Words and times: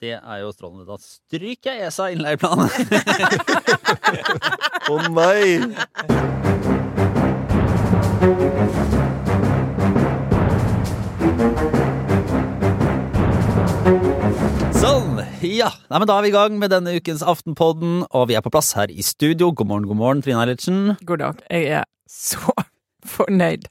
Det 0.00 0.12
er 0.18 0.38
jo 0.42 0.52
strålende. 0.52 0.86
Da 0.88 0.96
stryker 1.00 1.72
jeg 1.72 1.86
ESA 1.88 2.04
innleieplanen! 2.14 2.68
Å 4.92 4.94
nei! 5.14 5.44
sånn. 14.84 15.20
Ja. 15.44 15.70
Nei, 15.90 16.00
men 16.00 16.08
da 16.08 16.18
er 16.18 16.26
vi 16.26 16.30
i 16.30 16.34
gang 16.34 16.58
med 16.60 16.72
denne 16.72 16.94
ukens 16.98 17.22
Aftenpodden, 17.24 18.02
og 18.10 18.28
vi 18.30 18.36
er 18.38 18.44
på 18.44 18.52
plass 18.52 18.72
her 18.78 18.92
i 18.92 19.04
studio. 19.04 19.50
God 19.52 19.70
morgen, 19.70 19.88
god 19.88 20.00
morgen, 20.00 20.24
Trine 20.24 20.42
Eilertsen. 20.42 20.96
God 21.08 21.22
dag. 21.22 21.40
Jeg 21.50 21.80
er 21.80 21.86
så 22.10 22.54
fornøyd. 23.16 23.68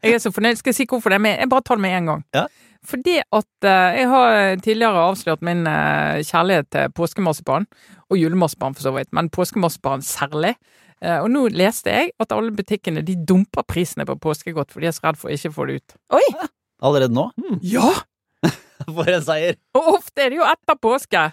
Jeg 0.00 0.16
er 0.16 0.22
så 0.22 0.32
fornøyd. 0.34 0.60
Skal 0.60 0.72
jeg 0.72 0.80
si 0.80 0.88
hvorfor 0.90 1.12
det? 1.12 1.20
er 1.20 1.26
med? 1.26 1.38
jeg 1.38 1.50
bare 1.50 1.66
tar 1.66 1.78
det 1.78 1.86
med 1.86 1.96
en 1.98 2.10
gang. 2.12 2.24
Ja. 2.34 2.46
Fordi 2.86 3.18
at 3.20 3.66
eh, 3.68 3.96
jeg 4.00 4.08
har 4.08 4.60
tidligere 4.64 5.06
avslørt 5.10 5.42
min 5.44 5.66
eh, 5.68 6.20
kjærlighet 6.24 6.70
til 6.72 6.92
påskemarsipan, 6.96 7.66
og 8.10 8.18
julemarsipan 8.18 8.76
for 8.76 8.86
så 8.86 8.94
vidt, 8.96 9.10
men 9.16 9.28
påskemarsipan 9.32 10.04
særlig. 10.06 10.54
Eh, 11.00 11.18
og 11.20 11.28
nå 11.32 11.46
leste 11.52 11.92
jeg 11.92 12.14
at 12.20 12.32
alle 12.36 12.54
butikkene 12.56 13.04
de 13.04 13.18
dumper 13.28 13.66
prisene 13.68 14.08
på 14.08 14.16
påskegodt, 14.20 14.72
for 14.72 14.80
de 14.80 14.88
er 14.90 14.96
så 14.96 15.08
redd 15.08 15.20
for 15.20 15.30
å 15.30 15.36
ikke 15.36 15.52
få 15.56 15.68
det 15.68 15.80
ut. 15.80 15.98
Oi! 16.16 16.24
Allerede 16.86 17.12
nå? 17.12 17.28
Ja! 17.60 17.92
For 18.88 19.04
en 19.12 19.20
seier! 19.20 19.58
Og 19.76 19.98
ofte 19.98 20.22
er 20.24 20.32
det 20.32 20.38
jo 20.38 20.46
etter 20.48 20.78
påske. 20.80 21.26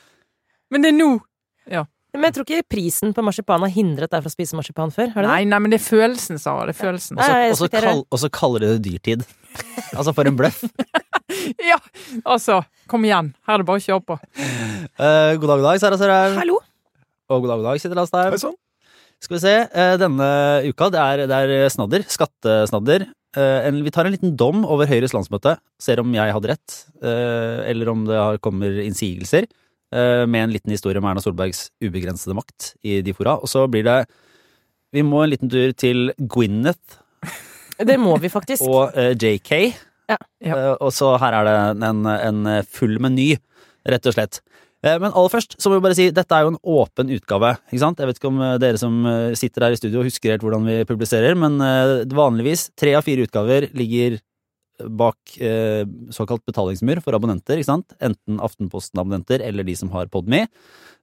Men 0.67 0.83
det 0.83 0.89
er 0.91 0.97
nå. 0.97 1.11
Men 2.17 2.31
jeg 2.31 2.35
tror 2.37 2.47
ikke 2.47 2.71
prisen 2.73 3.13
på 3.13 3.23
marsipan 3.25 3.61
har 3.61 3.71
hindret 3.71 4.11
deg 4.13 4.23
fra 4.23 4.31
å 4.31 4.33
spise 4.33 4.57
marsipan 4.57 4.93
før. 4.93 5.11
Har 5.13 5.25
det 5.25 5.29
Nei, 5.29 5.41
nei, 5.49 5.59
men 5.61 5.73
det 5.73 5.77
er 5.77 5.85
følelsen, 5.85 6.39
Sara. 6.41 6.65
Det 6.69 6.73
er 6.73 6.79
følelsen. 6.79 7.19
Og 7.19 8.21
så 8.21 8.29
kaller 8.33 8.63
de 8.63 8.71
det 8.75 8.91
dyrtid. 8.91 9.27
Altså, 9.97 10.11
for 10.13 10.27
en 10.29 10.35
bløff. 10.37 10.59
Ja, 11.71 11.77
altså. 12.25 12.61
Kom 12.87 13.03
igjen. 13.07 13.33
Her 13.47 13.57
er 13.57 13.63
det 13.63 13.67
bare 13.67 13.81
å 13.81 13.83
kjøre 13.83 14.03
på. 14.07 14.15
Uh, 14.97 15.33
god 15.35 15.47
dag, 15.49 15.59
god 15.59 15.65
dag, 15.67 15.81
Sara 15.83 15.99
Sørheim. 15.99 16.37
Hallo! 16.39 16.59
Og 17.27 17.43
god 17.43 17.49
dag, 17.51 17.59
god 17.59 17.67
dag, 17.71 17.81
Kjetil 17.83 18.01
Astheim. 18.03 18.35
Hei. 18.37 18.53
Skal 19.25 19.35
vi 19.35 19.41
se. 19.43 19.53
Uh, 19.73 19.93
Denne 19.99 20.27
uka, 20.69 20.87
det 20.93 21.01
er, 21.03 21.23
det 21.27 21.37
er 21.43 21.71
snadder. 21.73 22.05
Skattesnadder. 22.13 23.07
Uh, 23.35 23.67
en- 23.67 23.81
Vi 23.85 23.91
tar 23.93 24.07
en 24.07 24.13
liten 24.15 24.35
dom 24.39 24.63
over 24.65 24.87
Høyres 24.89 25.11
landsmøte. 25.15 25.57
Ser 25.83 25.99
om 26.03 26.13
jeg 26.15 26.31
hadde 26.33 26.51
rett, 26.53 26.77
eh, 27.03 27.65
eller 27.73 27.89
om 27.91 28.05
det 28.07 28.15
har- 28.17 28.37
kommer 28.39 28.79
innsigelser. 28.85 29.49
eh, 29.91 30.23
Med 30.25 30.43
en 30.47 30.53
liten 30.55 30.71
historie 30.71 30.97
om 31.01 31.05
Erna 31.09 31.19
Solbergs 31.21 31.69
ubegrensede 31.83 32.33
makt 32.37 32.75
i 32.83 33.01
de 33.01 33.13
fora. 33.13 33.35
Og 33.41 33.47
så 33.51 33.67
blir 33.69 33.83
det 33.83 34.07
Vi 34.93 35.01
må 35.03 35.23
en 35.25 35.29
liten 35.29 35.49
tur 35.51 35.73
til 35.75 36.13
Gwyneth 36.17 36.97
Det 37.77 37.99
må 37.99 38.15
vi 38.19 38.29
faktisk. 38.29 38.61
og 38.63 38.95
eh, 38.97 39.13
JK. 39.13 39.75
Ja. 40.09 40.17
Ja. 40.43 40.55
Eh, 40.55 40.75
Og 40.79 40.93
så 40.95 41.13
her 41.21 41.33
er 41.41 41.47
det 41.47 41.87
en, 41.87 42.05
en 42.07 42.63
full 42.63 42.97
meny, 43.03 43.33
rett 43.87 44.07
og 44.07 44.15
slett. 44.15 44.39
Eh, 44.85 44.97
Men 45.01 45.11
aller 45.11 45.33
først 45.33 45.57
så 45.59 45.69
må 45.71 45.79
vi 45.79 45.85
bare 45.87 45.97
si 45.97 46.09
dette 46.15 46.35
er 46.37 46.45
jo 46.45 46.53
en 46.53 46.61
åpen 46.63 47.11
utgave. 47.15 47.55
ikke 47.71 47.83
sant? 47.83 47.99
Jeg 47.99 48.07
vet 48.11 48.21
ikke 48.21 48.31
om 48.31 48.41
eh, 48.45 48.57
dere 48.61 48.79
som 48.81 49.01
sitter 49.35 49.67
her 49.67 49.75
i 49.75 49.79
studio 49.81 50.05
husker 50.05 50.35
helt 50.35 50.45
hvordan 50.45 50.65
vi 50.67 50.79
publiserer, 50.87 51.35
men 51.35 51.59
vanligvis 52.13 52.69
tre 52.77 52.95
av 52.97 53.05
fire 53.07 53.27
utgaver 53.27 53.69
ligger 53.77 54.19
bak 54.83 55.37
eh, 55.41 55.83
såkalt 56.13 56.45
betalingsmur 56.47 57.01
for 57.05 57.17
abonnenter. 57.17 57.57
ikke 57.57 57.69
sant? 57.71 57.95
Enten 58.03 58.41
Aftenposten-abonnenter 58.43 59.41
eller 59.45 59.65
de 59.67 59.75
som 59.79 59.89
har 59.95 60.09
Podme. 60.13 60.45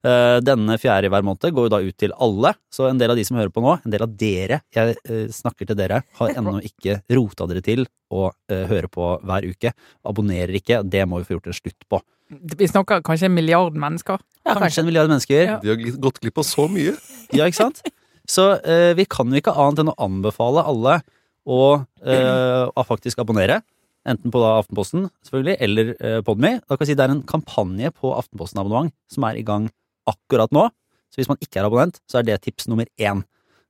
Eh, 0.04 0.38
Denne 0.44 0.76
fjerde 0.80 1.08
i 1.08 1.12
hver 1.12 1.24
måned 1.24 1.54
går 1.56 1.68
jo 1.68 1.72
da 1.72 1.80
ut 1.82 1.96
til 2.00 2.14
alle, 2.22 2.54
så 2.72 2.90
en 2.90 3.00
del 3.00 3.14
av 3.14 3.18
de 3.18 3.24
som 3.24 3.38
hører 3.38 3.52
på 3.54 3.62
nå, 3.64 3.78
en 3.80 3.94
del 3.94 4.04
av 4.04 4.16
dere, 4.20 4.60
jeg 4.74 4.96
eh, 5.08 5.26
snakker 5.32 5.70
til 5.70 5.78
dere, 5.78 6.02
har 6.20 6.34
ennå 6.38 6.58
ikke 6.66 7.00
rota 7.16 7.48
dere 7.50 7.64
til 7.64 7.86
å 8.12 8.28
eh, 8.52 8.66
høre 8.70 8.90
på 8.92 9.14
hver 9.24 9.48
uke. 9.48 9.72
Abonnerer 10.06 10.54
ikke, 10.60 10.82
det 10.84 11.06
må 11.08 11.22
vi 11.22 11.28
få 11.30 11.38
gjort 11.38 11.50
en 11.50 11.58
slutt 11.60 11.88
på. 11.88 12.02
Vi 12.30 12.68
snakker 12.68 13.02
kanskje 13.04 13.28
en 13.28 13.36
milliard 13.36 13.76
mennesker. 13.76 14.20
Ja, 14.44 14.54
Kanskje 14.58 14.82
en 14.82 14.88
milliard 14.88 15.10
mennesker. 15.12 15.42
Ja. 15.44 15.58
De 15.62 15.72
har 15.72 16.00
gått 16.02 16.22
glipp 16.22 16.40
av 16.40 16.46
så 16.48 16.64
mye. 16.72 16.94
Ja, 17.36 17.44
ikke 17.46 17.60
sant? 17.60 17.82
Så 18.28 18.54
eh, 18.64 18.92
vi 18.96 19.04
kan 19.08 19.28
jo 19.28 19.40
ikke 19.40 19.52
annet 19.52 19.82
enn 19.82 19.92
å 19.92 19.98
anbefale 20.00 20.64
alle 20.64 20.98
å, 21.44 21.84
eh, 22.04 22.64
å 22.72 22.84
faktisk 22.88 23.20
abonnere. 23.20 23.60
Enten 24.04 24.32
på 24.32 24.40
da 24.42 24.58
Aftenposten, 24.58 25.06
selvfølgelig, 25.24 25.56
eller 25.64 25.92
eh, 25.96 26.20
Podme. 26.24 26.58
Da 26.60 26.76
kan 26.76 26.84
jeg 26.84 26.92
si 26.92 26.98
Det 26.98 27.06
er 27.06 27.14
en 27.14 27.24
kampanje 27.24 27.90
på 27.96 28.12
Aftenposten-abonnement 28.12 28.92
som 29.10 29.24
er 29.28 29.40
i 29.40 29.44
gang 29.46 29.70
akkurat 30.10 30.52
nå. 30.52 30.66
Så 31.08 31.22
hvis 31.22 31.30
man 31.30 31.40
ikke 31.40 31.62
er 31.62 31.68
abonnent, 31.68 32.00
så 32.10 32.20
er 32.20 32.26
det 32.26 32.42
tips 32.44 32.68
nummer 32.68 32.88
én. 33.00 33.22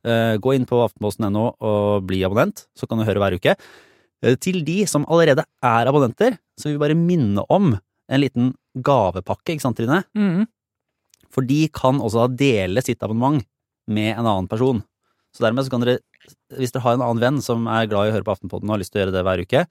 Eh, 0.05 0.35
gå 0.43 0.55
inn 0.57 0.67
på 0.69 0.81
aftenposten.no 0.85 1.45
og 1.65 2.07
bli 2.09 2.23
abonnent, 2.27 2.67
så 2.77 2.89
kan 2.89 2.99
du 3.01 3.07
høre 3.07 3.23
hver 3.23 3.37
uke. 3.39 3.55
Eh, 4.25 4.37
til 4.41 4.63
de 4.67 4.83
som 4.91 5.07
allerede 5.07 5.45
er 5.65 5.91
abonnenter, 5.91 6.39
så 6.59 6.69
vil 6.69 6.79
vi 6.79 6.83
bare 6.83 6.99
minne 6.99 7.45
om 7.53 7.75
en 7.75 8.21
liten 8.21 8.51
gavepakke, 8.75 9.55
ikke 9.55 9.65
sant, 9.65 9.79
Trine? 9.79 10.03
Mm. 10.17 10.49
For 11.33 11.47
de 11.47 11.63
kan 11.75 12.03
også 12.03 12.25
da 12.25 12.41
dele 12.43 12.83
sitt 12.85 13.03
abonnement 13.07 13.45
med 13.87 14.13
en 14.17 14.27
annen 14.27 14.51
person. 14.51 14.83
Så 15.35 15.45
dermed 15.45 15.67
så 15.67 15.73
kan 15.73 15.83
dere, 15.83 16.03
hvis 16.59 16.75
dere 16.75 16.85
har 16.85 16.99
en 16.99 17.07
annen 17.07 17.23
venn 17.23 17.41
som 17.45 17.69
er 17.71 17.89
glad 17.91 18.09
i 18.09 18.13
å 18.13 18.17
høre 18.19 18.27
på 18.27 18.35
Aftenpodden 18.37 18.69
og 18.69 18.77
har 18.77 18.85
lyst 18.85 18.95
til 18.95 19.01
å 19.01 19.05
gjøre 19.05 19.17
det 19.17 19.25
hver 19.27 19.43
uke, 19.45 19.65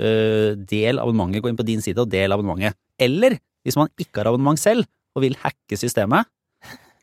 øh, 0.00 0.56
del 0.70 1.00
abonnementet, 1.02 1.44
gå 1.44 1.52
inn 1.52 1.58
på 1.58 1.66
din 1.68 1.84
side 1.84 2.00
og 2.02 2.10
del 2.12 2.32
abonnementet. 2.34 2.78
Eller 3.00 3.38
hvis 3.66 3.76
man 3.78 3.90
ikke 4.00 4.22
har 4.22 4.30
abonnement 4.30 4.60
selv 4.60 4.86
og 5.16 5.24
vil 5.26 5.36
hacke 5.42 5.78
systemet, 5.78 6.28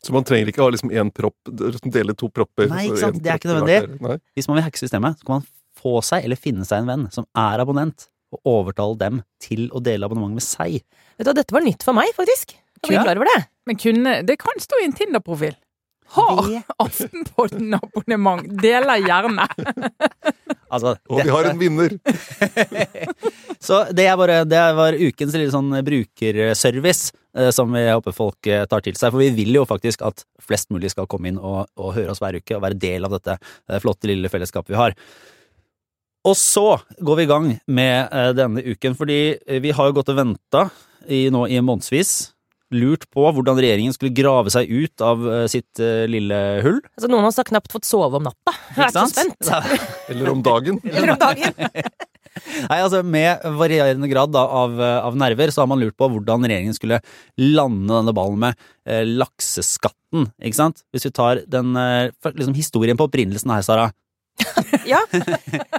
Så 0.03 0.13
man 0.13 0.23
trenger 0.23 0.51
ikke 0.51 0.61
ha 0.61 0.69
liksom 0.71 0.91
én 0.93 1.09
propp, 1.11 1.35
dele 1.49 2.13
to 2.15 2.29
propper. 2.29 2.69
Nei, 2.69 2.83
ikke 2.87 3.01
sant, 3.01 3.17
det 3.23 3.31
er 3.33 3.39
ikke 3.41 3.49
nødvendig. 3.49 4.19
hvis 4.37 4.47
man 4.47 4.59
vil 4.59 4.63
hacke 4.67 4.79
systemet, 4.79 5.17
så 5.17 5.25
kan 5.25 5.39
man 5.39 5.47
få 5.77 5.95
seg 6.05 6.23
eller 6.23 6.39
finne 6.39 6.65
seg 6.69 6.83
en 6.83 6.91
venn 6.91 7.07
som 7.11 7.25
er 7.35 7.63
abonnent, 7.63 8.05
og 8.35 8.49
overtale 8.51 8.97
dem 8.99 9.19
til 9.41 9.69
å 9.71 9.81
dele 9.83 10.05
abonnement 10.05 10.37
med 10.37 10.43
seg. 10.45 10.81
Vet 11.17 11.27
du, 11.27 11.33
Dette 11.33 11.55
var 11.55 11.63
nytt 11.65 11.83
for 11.83 11.97
meg, 11.97 12.11
faktisk. 12.15 12.53
Jeg 12.57 12.83
var 12.83 12.93
ikke 12.93 13.05
klar 13.07 13.21
over 13.21 13.31
det. 13.31 13.39
Men 13.67 13.79
kunne, 13.81 14.15
det 14.27 14.37
kan 14.41 14.59
stå 14.61 14.79
i 14.81 14.87
en 14.87 14.95
Tinder-profil. 14.95 15.55
Har 16.15 16.41
Det- 16.47 16.63
Aftenpodden 16.83 17.73
abonnement. 17.79 18.47
Deler 18.61 19.03
gjerne. 19.05 19.47
Altså, 20.67 20.97
Og 21.07 21.21
vi 21.23 21.31
har 21.31 21.45
en 21.47 21.59
vinner! 21.61 21.93
Så 23.63 23.77
det, 23.95 24.03
er 24.03 24.17
bare, 24.19 24.41
det 24.43 24.59
var 24.75 24.97
ukens 24.99 25.31
lille 25.37 25.53
sånn 25.53 25.71
brukerservice 25.87 27.13
eh, 27.39 27.47
som 27.55 27.71
vi 27.71 27.85
håper 27.87 28.11
folk 28.15 28.49
eh, 28.51 28.65
tar 28.67 28.83
til 28.83 28.97
seg. 28.99 29.13
For 29.13 29.21
vi 29.23 29.29
vil 29.37 29.55
jo 29.55 29.63
faktisk 29.69 30.03
at 30.03 30.25
flest 30.43 30.67
mulig 30.75 30.91
skal 30.91 31.07
komme 31.07 31.31
inn 31.31 31.39
og, 31.39 31.69
og 31.79 31.93
høre 31.95 32.11
oss 32.11 32.19
hver 32.19 32.35
uke 32.41 32.57
og 32.59 32.65
være 32.65 32.79
del 32.83 33.07
av 33.07 33.15
dette 33.15 33.37
eh, 33.39 33.79
flotte 33.79 34.11
lille 34.11 34.27
fellesskapet 34.33 34.75
vi 34.75 34.79
har. 34.81 34.97
Og 36.27 36.35
så 36.35 36.65
går 36.99 37.21
vi 37.21 37.23
i 37.29 37.31
gang 37.31 37.47
med 37.71 38.11
eh, 38.11 38.31
denne 38.35 38.63
uken, 38.67 38.99
fordi 38.99 39.19
eh, 39.39 39.61
vi 39.63 39.71
har 39.71 39.87
jo 39.87 39.95
gått 40.01 40.11
og 40.11 40.19
venta 40.19 40.67
nå 41.07 41.45
i 41.47 41.61
månedsvis. 41.63 42.11
Lurt 42.75 43.05
på 43.13 43.23
hvordan 43.31 43.59
regjeringen 43.61 43.95
skulle 43.95 44.15
grave 44.15 44.51
seg 44.51 44.67
ut 44.67 45.03
av 45.05 45.23
eh, 45.31 45.45
sitt 45.51 45.79
eh, 45.79 46.03
lille 46.09 46.37
hull. 46.65 46.81
Altså, 46.97 47.07
Noen 47.07 47.23
av 47.23 47.31
oss 47.31 47.39
har 47.39 47.47
knapt 47.47 47.71
fått 47.71 47.87
sove 47.87 48.19
om 48.19 48.25
natta. 48.27 48.53
Jeg 48.75 48.89
er 48.89 48.95
så 48.95 49.05
spent. 49.11 49.51
Eller 50.11 50.31
om 50.33 50.43
dagen. 50.43 50.81
Eller 50.91 51.13
om 51.15 51.21
dagen. 51.21 51.55
Nei, 52.67 52.77
altså 52.77 52.99
Med 53.01 53.45
varierende 53.57 54.09
grad 54.11 54.29
da, 54.35 54.43
av, 54.45 54.75
av 54.77 55.15
nerver 55.17 55.49
så 55.53 55.63
har 55.63 55.69
man 55.71 55.79
lurt 55.81 55.95
på 55.97 56.09
hvordan 56.11 56.43
regjeringen 56.45 56.75
skulle 56.75 56.99
lande 57.39 57.93
denne 57.95 58.13
ballen 58.13 58.43
med 58.43 58.59
eh, 58.85 59.05
lakseskatten. 59.07 60.27
ikke 60.43 60.59
sant? 60.59 60.83
Hvis 60.93 61.07
vi 61.07 61.13
tar 61.15 61.41
den 61.49 61.71
eh, 61.79 62.11
liksom 62.33 62.57
historien 62.57 62.99
på 62.99 63.07
opprinnelsen 63.07 63.55
her, 63.55 63.63
Sara. 63.65 63.87
Ja. 64.85 64.99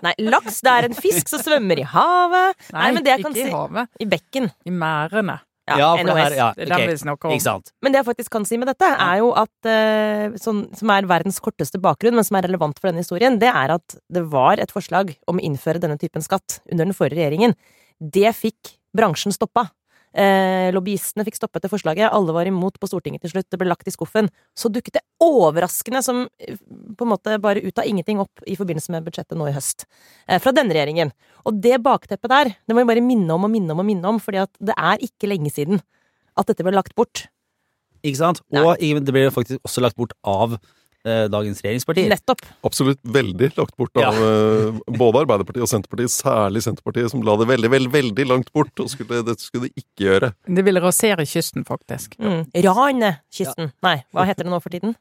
Nei, 0.02 0.14
laks 0.26 0.62
det 0.66 0.72
er 0.72 0.88
en 0.88 0.96
fisk 0.96 1.30
som 1.30 1.42
svømmer 1.44 1.78
i 1.78 1.86
havet. 1.86 2.58
Nei, 2.74 2.88
men 2.96 3.04
det 3.04 3.14
jeg 3.14 3.26
kan 3.26 3.36
ikke 3.36 3.44
i 3.44 3.46
si 3.46 3.54
havet. 3.54 3.92
I 4.02 4.08
bekken. 4.16 4.50
I 4.66 4.74
merdene. 4.74 5.38
Ja, 5.76 5.88
det 5.98 6.06
NOS. 6.08 6.18
her, 6.18 6.36
ja, 6.38 6.48
Det 6.56 6.64
er 6.64 6.72
den 6.72 6.82
ok, 6.82 6.90
vi 6.90 7.02
snakker 7.02 7.32
om. 7.32 7.62
Men 7.84 7.94
det 7.94 8.00
jeg 8.00 8.08
faktisk 8.08 8.32
kan 8.32 8.46
si 8.48 8.58
med 8.60 8.70
dette, 8.70 8.88
er 8.88 9.20
jo 9.20 9.32
at 9.36 9.68
uh, 9.68 10.36
sånn, 10.40 10.64
Som 10.78 10.92
er 10.94 11.08
verdens 11.10 11.40
korteste 11.44 11.80
bakgrunn, 11.82 12.16
men 12.16 12.26
som 12.26 12.38
er 12.38 12.48
relevant 12.48 12.78
for 12.78 12.90
denne 12.90 13.04
historien, 13.04 13.38
det 13.42 13.50
er 13.52 13.74
at 13.76 13.98
det 14.08 14.24
var 14.32 14.62
et 14.62 14.72
forslag 14.74 15.14
om 15.28 15.40
å 15.40 15.44
innføre 15.44 15.82
denne 15.82 15.98
typen 16.00 16.24
skatt 16.24 16.60
under 16.70 16.88
den 16.88 16.96
forrige 16.96 17.20
regjeringen. 17.20 17.56
Det 17.98 18.32
fikk 18.36 18.78
bransjen 18.96 19.34
stoppa. 19.34 19.68
Eh, 20.18 20.68
lobbyistene 20.74 21.22
fikk 21.26 21.36
stoppet 21.38 21.62
det 21.62 21.70
forslaget. 21.70 22.10
Alle 22.10 22.34
var 22.34 22.48
imot 22.50 22.78
på 22.80 22.88
Stortinget 22.90 23.22
til 23.22 23.36
slutt. 23.36 23.46
Det 23.52 23.58
ble 23.60 23.68
lagt 23.70 23.86
i 23.86 23.94
skuffen. 23.94 24.30
Så 24.58 24.70
dukket 24.72 24.98
det 24.98 25.04
overraskende 25.22 26.02
som 26.02 26.24
eh, 26.42 26.58
på 26.98 27.06
en 27.06 27.12
måte 27.12 27.36
bare 27.42 27.62
ut 27.62 27.78
av 27.78 27.86
ingenting 27.86 28.18
opp 28.24 28.42
i 28.42 28.56
forbindelse 28.58 28.90
med 28.94 29.06
budsjettet 29.06 29.38
nå 29.38 29.46
i 29.46 29.54
høst. 29.54 29.86
Eh, 30.26 30.40
fra 30.42 30.54
denne 30.56 30.74
regjeringen. 30.74 31.14
Og 31.46 31.60
det 31.62 31.78
bakteppet 31.84 32.32
der, 32.32 32.50
det 32.58 32.74
må 32.74 32.82
vi 32.82 32.90
bare 32.90 33.04
minne 33.04 33.36
om 33.36 33.46
og 33.46 33.52
minne 33.52 33.76
om 33.76 33.84
og 33.84 33.86
minne 33.86 34.10
om, 34.10 34.18
fordi 34.22 34.42
at 34.42 34.52
det 34.58 34.74
er 34.74 35.06
ikke 35.06 35.30
lenge 35.30 35.54
siden 35.54 35.84
at 36.38 36.50
dette 36.50 36.66
ble 36.66 36.74
lagt 36.74 36.96
bort. 36.98 37.28
Ikke 38.02 38.18
sant? 38.18 38.42
Og 38.54 38.74
Nei. 38.74 38.90
det 38.98 39.14
ble 39.14 39.28
faktisk 39.34 39.62
også 39.66 39.82
lagt 39.86 39.98
bort 39.98 40.14
av 40.26 40.58
dagens 41.32 41.62
regjeringspartier. 41.64 42.10
Nettopp. 42.12 42.44
Absolutt 42.66 43.00
veldig 43.02 43.50
lagt 43.56 43.74
bort 43.78 43.98
av 44.00 44.16
ja. 44.18 44.70
både 44.86 45.24
Arbeiderpartiet 45.24 45.64
og 45.64 45.70
Senterpartiet. 45.70 46.12
Særlig 46.12 46.62
Senterpartiet, 46.64 47.10
som 47.12 47.24
la 47.26 47.36
det 47.40 47.48
veldig, 47.50 47.70
veldig, 47.72 47.92
veldig 47.94 48.26
langt 48.28 48.52
bort. 48.54 48.72
Og 48.82 48.90
skulle, 48.92 49.22
det 49.26 49.38
skulle 49.42 49.68
de 49.68 49.82
ikke 49.82 50.06
gjøre. 50.06 50.32
Det 50.58 50.64
ville 50.66 50.82
rasere 50.82 51.26
kysten, 51.28 51.66
faktisk. 51.68 52.16
Mm. 52.22 52.42
Ranekysten. 52.68 53.72
Nei, 53.84 53.96
hva 54.14 54.26
heter 54.28 54.46
det 54.46 54.52
nå 54.52 54.60
for 54.64 54.74
tiden? 54.74 54.94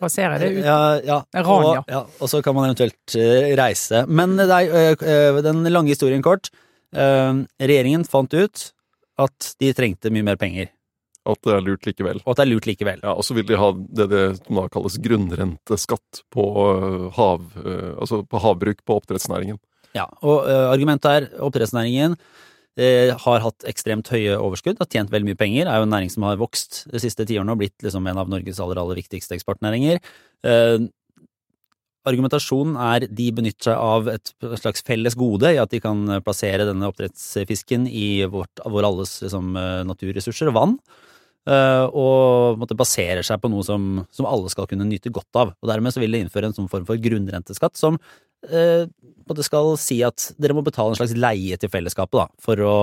Rasere 0.00 0.40
det 0.40 0.50
ut. 0.56 0.64
Ja, 0.64 0.80
ja. 1.04 1.20
Ran, 1.36 1.68
ja. 1.68 1.84
Og, 1.84 1.92
ja. 1.92 2.02
Og 2.20 2.32
så 2.32 2.42
kan 2.44 2.56
man 2.56 2.70
eventuelt 2.70 3.16
eh, 3.18 3.52
reise. 3.60 4.04
Men 4.08 4.36
det 4.40 4.48
er, 4.48 4.74
eh, 4.74 5.06
eh, 5.14 5.40
den 5.44 5.64
lange 5.70 5.92
historien 5.92 6.24
kort. 6.24 6.52
Eh, 6.96 7.32
regjeringen 7.62 8.06
fant 8.08 8.34
ut 8.34 8.70
at 9.20 9.54
de 9.60 9.72
trengte 9.76 10.12
mye 10.12 10.26
mer 10.26 10.40
penger. 10.40 10.70
At 11.28 11.40
det 11.44 11.52
er 11.52 11.64
lurt 11.64 11.84
likevel. 11.84 12.22
og 12.24 12.32
at 12.32 12.38
det 12.40 12.44
er 12.46 12.50
lurt 12.54 12.66
likevel. 12.68 13.00
Ja, 13.04 13.12
Og 13.12 13.24
så 13.26 13.34
vil 13.36 13.44
de 13.46 13.58
ha 13.60 13.72
det, 13.76 14.06
det 14.08 14.22
som 14.38 14.56
da 14.56 14.68
kalles 14.72 14.96
grunnrenteskatt 15.04 16.22
på, 16.32 16.44
øh, 16.72 17.08
hav, 17.16 17.42
øh, 17.60 17.90
altså 18.00 18.22
på 18.24 18.40
havbruk 18.40 18.84
på 18.86 19.00
oppdrettsnæringen. 19.00 19.60
Ja, 19.96 20.06
og 20.22 20.46
eh, 20.48 20.68
argumentet 20.70 21.10
er 21.10 21.26
oppdrettsnæringen 21.42 22.16
eh, 22.78 23.10
har 23.18 23.42
hatt 23.44 23.66
ekstremt 23.68 24.08
høye 24.08 24.38
overskudd, 24.38 24.78
har 24.78 24.88
tjent 24.88 25.10
veldig 25.12 25.32
mye 25.32 25.40
penger, 25.40 25.66
er 25.66 25.82
jo 25.82 25.88
en 25.88 25.92
næring 25.92 26.12
som 26.12 26.24
har 26.28 26.40
vokst 26.40 26.84
de 26.92 27.02
siste 27.02 27.26
tiårene 27.28 27.52
og 27.52 27.60
blitt 27.60 27.84
liksom 27.84 28.06
en 28.06 28.22
av 28.22 28.30
Norges 28.30 28.62
aller, 28.62 28.80
aller 28.80 29.00
viktigste 29.02 29.36
eksportnæringer. 29.36 30.00
Eh, 32.00 32.10
argumentasjonen 32.10 32.76
er 32.80 33.06
de 33.06 33.30
benytter 33.32 33.70
seg 33.70 33.76
av 33.76 34.08
et 34.08 34.32
slags 34.60 34.82
felles 34.82 35.14
gode 35.14 35.52
i 35.52 35.60
at 35.60 35.70
de 35.70 35.80
kan 35.80 36.20
plassere 36.24 36.66
denne 36.68 36.88
oppdrettsfisken 36.88 37.86
i 37.88 38.24
vårt, 38.24 38.62
vår 38.64 38.88
alles 38.88 39.22
liksom, 39.22 39.52
naturressurser 39.86 40.48
og 40.48 40.54
vann. 40.56 40.76
eh, 41.48 41.86
og 41.96 42.58
måtte 42.60 42.76
baserer 42.76 43.22
seg 43.26 43.40
på 43.40 43.50
noe 43.52 43.64
som, 43.64 44.06
som 44.12 44.28
alle 44.28 44.50
skal 44.52 44.68
kunne 44.70 44.88
nyte 44.88 45.12
godt 45.12 45.36
av. 45.36 45.54
Og 45.60 45.70
Dermed 45.70 45.94
så 45.94 46.02
vil 46.02 46.12
det 46.12 46.24
innføre 46.24 46.50
en 46.50 46.56
sånn 46.56 46.70
form 46.72 46.86
for 46.88 47.00
grunnrenteskatt 47.00 47.76
som 47.80 47.98
eh, 48.48 48.86
skal 49.46 49.76
si 49.78 50.00
at 50.02 50.32
dere 50.42 50.56
må 50.56 50.64
betale 50.66 50.90
en 50.90 50.98
slags 50.98 51.14
leie 51.14 51.56
til 51.60 51.70
fellesskapet 51.70 52.18
da, 52.18 52.26
for 52.42 52.60
å, 52.66 52.74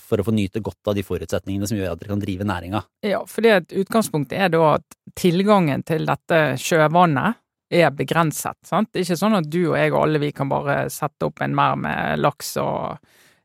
for 0.00 0.22
å 0.22 0.24
få 0.24 0.32
nyte 0.32 0.62
godt 0.64 0.88
av 0.88 0.96
de 0.96 1.04
forutsetningene 1.04 1.68
som 1.68 1.76
gjør 1.76 1.92
at 1.92 2.00
dere 2.00 2.14
kan 2.14 2.22
drive 2.22 2.46
næringa. 2.48 2.80
Ja, 3.04 3.20
at 3.26 3.74
utgangspunktet 3.76 4.38
er 4.38 4.48
da 4.54 4.78
at 4.78 4.98
tilgangen 5.18 5.84
til 5.84 6.06
dette 6.08 6.40
sjøvannet 6.60 7.36
er 7.70 7.90
begrenset. 7.94 8.58
sant? 8.66 8.90
Det 8.90 9.00
er 9.00 9.08
ikke 9.08 9.22
sånn 9.22 9.38
at 9.38 9.50
du 9.50 9.62
og 9.70 9.78
jeg 9.78 9.94
og 9.94 10.02
alle 10.02 10.22
vi 10.22 10.32
kan 10.34 10.50
bare 10.50 10.82
sette 10.90 11.28
opp 11.28 11.42
en 11.44 11.54
merd 11.54 11.82
med 11.84 12.22
laks 12.22 12.56
og 12.62 12.98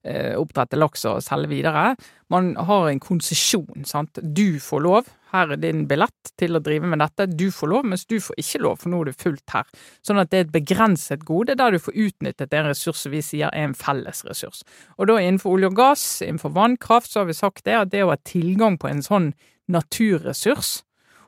eh, 0.05 0.33
oppdrette 0.37 0.79
laks 0.79 1.05
og 1.09 1.21
selge 1.23 1.51
videre. 1.51 1.91
Man 2.33 2.55
har 2.57 2.89
en 2.89 3.01
konsesjon. 3.01 3.85
Du 4.21 4.59
får 4.59 4.81
lov, 4.81 5.11
her 5.35 5.51
er 5.53 5.59
din 5.61 5.83
billett 5.89 6.31
til 6.39 6.57
å 6.57 6.61
drive 6.63 6.87
med 6.89 7.01
dette, 7.03 7.27
du 7.27 7.49
får 7.53 7.71
lov, 7.71 7.87
mens 7.91 8.05
du 8.09 8.17
får 8.23 8.39
ikke 8.41 8.61
lov, 8.63 8.79
for 8.81 8.93
nå 8.93 9.01
er 9.03 9.11
det 9.11 9.17
fullt 9.21 9.55
her. 9.55 9.67
Sånn 10.05 10.21
at 10.21 10.31
det 10.31 10.39
er 10.39 10.47
et 10.47 10.55
begrenset 10.55 11.25
gode 11.27 11.57
der 11.59 11.75
du 11.75 11.81
får 11.81 11.97
utnyttet 12.07 12.53
den 12.53 12.69
ressursen 12.69 13.13
vi 13.13 13.23
sier 13.25 13.51
er 13.51 13.69
en 13.69 13.77
felles 13.77 14.23
ressurs. 14.27 14.63
Og 14.97 15.09
da 15.11 15.19
innenfor 15.21 15.57
olje 15.57 15.71
og 15.73 15.77
gass, 15.79 16.05
innenfor 16.25 16.55
vannkraft, 16.55 17.11
så 17.11 17.23
har 17.23 17.29
vi 17.29 17.37
sagt 17.37 17.65
det 17.67 17.77
at 17.77 17.93
det 17.93 18.05
å 18.05 18.13
ha 18.13 18.19
tilgang 18.25 18.79
på 18.81 18.89
en 18.91 19.03
sånn 19.05 19.33
naturressurs, 19.71 20.79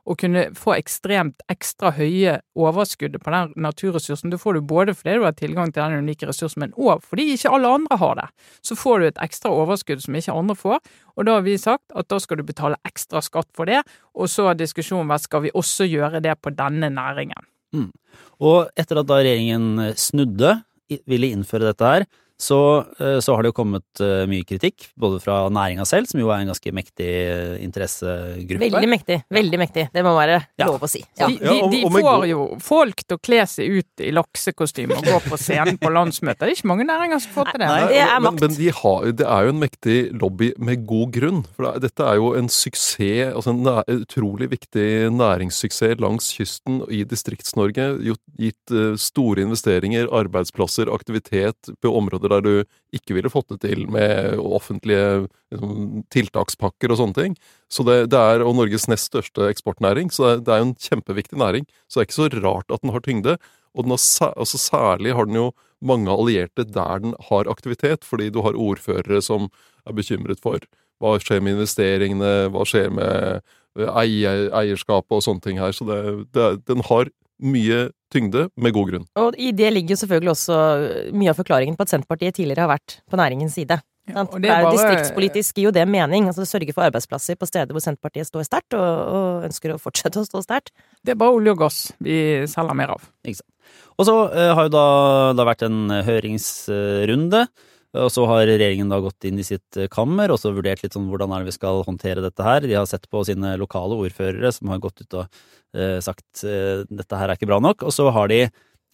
og 0.07 0.19
kunne 0.21 0.45
få 0.55 0.73
ekstremt 0.77 1.43
ekstra 1.51 1.91
høye 1.97 2.37
overskuddet 2.55 3.19
på 3.23 3.33
den 3.33 3.51
naturressursen. 3.59 4.31
Det 4.31 4.39
får 4.39 4.57
du 4.57 4.67
både 4.69 4.95
fordi 4.95 5.17
du 5.17 5.25
har 5.25 5.35
tilgang 5.35 5.73
til 5.73 5.83
den 5.83 6.05
unike 6.05 6.29
ressursen, 6.29 6.63
men 6.63 6.75
òg 6.79 7.03
fordi 7.03 7.27
ikke 7.33 7.51
alle 7.57 7.73
andre 7.79 7.97
har 7.99 8.15
det. 8.21 8.27
Så 8.63 8.77
får 8.79 8.99
du 8.99 9.07
et 9.09 9.21
ekstra 9.25 9.51
overskudd 9.51 10.03
som 10.05 10.15
ikke 10.15 10.35
andre 10.35 10.55
får, 10.55 10.79
og 11.17 11.27
da 11.27 11.37
har 11.37 11.43
vi 11.45 11.57
sagt 11.59 11.91
at 11.97 12.07
da 12.07 12.21
skal 12.23 12.39
du 12.39 12.45
betale 12.47 12.79
ekstra 12.87 13.21
skatt 13.25 13.49
for 13.57 13.69
det, 13.69 13.81
og 14.15 14.31
så 14.31 14.49
har 14.49 14.59
diskusjonen 14.59 15.11
vært 15.11 15.27
skal 15.27 15.43
vi 15.43 15.53
også 15.53 15.89
gjøre 15.89 16.23
det 16.23 16.37
på 16.39 16.55
denne 16.55 16.91
næringen. 16.93 17.51
Og 18.39 18.69
etter 18.79 19.01
at 19.01 19.09
da 19.09 19.19
regjeringen 19.19 19.91
snudde, 19.99 20.55
ville 20.87 21.33
innføre 21.35 21.67
dette 21.67 21.83
her, 21.83 22.05
så, 22.37 22.85
eh, 22.99 23.17
så 23.19 23.33
har 23.33 23.41
det 23.41 23.49
jo 23.49 23.55
kommet 23.57 24.01
eh, 24.03 24.27
mye 24.29 24.45
kritikk, 24.45 24.91
både 24.99 25.17
fra 25.23 25.37
næringa 25.49 25.85
selv, 25.89 26.05
som 26.09 26.19
jo 26.21 26.29
er 26.29 26.43
en 26.43 26.51
ganske 26.51 26.73
mektig 26.75 27.07
eh, 27.09 27.55
interessegruppe. 27.65 28.59
Veldig 28.61 28.89
mektig. 28.91 29.17
Veldig 29.33 29.59
mektig. 29.59 29.85
Det 29.93 30.03
må 30.05 30.13
være 30.13 30.35
Ja. 30.61 30.67
lov 30.69 30.85
å 30.85 30.89
si. 30.89 31.01
Ja. 31.17 31.27
De, 31.31 31.39
de, 31.41 31.55
de 31.73 31.81
får 31.89 32.27
jo 32.29 32.43
folk 32.61 33.01
til 33.01 33.17
å 33.17 33.23
kle 33.25 33.41
seg 33.49 33.79
ut 33.79 34.03
i 34.05 34.11
laksekostyme 34.13 34.99
og 34.99 35.09
gå 35.09 35.21
på 35.25 35.39
scenen 35.41 35.79
på 35.81 35.89
landsmøter. 35.93 36.45
Det 36.45 36.53
er 36.53 36.59
ikke 36.59 36.69
mange 36.69 36.85
næringer 36.85 37.23
som 37.23 37.33
får 37.39 37.49
til 37.55 37.63
det. 37.63 37.71
Nei. 37.71 37.87
Det 37.89 38.03
er 38.03 38.13
men, 38.19 38.27
makt. 38.27 38.45
men 38.45 38.59
de 38.59 38.69
har, 38.81 39.09
det 39.23 39.27
er 39.37 39.47
jo 39.47 39.55
en 39.55 39.63
mektig 39.63 39.97
lobby 40.21 40.51
med 40.69 40.85
god 40.93 41.17
grunn. 41.17 41.41
For 41.57 41.71
det, 41.71 41.87
dette 41.87 42.05
er 42.05 42.21
jo 42.21 42.29
en 42.37 42.51
suksess, 42.53 43.33
altså 43.33 43.55
en 43.55 43.63
næ, 43.65 43.75
utrolig 43.97 44.51
viktig 44.53 44.87
næringssuksess 45.17 45.97
langs 46.05 46.29
kysten 46.37 46.83
i 46.93 47.01
Distrikts-Norge. 47.09 47.89
Gitt 48.37 48.77
store 49.01 49.41
investeringer, 49.41 50.05
arbeidsplasser, 50.13 50.93
aktivitet 50.93 51.73
på 51.81 51.97
områder 51.97 52.26
der 52.31 52.43
du 52.45 52.53
ikke 52.95 53.17
ville 53.17 53.31
fått 53.31 53.49
det 53.53 53.59
til 53.65 53.85
med 53.91 54.39
offentlige 54.39 55.27
liksom, 55.51 56.03
tiltakspakker 56.13 56.93
og 56.93 56.99
sånne 57.01 57.17
ting. 57.17 57.37
Så 57.71 57.85
det, 57.87 57.99
det 58.13 58.19
er, 58.19 58.45
Og 58.45 58.55
Norges 58.57 58.87
nest 58.91 59.11
største 59.11 59.49
eksportnæring, 59.51 60.11
så 60.13 60.35
det 60.35 60.47
det 60.47 60.55
er 60.55 60.63
jo 60.63 60.69
en 60.69 60.75
kjempeviktig 60.87 61.39
næring. 61.39 61.67
Så 61.87 61.99
det 61.99 62.03
er 62.03 62.07
ikke 62.09 62.19
så 62.21 62.29
rart 62.41 62.71
at 62.71 62.83
den 62.83 62.93
har 62.95 63.03
tyngde. 63.05 63.37
Og 63.75 63.85
den 63.85 63.93
har, 63.93 64.33
altså 64.33 64.57
særlig 64.57 65.13
har 65.13 65.25
den 65.29 65.35
jo 65.35 65.51
mange 65.81 66.09
allierte 66.09 66.65
der 66.65 66.99
den 67.03 67.13
har 67.29 67.49
aktivitet, 67.51 68.03
fordi 68.03 68.29
du 68.29 68.41
har 68.41 68.57
ordførere 68.57 69.21
som 69.21 69.49
er 69.85 69.93
bekymret 69.93 70.41
for 70.41 70.59
hva 70.97 71.17
skjer 71.21 71.43
med 71.43 71.57
investeringene, 71.57 72.49
hva 72.49 72.65
skjer 72.65 72.89
med 72.89 73.43
eier, 73.77 74.47
eierskapet 74.57 75.19
og 75.19 75.23
sånne 75.25 75.43
ting 75.45 75.59
her. 75.61 75.75
Så 75.75 75.85
det, 75.85 75.99
det, 76.33 76.47
den 76.65 76.81
har 76.89 77.11
mye 77.43 77.89
tyngde, 78.13 78.47
med 78.55 78.73
god 78.73 78.89
grunn. 78.91 79.05
Og 79.19 79.35
i 79.37 79.51
det 79.55 79.69
ligger 79.73 79.95
jo 79.95 80.01
selvfølgelig 80.03 80.33
også 80.33 80.57
mye 81.13 81.33
av 81.33 81.37
forklaringen 81.37 81.75
på 81.77 81.85
at 81.85 81.91
Senterpartiet 81.91 82.37
tidligere 82.39 82.65
har 82.65 82.71
vært 82.77 82.99
på 83.09 83.19
næringens 83.19 83.57
side. 83.59 83.79
Ja, 84.07 84.21
Sant? 84.21 84.31
og 84.33 84.41
det, 84.41 84.49
er 84.49 84.61
jo 84.61 84.69
bare- 84.69 84.77
Distriktspolitisk 84.77 85.57
gir 85.59 85.67
jo 85.67 85.71
det 85.75 85.87
mening. 85.87 86.27
altså 86.27 86.45
det 86.45 86.47
Sørge 86.47 86.73
for 86.73 86.87
arbeidsplasser 86.87 87.35
på 87.35 87.47
steder 87.49 87.75
hvor 87.75 87.83
Senterpartiet 87.83 88.27
står 88.29 88.47
sterkt, 88.47 88.73
og, 88.73 88.79
og 88.79 89.47
ønsker 89.49 89.75
å 89.75 89.79
fortsette 89.81 90.21
å 90.21 90.25
stå 90.25 90.43
sterkt. 90.45 90.71
Det 91.03 91.11
er 91.11 91.19
bare 91.19 91.35
olje 91.35 91.51
og 91.51 91.59
gass 91.59 91.91
vi 91.99 92.47
selger 92.47 92.73
mer 92.73 92.95
av. 92.95 93.03
Og 93.27 94.05
så 94.07 94.15
uh, 94.31 94.53
har 94.55 94.69
jo 94.69 94.71
da 94.71 94.85
det 95.35 95.43
har 95.43 95.51
vært 95.51 95.67
en 95.67 95.89
høringsrunde, 96.07 97.47
og 98.03 98.11
så 98.13 98.25
har 98.29 98.45
regjeringen 98.47 98.91
da 98.91 98.99
gått 99.03 99.27
inn 99.27 99.39
i 99.41 99.45
sitt 99.45 99.77
eh, 99.79 99.89
kammer 99.91 100.31
og 100.33 100.39
så 100.41 100.53
vurdert 100.55 100.83
litt 100.83 100.95
sånn 100.95 101.09
hvordan 101.11 101.33
er 101.33 101.43
det 101.43 101.51
vi 101.51 101.57
skal 101.57 101.83
håndtere 101.87 102.23
dette 102.23 102.45
her. 102.45 102.65
De 102.65 102.77
har 102.77 102.87
sett 102.89 103.09
på 103.11 103.23
sine 103.27 103.55
lokale 103.59 103.97
ordførere 103.97 104.51
som 104.55 104.71
har 104.73 104.81
gått 104.83 105.03
ut 105.03 105.19
og 105.21 105.39
eh, 105.77 105.97
sagt 106.03 106.43
eh, 106.47 106.85
dette 106.89 107.19
her 107.19 107.29
er 107.29 107.39
ikke 107.39 107.49
bra 107.49 107.61
nok, 107.63 107.85
og 107.87 107.95
så 107.95 108.09
har 108.15 108.31
de 108.31 108.45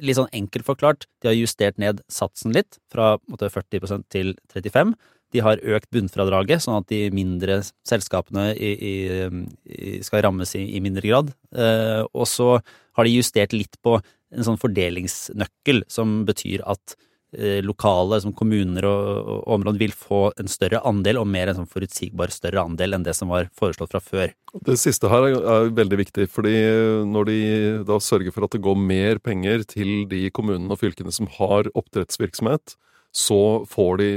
litt 0.04 0.18
sånn 0.18 0.32
enkelt 0.36 0.66
forklart, 0.68 1.08
de 1.22 1.30
har 1.30 1.38
justert 1.38 1.80
ned 1.82 2.02
satsen 2.12 2.54
litt, 2.56 2.80
fra 2.92 3.16
på 3.22 3.38
40% 3.40 4.08
til 4.12 4.34
35 4.52 4.96
De 5.34 5.42
har 5.42 5.62
økt 5.62 5.90
bunnfradraget, 5.94 6.64
sånn 6.66 6.82
at 6.82 6.90
de 6.92 7.08
mindre 7.14 7.62
selskapene 7.88 8.52
i, 8.54 8.74
i, 8.74 9.94
skal 10.06 10.26
rammes 10.26 10.54
i, 10.60 10.66
i 10.78 10.82
mindre 10.84 11.08
grad. 11.08 11.32
Eh, 11.56 12.04
og 12.12 12.28
så 12.30 12.58
har 12.60 13.08
de 13.08 13.16
justert 13.16 13.56
litt 13.56 13.80
på 13.82 13.98
en 14.34 14.46
sånn 14.46 14.60
fordelingsnøkkel, 14.62 15.84
som 15.90 16.22
betyr 16.28 16.66
at 16.70 16.98
lokale, 17.66 18.20
som 18.22 18.34
kommuner 18.36 18.86
og, 18.86 19.30
og 19.34 19.48
områder, 19.56 19.80
vil 19.82 19.96
få 19.98 20.22
en 20.40 20.52
større 20.52 20.82
andel, 20.88 21.20
og 21.22 21.30
mer 21.30 21.50
en 21.50 21.62
sånn 21.62 21.70
forutsigbar 21.70 22.34
større 22.34 22.64
andel 22.64 22.98
enn 22.98 23.06
det 23.06 23.16
som 23.18 23.32
var 23.34 23.50
foreslått 23.58 23.94
fra 23.96 24.02
før. 24.04 24.34
Det 24.68 24.78
siste 24.78 25.10
her 25.10 25.30
er, 25.32 25.72
veldig 25.74 26.00
viktig, 26.04 26.28
fordi 26.30 26.56
når 27.10 27.30
de 27.30 27.40
da 27.88 27.98
sørger 28.04 28.36
for 28.36 28.46
at 28.46 28.54
det 28.54 28.64
går 28.66 28.78
mer 28.78 29.22
penger 29.24 29.66
til 29.70 30.06
de 30.12 30.28
kommunene 30.36 30.74
og 30.76 30.82
fylkene 30.84 31.14
som 31.14 31.30
har 31.40 31.72
oppdrettsvirksomhet, 31.74 32.78
så 33.14 33.42
får 33.70 33.98
de 34.02 34.12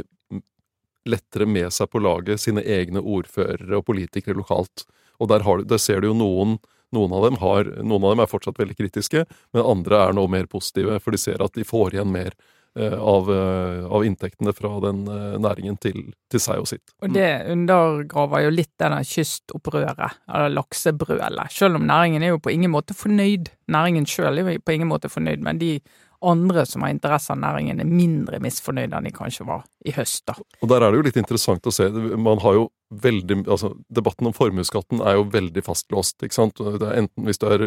lettere 1.07 1.47
med 1.49 1.73
seg 1.75 1.89
på 1.93 2.03
laget 2.03 2.43
sine 2.43 2.65
egne 2.65 3.01
ordførere 3.01 3.79
og 3.79 3.87
politikere 3.87 4.37
lokalt. 4.37 4.85
Og 5.23 5.31
der, 5.31 5.45
har, 5.47 5.63
der 5.65 5.81
ser 5.81 6.03
du 6.03 6.11
jo 6.11 6.19
noen 6.19 6.59
noen 6.95 7.15
av, 7.17 7.27
har, 7.43 7.71
noen 7.83 8.05
av 8.05 8.15
dem 8.15 8.23
er 8.23 8.31
fortsatt 8.31 8.61
veldig 8.61 8.77
kritiske, 8.79 9.25
men 9.55 9.67
andre 9.67 10.05
er 10.05 10.15
nå 10.17 10.27
mer 10.31 10.47
positive, 10.51 11.01
for 11.03 11.15
de 11.15 11.21
ser 11.21 11.43
at 11.43 11.57
de 11.57 11.67
får 11.67 11.97
igjen 11.97 12.13
mer 12.13 12.31
eh, 12.31 12.45
av, 12.77 13.31
eh, 13.33 13.85
av 13.89 14.05
inntektene 14.05 14.53
fra 14.57 14.73
den 14.85 15.05
eh, 15.09 15.37
næringen 15.43 15.79
til, 15.81 16.13
til 16.33 16.43
seg 16.43 16.63
og 16.63 16.69
sitt. 16.71 16.95
Og 17.03 17.15
det 17.15 17.29
undergraver 17.53 18.47
jo 18.47 18.55
litt 18.55 18.73
denne 18.83 19.03
kystopprøret, 19.07 20.21
eller 20.29 20.53
laksebrølet. 20.57 21.53
Selv 21.55 21.81
om 21.81 21.87
næringen 21.89 22.25
er 22.25 22.35
jo 22.35 22.43
på 22.43 22.53
ingen 22.53 22.75
måte 22.75 22.97
fornøyd. 22.97 23.53
Næringen 23.73 24.09
sjøl 24.11 24.43
er 24.43 24.57
jo 24.57 24.65
på 24.65 24.77
ingen 24.77 24.91
måte 24.91 25.13
fornøyd, 25.13 25.45
men 25.47 25.63
de 25.63 25.79
andre 26.25 26.65
som 26.67 26.83
har 26.83 26.93
interesse 26.95 27.33
av 27.33 27.41
næringen, 27.41 27.81
er 27.81 27.89
mindre 27.89 28.41
misfornøyde 28.43 28.97
enn 28.97 29.09
de 29.09 29.13
kanskje 29.15 29.47
var 29.49 29.67
i 29.87 29.93
høst, 29.97 30.25
da. 30.29 30.37
Og 30.63 30.71
der 30.73 30.83
er 30.83 30.93
det 30.93 31.01
jo 31.01 31.07
litt 31.07 31.21
interessant 31.21 31.69
å 31.69 31.75
se. 31.75 31.89
Man 32.17 32.41
har 32.45 32.57
jo 32.57 32.67
veldig 33.03 33.43
Altså, 33.51 33.73
debatten 33.93 34.29
om 34.29 34.35
formuesskatten 34.37 35.01
er 35.03 35.19
jo 35.19 35.27
veldig 35.33 35.65
fastlåst, 35.67 36.21
ikke 36.23 36.39
sant. 36.39 36.61
Det 36.61 36.87
er 36.87 37.01
enten 37.03 37.27
hvis 37.27 37.41
du 37.43 37.49
er 37.49 37.65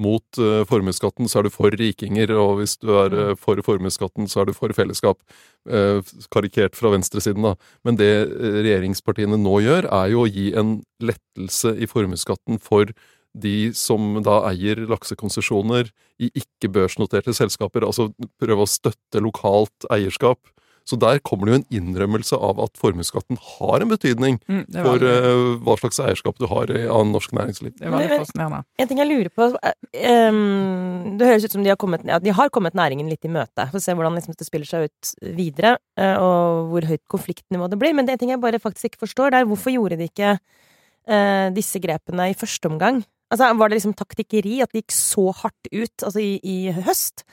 mot 0.00 0.38
uh, 0.42 0.62
formuesskatten, 0.68 1.28
så 1.30 1.40
er 1.40 1.46
du 1.46 1.54
for 1.54 1.74
rikinger, 1.78 2.32
og 2.38 2.58
hvis 2.60 2.76
du 2.82 2.92
er 2.98 3.14
uh, 3.14 3.32
for 3.38 3.60
formuesskatten, 3.62 4.28
så 4.30 4.42
er 4.42 4.50
du 4.50 4.54
for 4.56 4.74
fellesskap. 4.74 5.20
Uh, 5.68 6.00
karikert 6.34 6.78
fra 6.78 6.90
venstresiden, 6.94 7.46
da. 7.46 7.54
Men 7.86 7.98
det 8.00 8.10
regjeringspartiene 8.40 9.38
nå 9.40 9.58
gjør, 9.64 9.90
er 9.90 10.14
jo 10.14 10.24
å 10.24 10.30
gi 10.30 10.50
en 10.58 10.78
lettelse 11.04 11.76
i 11.78 11.90
formuesskatten 11.90 12.58
for 12.62 12.90
de 13.34 13.72
som 13.74 14.20
da 14.22 14.40
eier 14.50 14.84
laksekonsesjoner 14.86 15.88
i 16.22 16.30
ikke-børsnoterte 16.38 17.34
selskaper, 17.34 17.86
altså 17.86 18.12
prøve 18.38 18.66
å 18.66 18.70
støtte 18.70 19.22
lokalt 19.22 19.88
eierskap. 19.94 20.38
Så 20.84 20.98
der 21.00 21.20
kommer 21.24 21.48
det 21.48 21.54
jo 21.54 21.60
en 21.62 21.68
innrømmelse 21.80 22.36
av 22.36 22.58
at 22.60 22.76
formuesskatten 22.80 23.38
har 23.40 23.80
en 23.80 23.92
betydning 23.92 24.36
Mm, 24.44 24.64
for 24.74 25.04
eh, 25.08 25.42
hva 25.64 25.76
slags 25.80 26.00
eierskap 26.02 26.36
du 26.40 26.44
har 26.50 26.68
av 26.92 27.06
norsk 27.08 27.32
næringsliv. 27.36 27.72
det 27.78 27.90
var 27.90 28.02
veldig 28.02 28.18
fascinerende. 28.24 28.60
En 28.78 28.90
ting 28.90 29.00
jeg 29.00 29.08
lurer 29.08 29.30
på 29.32 29.46
em, 29.94 31.16
Det 31.18 31.28
høres 31.28 31.46
ut 31.46 31.54
som 31.56 31.64
de 31.64 31.72
har 31.72 31.78
kommet, 31.80 32.04
ja, 32.04 32.18
de 32.20 32.34
har 32.34 32.52
kommet 32.52 32.76
næringen 32.76 33.08
litt 33.08 33.24
i 33.24 33.32
møte. 33.32 33.68
Få 33.72 33.80
se 33.80 33.94
hvordan 33.96 34.18
liksom, 34.18 34.36
det 34.36 34.46
spiller 34.46 34.68
seg 34.68 34.90
ut 34.90 35.14
videre, 35.38 35.76
eh, 35.96 36.16
og 36.20 36.70
hvor 36.72 36.88
høyt 36.90 37.04
konfliktnivå 37.10 37.70
det 37.72 37.80
blir. 37.80 37.96
Men 37.96 38.06
det 38.06 38.16
en 38.16 38.22
ting 38.22 38.34
jeg 38.34 38.42
bare 38.42 38.60
faktisk 38.62 38.92
ikke 38.92 39.06
forstår, 39.06 39.32
det 39.32 39.40
er 39.40 39.48
hvorfor 39.48 39.74
gjorde 39.74 39.98
de 40.00 40.10
ikke 40.10 40.36
uh, 40.36 41.48
disse 41.54 41.80
grepene 41.82 42.30
i 42.30 42.36
første 42.38 42.70
omgang? 42.70 43.02
Altså, 43.32 43.50
var 43.58 43.70
det 43.70 43.80
liksom 43.80 43.96
taktikkeri 43.96 44.60
at 44.62 44.72
de 44.72 44.82
gikk 44.82 44.94
så 44.94 45.30
hardt 45.34 45.72
ut 45.72 46.04
altså 46.04 46.20
i, 46.22 46.36
i 46.44 46.74
høst? 46.84 47.24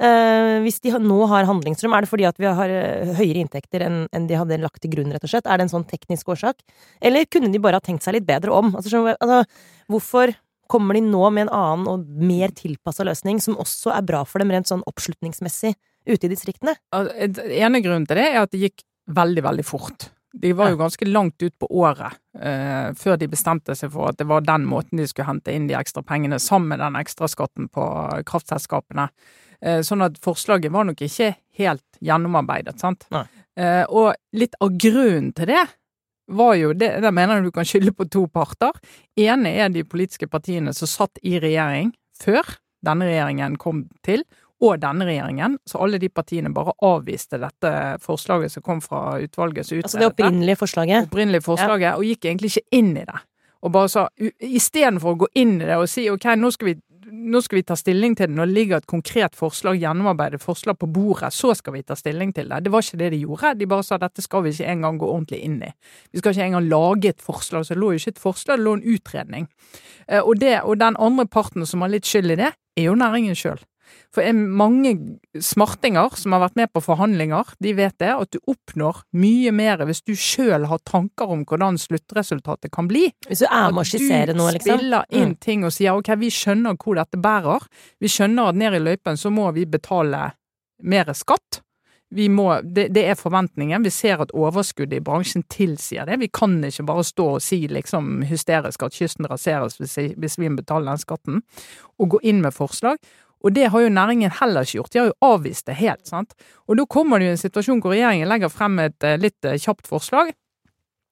Eh, 0.00 0.58
hvis 0.64 0.80
de 0.80 0.94
nå 0.96 1.18
har 1.28 1.48
handlingsrom, 1.48 1.92
er 1.92 2.04
det 2.04 2.08
fordi 2.08 2.24
at 2.28 2.38
vi 2.40 2.48
har 2.48 2.72
eh, 2.72 3.10
høyere 3.18 3.42
inntekter 3.42 3.84
enn, 3.84 3.98
de 4.08 4.38
hadde 4.38 4.60
lagt 4.62 4.80
til 4.80 4.94
grunn, 4.94 5.10
rett 5.12 5.26
og 5.26 5.32
slett? 5.32 5.48
Er 5.48 5.60
det 5.60 5.66
en 5.66 5.74
sånn 5.74 5.88
teknisk 5.88 6.30
årsak? 6.32 6.62
Eller 7.04 7.28
kunne 7.28 7.50
de 7.52 7.60
bare 7.60 7.80
ha 7.80 7.84
tenkt 7.84 8.06
seg 8.06 8.16
litt 8.16 8.28
bedre 8.28 8.54
om? 8.56 8.72
Altså, 8.72 8.94
så, 8.94 9.02
altså 9.12 9.42
hvorfor 9.92 10.32
kommer 10.70 10.96
de 10.96 11.02
nå 11.04 11.24
med 11.34 11.48
en 11.48 11.52
annen 11.58 11.90
og 11.90 12.06
mer 12.22 12.54
tilpassa 12.56 13.04
løsning, 13.04 13.42
som 13.44 13.58
også 13.60 13.92
er 13.92 14.06
bra 14.06 14.22
for 14.28 14.40
dem 14.40 14.52
rent 14.54 14.70
sånn 14.70 14.86
oppslutningsmessig 14.88 15.74
ute 16.08 16.28
i 16.28 16.32
distriktene? 16.32 16.78
Ene 16.94 17.82
grunnen 17.84 18.08
til 18.08 18.22
det 18.22 18.30
er 18.30 18.40
at 18.44 18.54
det 18.54 18.62
gikk 18.64 18.86
veldig, 19.10 19.44
veldig 19.50 19.66
fort. 19.66 20.08
De 20.32 20.52
var 20.54 20.70
jo 20.70 20.78
ganske 20.78 21.08
langt 21.10 21.42
ut 21.42 21.56
på 21.58 21.66
året 21.82 22.14
eh, 22.38 22.92
før 22.94 23.18
de 23.18 23.26
bestemte 23.32 23.74
seg 23.74 23.90
for 23.90 24.12
at 24.12 24.20
det 24.20 24.28
var 24.30 24.46
den 24.46 24.62
måten 24.70 25.00
de 25.00 25.08
skulle 25.10 25.26
hente 25.26 25.50
inn 25.52 25.66
de 25.66 25.74
ekstra 25.74 26.04
pengene, 26.06 26.38
sammen 26.38 26.70
med 26.70 26.80
den 26.80 26.98
ekstraskatten 27.00 27.66
på 27.74 27.86
kraftselskapene. 28.30 29.08
Eh, 29.62 29.80
sånn 29.84 30.02
at 30.06 30.16
forslaget 30.24 30.72
var 30.72 30.86
nok 30.88 31.02
ikke 31.04 31.34
helt 31.60 31.84
gjennomarbeidet, 32.00 32.78
sant. 32.80 33.04
Nei. 33.12 33.26
Eh, 33.60 33.84
og 33.88 34.14
litt 34.32 34.54
av 34.60 34.70
grunnen 34.80 35.34
til 35.36 35.50
det 35.52 35.66
var 36.30 36.54
jo 36.54 36.72
det, 36.72 37.00
Der 37.02 37.10
mener 37.10 37.34
jeg 37.40 37.44
du 37.44 37.50
kan 37.50 37.64
skylde 37.66 37.92
på 37.92 38.06
to 38.08 38.26
parter. 38.28 38.72
ene 39.18 39.48
er 39.50 39.68
de 39.68 39.82
politiske 39.84 40.28
partiene 40.30 40.72
som 40.72 40.86
satt 40.86 41.18
i 41.22 41.38
regjering 41.42 41.92
før 42.22 42.46
denne 42.84 43.04
regjeringen 43.04 43.58
kom 43.58 43.88
til, 44.02 44.22
og 44.62 44.78
denne 44.80 45.04
regjeringen. 45.04 45.58
Så 45.66 45.80
alle 45.82 45.98
de 45.98 46.08
partiene 46.08 46.52
bare 46.52 46.72
avviste 46.82 47.38
dette 47.40 47.98
forslaget 48.00 48.52
som 48.52 48.62
kom 48.62 48.80
fra 48.80 49.18
utvalget 49.20 49.66
som 49.66 49.78
Altså 49.82 49.98
det 49.98 50.06
opprinnelige 50.12 50.56
forslaget? 50.56 51.08
opprinnelige 51.08 51.42
forslaget, 51.44 51.94
og 51.96 52.04
gikk 52.04 52.24
egentlig 52.24 52.52
ikke 52.56 52.78
inn 52.78 52.96
i 52.96 53.04
det. 53.04 53.20
Og 53.62 53.72
bare 53.72 53.88
sa, 53.88 54.08
istedenfor 54.40 55.14
å 55.14 55.18
gå 55.24 55.26
inn 55.34 55.58
i 55.60 55.66
det 55.66 55.76
og 55.76 55.88
si 55.88 56.08
ok, 56.10 56.24
nå 56.36 56.50
skal 56.52 56.70
vi 56.70 56.74
nå 57.12 57.40
skal 57.42 57.60
vi 57.60 57.64
ta 57.66 57.76
stilling 57.78 58.14
til 58.16 58.30
det 58.30 58.36
når 58.36 58.48
det 58.50 58.56
ligger 58.56 58.80
et 58.80 58.88
konkret 58.90 59.36
forslag, 59.38 59.80
gjennomarbeidet 59.82 60.40
forslag 60.42 60.78
på 60.80 60.88
bordet, 60.90 61.32
så 61.34 61.52
skal 61.58 61.74
vi 61.76 61.82
ta 61.86 61.96
stilling 61.98 62.32
til 62.36 62.48
det. 62.50 62.62
Det 62.64 62.72
var 62.72 62.84
ikke 62.84 63.00
det 63.02 63.10
de 63.14 63.22
gjorde. 63.24 63.54
De 63.60 63.68
bare 63.70 63.86
sa 63.86 63.98
dette 64.00 64.24
skal 64.24 64.44
vi 64.46 64.54
ikke 64.54 64.68
engang 64.72 64.98
gå 65.00 65.08
ordentlig 65.10 65.40
inn 65.46 65.58
i. 65.66 65.72
Vi 66.12 66.22
skal 66.22 66.36
ikke 66.36 66.48
engang 66.50 66.68
lage 66.70 67.14
et 67.14 67.24
forslag. 67.24 67.66
Så 67.66 67.74
det 67.74 67.80
lå 67.82 67.92
jo 67.94 68.02
ikke 68.02 68.14
et 68.16 68.22
forslag, 68.22 68.58
det 68.60 68.66
lå 68.66 68.76
en 68.78 68.86
utredning. 68.94 69.48
Eh, 70.08 70.20
Og, 70.20 70.38
det, 70.40 70.60
og 70.62 70.78
den 70.78 70.96
andre 70.98 71.26
parten 71.26 71.66
som 71.66 71.80
har 71.82 71.90
litt 71.92 72.06
skyld 72.06 72.30
i 72.32 72.40
det, 72.40 72.52
er 72.76 72.84
jo 72.88 72.94
næringen 72.94 73.34
sjøl. 73.34 73.60
For 74.14 74.26
mange 74.34 74.92
smartinger 75.38 76.16
som 76.18 76.34
har 76.34 76.42
vært 76.44 76.56
med 76.58 76.72
på 76.74 76.82
forhandlinger, 76.82 77.52
de 77.62 77.72
vet 77.78 77.94
det, 78.02 78.10
at 78.10 78.30
du 78.34 78.38
oppnår 78.50 79.04
mye 79.14 79.52
mer 79.54 79.84
hvis 79.86 80.02
du 80.02 80.12
sjøl 80.18 80.66
har 80.70 80.82
tanker 80.88 81.30
om 81.30 81.44
hvordan 81.46 81.78
sluttresultatet 81.78 82.72
kan 82.74 82.88
bli. 82.90 83.06
Hvis 83.28 83.44
du 83.44 83.46
er 83.48 83.70
med 83.70 83.84
å 83.84 83.86
skissere 83.86 84.34
noe, 84.34 84.50
Du 84.50 84.58
liksom? 84.58 84.78
spiller 84.78 85.04
inn 85.10 85.30
Mm. 85.34 85.40
ting 85.40 85.64
og 85.64 85.72
sier 85.72 85.94
ok, 85.94 86.14
vi 86.18 86.30
skjønner 86.30 86.76
hvor 86.76 86.96
dette 86.98 87.18
bærer. 87.20 87.66
Vi 88.00 88.08
skjønner 88.08 88.48
at 88.48 88.54
ned 88.56 88.74
i 88.74 88.78
løypen 88.82 89.16
så 89.16 89.30
må 89.30 89.52
vi 89.54 89.64
betale 89.66 90.32
mer 90.82 91.04
skatt. 91.14 91.60
Vi 92.12 92.26
må, 92.28 92.48
det, 92.66 92.88
det 92.92 93.04
er 93.06 93.14
forventningen. 93.14 93.84
Vi 93.84 93.90
ser 93.94 94.18
at 94.18 94.32
overskuddet 94.34 94.96
i 94.98 95.00
bransjen 95.06 95.44
tilsier 95.46 96.06
det. 96.06 96.16
Vi 96.18 96.26
kan 96.26 96.56
ikke 96.66 96.82
bare 96.88 97.04
stå 97.06 97.26
og 97.36 97.40
si 97.44 97.68
liksom 97.70 98.24
hysterisk 98.26 98.82
at 98.82 98.96
kysten 98.98 99.28
raseres 99.30 99.76
hvis, 99.78 99.94
hvis 100.18 100.34
vi 100.40 100.48
må 100.50 100.56
betale 100.58 100.90
den 100.90 100.98
skatten, 100.98 101.42
og 102.00 102.08
gå 102.16 102.18
inn 102.26 102.40
med 102.42 102.50
forslag. 102.56 102.98
Og 103.40 103.54
det 103.56 103.70
har 103.72 103.80
jo 103.80 103.92
næringen 103.92 104.32
heller 104.40 104.66
ikke 104.66 104.78
gjort. 104.80 104.92
De 104.92 105.00
har 105.00 105.08
jo 105.08 105.18
avvist 105.24 105.66
det 105.66 105.78
helt. 105.80 106.06
sant? 106.06 106.34
Og 106.68 106.76
da 106.76 106.84
kommer 106.84 107.18
det 107.18 107.30
jo 107.30 107.36
en 107.36 107.44
situasjon 107.44 107.80
hvor 107.80 107.94
regjeringen 107.94 108.28
legger 108.28 108.52
frem 108.52 108.78
et 108.84 109.06
eh, 109.06 109.18
litt 109.20 109.44
eh, 109.48 109.58
kjapt 109.60 109.88
forslag. 109.88 110.34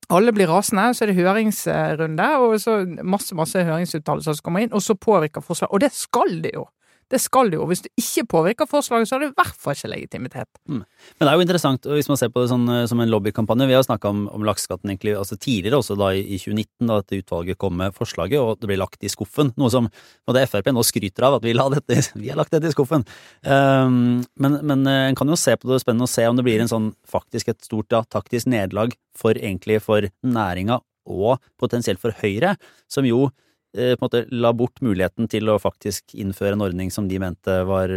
Alle 0.08 0.32
blir 0.32 0.48
rasende, 0.48 0.86
så 0.96 1.04
er 1.04 1.10
det 1.10 1.18
høringsrunde, 1.20 2.28
og 2.40 2.54
så 2.62 2.78
masse 3.04 3.36
masse 3.36 3.60
høringsuttalelser 3.60 4.38
som 4.38 4.46
kommer 4.46 4.64
inn, 4.64 4.72
og 4.72 4.80
så 4.80 4.96
påvirker 4.96 5.44
forslag. 5.44 5.72
Og 5.72 5.82
det 5.84 5.92
skal 5.92 6.38
det 6.44 6.54
jo! 6.54 6.64
Det 7.08 7.20
skal 7.22 7.48
det 7.48 7.56
jo. 7.56 7.66
Hvis 7.70 7.80
det 7.86 7.92
ikke 7.96 8.26
påvirker 8.34 8.68
forslaget, 8.68 9.08
så 9.08 9.16
har 9.16 9.22
det 9.22 9.30
i 9.30 9.36
hvert 9.38 9.56
fall 9.56 9.76
ikke 9.76 9.90
legitimitet. 9.94 10.48
Men 10.68 10.84
det 11.22 11.30
er 11.30 11.38
jo 11.38 11.46
interessant, 11.46 11.88
hvis 11.88 12.10
man 12.10 12.20
ser 12.20 12.32
på 12.34 12.42
det 12.42 12.50
sånn, 12.52 12.66
eh, 12.74 12.84
som 12.90 13.00
en 13.00 13.08
lobbykampanje 13.08 13.68
Vi 13.70 13.76
har 13.76 13.86
snakka 13.86 14.12
om, 14.12 14.26
om 14.34 14.44
lakseskatten 14.44 14.92
egentlig, 14.92 15.14
altså 15.16 15.38
tidligere, 15.40 15.80
også 15.80 15.96
da 15.96 16.10
i, 16.12 16.20
i 16.36 16.40
2019, 16.42 16.90
da 16.90 17.00
dette 17.00 17.22
utvalget 17.22 17.60
kom 17.60 17.78
med 17.80 17.96
forslaget, 17.96 18.38
og 18.42 18.60
det 18.60 18.68
ble 18.68 18.80
lagt 18.80 19.04
i 19.04 19.12
skuffen. 19.12 19.54
Noe 19.56 19.72
som 19.72 19.88
og 19.88 20.36
det 20.36 20.44
Frp 20.50 20.68
nå 20.74 20.84
skryter 20.84 21.24
av, 21.24 21.38
at 21.38 21.46
vi, 21.46 21.56
dette, 21.56 22.00
vi 22.22 22.28
har 22.28 22.36
lagt 22.36 22.52
dette 22.52 22.68
i 22.68 22.74
skuffen. 22.74 23.06
Um, 23.40 24.20
men, 24.36 24.60
men 24.68 24.84
eh, 24.84 25.08
en 25.08 25.18
kan 25.18 25.32
jo 25.32 25.38
se 25.38 25.56
på 25.56 25.68
det 25.68 25.78
det 25.78 25.84
spennende 25.84 26.08
å 26.08 26.10
se 26.10 26.26
om 26.28 26.36
det 26.36 26.44
blir 26.46 26.62
en 26.62 26.70
sånn 26.70 26.92
faktisk 27.08 27.52
et 27.52 27.64
stort 27.64 27.92
ja, 27.94 28.02
taktisk 28.04 28.50
nederlag 28.50 28.94
for 29.16 29.38
egentlig 29.38 29.80
for 29.84 30.08
næringa 30.26 30.80
og 31.08 31.38
potensielt 31.60 32.00
for 32.02 32.12
Høyre, 32.20 32.56
som 32.90 33.06
jo 33.08 33.30
eh, 33.76 33.94
på 33.96 34.02
en 34.02 34.06
måte 34.06 34.24
la 34.32 34.52
bort 34.56 34.80
muligheten 34.84 35.28
til 35.28 35.48
å 35.52 35.58
faktisk 35.60 36.14
innføre 36.14 36.56
en 36.56 36.64
ordning 36.68 36.90
som 36.94 37.08
de 37.08 37.18
mente 37.22 37.58
var 37.68 37.88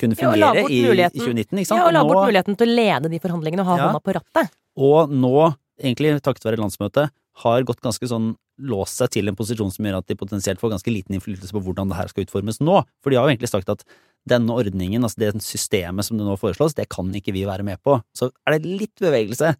kunne 0.00 0.16
og 0.16 0.20
fungere 0.20 0.62
ja, 0.62 0.68
i, 0.68 0.80
i 0.84 1.20
2019. 1.20 1.58
ikke 1.60 1.70
sant? 1.70 1.80
Ja, 1.80 1.86
og 1.88 1.92
la 1.94 2.02
nå- 2.02 2.08
bort 2.12 2.26
muligheten 2.30 2.56
til 2.58 2.68
å 2.70 2.76
lede 2.78 3.10
de 3.12 3.20
forhandlingene 3.22 3.62
og 3.62 3.70
ha 3.72 3.76
Ja. 3.78 3.90
hånda 3.90 4.02
på 4.02 4.14
rattet. 4.16 4.50
og 4.76 5.10
nå, 5.14 5.54
egentlig 5.82 6.16
takket 6.22 6.44
være 6.48 6.58
landsmøtet, 6.62 7.10
har 7.44 7.62
gått 7.66 7.80
ganske 7.82 8.06
sånn 8.06 8.34
låst 8.62 9.00
seg 9.00 9.10
til 9.10 9.26
en 9.28 9.34
posisjon 9.34 9.72
som 9.74 9.84
gjør 9.84 9.96
at 9.98 10.06
de 10.06 10.14
potensielt 10.14 10.60
får 10.60 10.70
ganske 10.70 10.86
liten 10.92 11.16
innflytelse 11.16 11.50
på 11.50 11.62
hvordan 11.62 11.88
det 11.90 11.96
her 11.98 12.06
skal 12.06 12.22
utformes 12.22 12.60
nå. 12.62 12.84
For 13.02 13.10
de 13.10 13.16
har 13.18 13.26
jo 13.26 13.32
egentlig 13.34 13.50
sagt 13.50 13.68
at 13.68 13.82
denne 14.30 14.54
ordningen, 14.54 15.02
altså 15.02 15.18
det 15.18 15.42
systemet 15.42 16.06
som 16.06 16.16
det 16.16 16.24
nå 16.24 16.36
foreslås, 16.38 16.74
det 16.78 16.86
kan 16.88 17.10
ikke 17.12 17.34
vi 17.34 17.42
være 17.44 17.64
med 17.66 17.82
på. 17.82 17.96
Så 18.14 18.30
er 18.46 18.54
det 18.58 18.64
litt 18.78 18.94
bevegelse. 19.02 19.56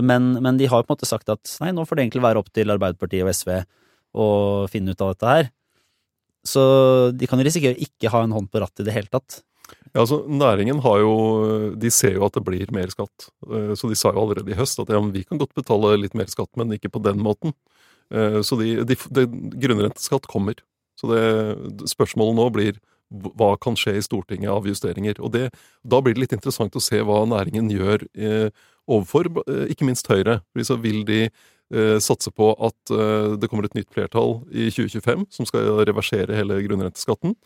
Men, 0.00 0.30
men 0.42 0.56
de 0.56 0.64
har 0.72 0.82
på 0.82 0.88
en 0.88 0.96
måte 0.96 1.06
sagt 1.08 1.28
at 1.28 1.56
nei, 1.60 1.70
nå 1.76 1.84
får 1.84 1.96
det 2.00 2.06
egentlig 2.06 2.24
være 2.24 2.40
opp 2.40 2.48
til 2.56 2.72
Arbeiderpartiet 2.72 3.26
og 3.26 3.34
SV 3.36 3.50
å 4.14 4.26
finne 4.70 4.94
ut 4.94 5.02
av 5.04 5.14
dette 5.14 5.34
her. 5.36 5.50
Så 6.44 6.62
de 7.16 7.26
kan 7.28 7.40
jo 7.40 7.46
risikere 7.46 7.76
å 7.76 7.84
ikke 7.86 8.12
ha 8.12 8.22
en 8.24 8.34
hånd 8.36 8.50
på 8.52 8.60
rattet 8.62 8.84
i 8.84 8.88
det 8.88 8.96
hele 8.96 9.12
tatt. 9.12 9.40
Ja, 9.94 10.02
altså 10.02 10.24
Næringen 10.28 10.80
har 10.84 10.98
jo 11.00 11.14
De 11.78 11.90
ser 11.90 12.16
jo 12.18 12.24
at 12.26 12.34
det 12.36 12.44
blir 12.44 12.70
mer 12.74 12.90
skatt. 12.92 13.30
Eh, 13.46 13.74
Så 13.78 13.88
de 13.88 13.96
sa 13.96 14.12
jo 14.12 14.24
allerede 14.24 14.50
i 14.50 14.58
høst 14.58 14.78
at 14.82 14.90
ja, 14.90 15.00
vi 15.00 15.24
kan 15.24 15.38
godt 15.38 15.54
betale 15.54 15.96
litt 15.96 16.14
mer 16.14 16.26
skatt, 16.26 16.50
men 16.56 16.74
ikke 16.74 16.92
på 16.92 17.02
den 17.02 17.22
måten. 17.22 17.54
Eh, 18.10 18.42
Så 18.42 18.58
de, 18.60 18.84
de, 18.84 18.96
de, 18.96 19.26
grunnrenteskatt 19.62 20.26
kommer. 20.26 20.54
Så 21.00 21.08
det, 21.10 21.86
spørsmålet 21.90 22.36
nå 22.36 22.50
blir 22.50 22.82
hva 23.10 23.54
kan 23.60 23.76
skje 23.78 23.96
i 23.98 24.02
Stortinget 24.02 24.50
av 24.50 24.66
justeringer? 24.66 25.20
Og 25.20 25.32
det, 25.32 25.50
Da 25.84 26.00
blir 26.00 26.14
det 26.14 26.24
litt 26.24 26.32
interessant 26.36 26.74
å 26.74 26.82
se 26.82 26.98
hva 27.00 27.24
næringen 27.24 27.70
gjør 27.70 28.08
eh, 28.18 28.50
overfor 28.90 29.30
ikke 29.70 29.86
minst 29.86 30.08
Høyre. 30.10 30.42
Fordi 30.52 30.64
Så 30.66 30.76
vil 30.82 31.04
de 31.04 31.30
satse 32.02 32.30
på 32.34 32.52
at 32.54 32.94
eh, 32.94 33.34
det 33.40 33.50
kommer 33.50 33.68
et 33.68 33.76
nytt 33.78 33.90
flertall 33.94 34.40
i 34.52 34.70
2025 34.70 35.26
som 35.34 35.48
skal 35.48 35.84
reversere 35.84 36.36
hele 36.38 36.60
grunnrenteskatten? 36.66 37.36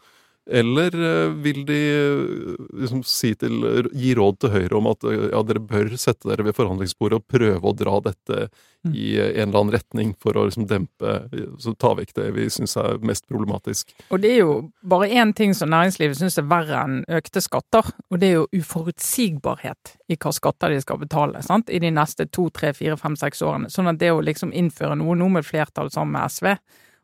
Eller 0.49 0.95
eh, 0.97 1.35
vil 1.45 1.65
de 1.69 1.79
eh, 1.93 2.55
liksom 2.81 3.03
si 3.07 3.35
til, 3.37 3.61
gi 3.93 4.15
råd 4.17 4.41
til 4.41 4.55
Høyre 4.55 4.79
om 4.79 4.89
at 4.91 5.05
eh, 5.05 5.29
ja, 5.33 5.43
dere 5.45 5.61
bør 5.61 5.93
sette 6.01 6.31
dere 6.31 6.47
ved 6.47 6.57
forhandlingsbordet 6.57 7.21
og 7.21 7.29
prøve 7.29 7.63
å 7.69 7.77
dra 7.77 7.99
dette 8.09 8.49
Mm. 8.87 8.95
i 8.95 9.21
en 9.21 9.49
eller 9.49 9.59
annen 9.59 9.73
retning 9.75 10.11
for 10.23 10.37
å 10.39 10.45
liksom 10.47 10.69
dempe 10.71 11.15
så 11.59 11.73
Ta 11.79 11.91
vekk 11.99 12.13
det 12.15 12.27
vi 12.37 12.45
syns 12.51 12.77
er 12.79 13.01
mest 13.03 13.25
problematisk. 13.27 13.91
Og 14.15 14.23
det 14.23 14.31
er 14.37 14.39
jo 14.45 14.53
bare 14.87 15.09
én 15.11 15.33
ting 15.35 15.55
som 15.55 15.73
næringslivet 15.73 16.19
syns 16.19 16.39
er 16.39 16.47
verre 16.47 16.85
enn 16.85 17.01
økte 17.19 17.43
skatter, 17.43 17.91
og 18.11 18.21
det 18.21 18.31
er 18.31 18.37
jo 18.39 18.47
uforutsigbarhet 18.55 19.97
i 20.09 20.19
hva 20.19 20.33
skatter 20.35 20.75
de 20.75 20.83
skal 20.85 21.01
betale 21.03 21.43
sant? 21.43 21.71
i 21.71 21.81
de 21.83 21.91
neste 21.91 22.29
to, 22.31 22.49
tre, 22.55 22.71
fire, 22.73 22.97
fem, 22.97 23.17
seks 23.19 23.43
årene. 23.43 23.71
Sånn 23.71 23.91
at 23.91 23.99
det 23.99 24.13
å 24.15 24.23
liksom 24.23 24.55
innføre 24.55 24.97
noe 24.99 25.17
nå 25.19 25.29
med 25.35 25.47
flertall 25.47 25.91
sammen 25.91 26.15
med 26.15 26.31
SV, 26.31 26.55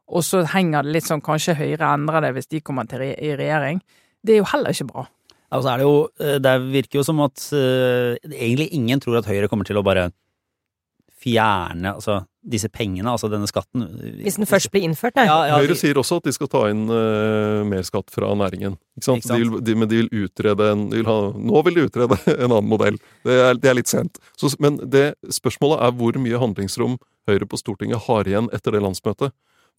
og 0.08 0.24
så 0.26 0.42
henger 0.52 0.84
det 0.84 0.96
litt 0.98 1.08
sånn 1.08 1.22
kanskje 1.24 1.56
Høyre 1.58 1.94
endrer 1.96 2.26
det 2.26 2.34
hvis 2.36 2.50
de 2.52 2.60
kommer 2.64 2.88
til 2.88 3.00
re 3.00 3.12
i 3.16 3.32
regjering, 3.38 3.80
det 4.24 4.36
er 4.36 4.42
jo 4.42 4.50
heller 4.52 4.74
ikke 4.74 4.90
bra. 4.90 5.06
Altså 5.54 5.70
er 5.70 5.80
det 5.80 5.86
jo 5.86 5.96
eh, 6.18 6.36
Det 6.42 6.52
virker 6.72 6.98
jo 6.98 7.06
som 7.06 7.20
at 7.24 7.46
uh, 7.54 8.16
egentlig 8.32 8.70
ingen 8.74 9.00
tror 9.02 9.20
at 9.20 9.28
Høyre 9.28 9.48
kommer 9.50 9.68
til 9.68 9.78
å 9.78 9.84
bare 9.86 10.08
fjerne 11.24 11.94
altså, 11.94 12.18
disse 12.44 12.68
pengene, 12.68 13.08
altså 13.08 13.30
denne 13.32 13.48
skatten. 13.48 13.86
Hvis 14.20 14.36
den 14.36 14.48
først 14.48 14.68
blir 14.74 14.84
innført, 14.84 15.14
nei. 15.16 15.24
ja, 15.24 15.38
ja, 15.48 15.60
Høyre 15.62 15.72
de- 15.72 15.78
sier 15.80 16.00
også 16.00 16.18
at 16.20 16.26
de 16.28 16.34
skal 16.36 16.50
ta 16.52 16.66
inn 16.68 16.82
uh, 16.90 17.62
mer 17.64 17.86
skatt 17.86 18.12
fra 18.12 18.28
næringen. 18.36 18.76
Ikke 18.98 19.06
sant? 19.06 19.22
Ikke 19.22 19.30
sant? 19.30 19.40
De 19.40 19.46
vil, 19.46 19.64
de, 19.64 19.76
men 19.80 19.88
de 19.88 20.02
vil 20.02 20.26
utrede 20.26 20.68
en 20.74 20.84
de 20.92 21.00
vil 21.00 21.08
ha, 21.08 21.16
Nå 21.32 21.64
vil 21.64 21.78
de 21.78 21.86
utrede 21.88 22.18
en 22.34 22.50
annen 22.50 22.68
modell. 22.68 23.00
Det 23.24 23.38
er, 23.46 23.56
det 23.62 23.72
er 23.72 23.78
litt 23.80 23.92
sent. 23.92 24.20
Så, 24.36 24.52
men 24.60 24.76
det, 24.84 25.14
spørsmålet 25.32 25.80
er 25.86 25.96
hvor 25.96 26.20
mye 26.20 26.42
handlingsrom 26.44 26.98
Høyre 27.30 27.48
på 27.48 27.56
Stortinget 27.62 28.04
har 28.04 28.28
igjen 28.28 28.50
etter 28.52 28.76
det 28.76 28.84
landsmøtet. 28.84 29.32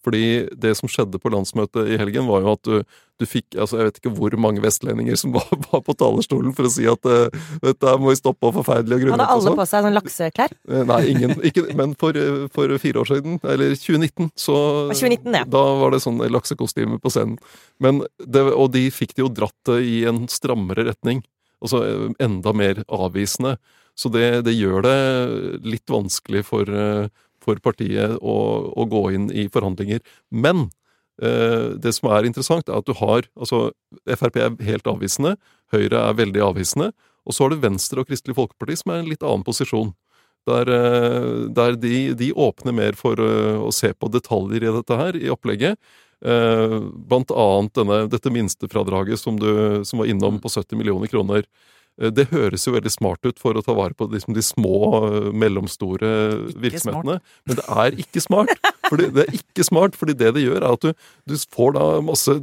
Fordi 0.06 0.46
det 0.54 0.76
som 0.78 0.90
skjedde 0.92 1.20
på 1.22 1.32
landsmøtet 1.34 1.90
i 1.90 1.98
helgen, 1.98 2.28
var 2.30 2.44
jo 2.46 2.54
at 2.54 2.68
du, 2.68 2.98
du 3.18 3.26
fikk 3.26 3.56
altså 3.58 3.80
Jeg 3.80 3.88
vet 3.88 4.00
ikke 4.02 4.12
hvor 4.14 4.36
mange 4.42 4.62
vestlendinger 4.62 5.18
som 5.18 5.34
var, 5.38 5.50
var 5.72 5.82
på 5.86 5.96
talerstolen 5.98 6.54
for 6.58 6.70
å 6.70 6.72
si 6.72 6.86
at 6.90 7.10
uh, 7.10 7.46
dette 7.64 7.96
må 8.02 8.12
vi 8.12 8.20
stoppe 8.20 8.50
og 8.50 8.58
forferdelige 8.60 9.06
grunner. 9.06 9.24
Hadde 9.26 9.40
alle 9.40 9.56
på 9.58 9.68
seg 9.70 9.88
sånn 9.88 9.98
lakseklær? 9.98 10.56
Eh, 10.66 10.82
Nei, 10.88 11.02
ingen. 11.12 11.36
Ikke, 11.46 11.62
men 11.78 11.94
for, 12.00 12.18
eh, 12.18 12.46
for 12.54 12.72
fire 12.82 13.02
år 13.04 13.08
siden, 13.10 13.38
eller 13.46 13.76
2019, 13.78 14.32
så 14.40 14.56
2019, 14.90 15.38
ja. 15.38 15.44
Da 15.56 15.62
var 15.82 15.94
det 15.94 16.02
sånn 16.04 16.18
laksekostyme 16.34 16.98
på 17.04 17.12
scenen. 17.14 17.38
Men 17.84 18.02
det, 18.18 18.44
og 18.50 18.72
de 18.74 18.88
fikk 18.94 19.14
det 19.16 19.24
jo 19.24 19.30
dratt 19.32 19.72
i 19.78 20.00
en 20.10 20.26
strammere 20.32 20.88
retning. 20.90 21.22
Altså 21.64 21.84
enda 22.22 22.54
mer 22.58 22.82
avvisende. 22.94 23.56
Så 23.96 24.12
det, 24.12 24.44
det 24.48 24.56
gjør 24.58 24.84
det 24.84 24.98
litt 25.64 25.92
vanskelig 25.92 26.44
for, 26.50 26.68
eh, 26.68 27.08
for 27.46 27.62
partiet 27.64 28.18
å, 28.20 28.38
å 28.74 28.88
gå 28.90 29.04
inn 29.16 29.30
i 29.32 29.48
forhandlinger. 29.52 30.02
Men 30.34 30.68
eh, 31.22 31.76
det 31.82 31.96
som 31.98 32.12
er 32.14 32.28
interessant, 32.28 32.70
er 32.70 32.82
at 32.82 32.90
du 32.90 32.96
har 33.00 33.30
altså 33.38 33.70
Frp 34.18 34.42
er 34.42 34.56
helt 34.68 34.90
avvisende, 34.90 35.36
Høyre 35.74 36.02
er 36.10 36.18
veldig 36.18 36.44
avvisende, 36.46 36.92
og 37.26 37.34
så 37.34 37.46
har 37.46 37.54
du 37.54 37.64
Venstre 37.64 38.02
og 38.02 38.10
Kristelig 38.10 38.38
Folkeparti 38.38 38.78
som 38.82 38.94
er 38.94 39.00
i 39.00 39.06
en 39.06 39.14
litt 39.14 39.26
annen 39.26 39.46
posisjon. 39.46 39.94
Der, 40.46 40.70
eh, 40.70 41.30
der 41.58 41.78
de, 41.82 42.14
de, 42.14 42.30
åpner 42.38 42.76
mer 42.78 42.98
for 42.98 43.18
uh, 43.18 43.58
å 43.66 43.72
se 43.74 43.90
på 43.98 44.12
detaljer 44.14 44.68
i 44.68 44.74
dette 44.76 44.98
her, 45.00 45.18
i 45.18 45.32
opplegget. 45.34 45.80
Uh, 46.26 46.86
blant 47.10 47.34
annet 47.34 47.74
denne, 47.78 47.98
dette 48.14 48.32
minstefradraget 48.34 49.20
som 49.20 49.40
du 49.42 49.82
som 49.86 50.02
var 50.02 50.10
innom 50.10 50.38
på 50.42 50.52
70 50.54 50.78
millioner 50.78 51.10
kroner. 51.10 51.50
Uh, 52.02 52.10
det 52.14 52.30
høres 52.34 52.68
jo 52.68 52.76
veldig 52.76 52.94
smart 52.94 53.26
ut 53.28 53.42
for 53.42 53.58
å 53.58 53.64
ta 53.66 53.76
vare 53.78 53.98
på 53.98 54.10
liksom, 54.12 54.36
de 54.38 54.44
små, 54.46 54.78
mellomstore 55.34 56.10
virksomhetene. 56.54 57.20
Smart. 57.20 57.38
Men 57.46 57.62
det 57.62 57.68
er 57.86 58.02
ikke 58.06 58.24
smart. 58.24 58.74
Fordi, 58.90 59.10
det 59.14 59.26
er 59.26 59.38
ikke 59.40 59.66
smart, 59.66 59.96
fordi 59.98 60.18
det 60.18 60.34
det 60.36 60.44
gjør, 60.46 60.60
er 60.62 60.74
at 60.74 60.84
du, 60.86 61.08
du 61.30 61.38
får 61.56 61.78
da 61.78 61.86
masse 62.06 62.36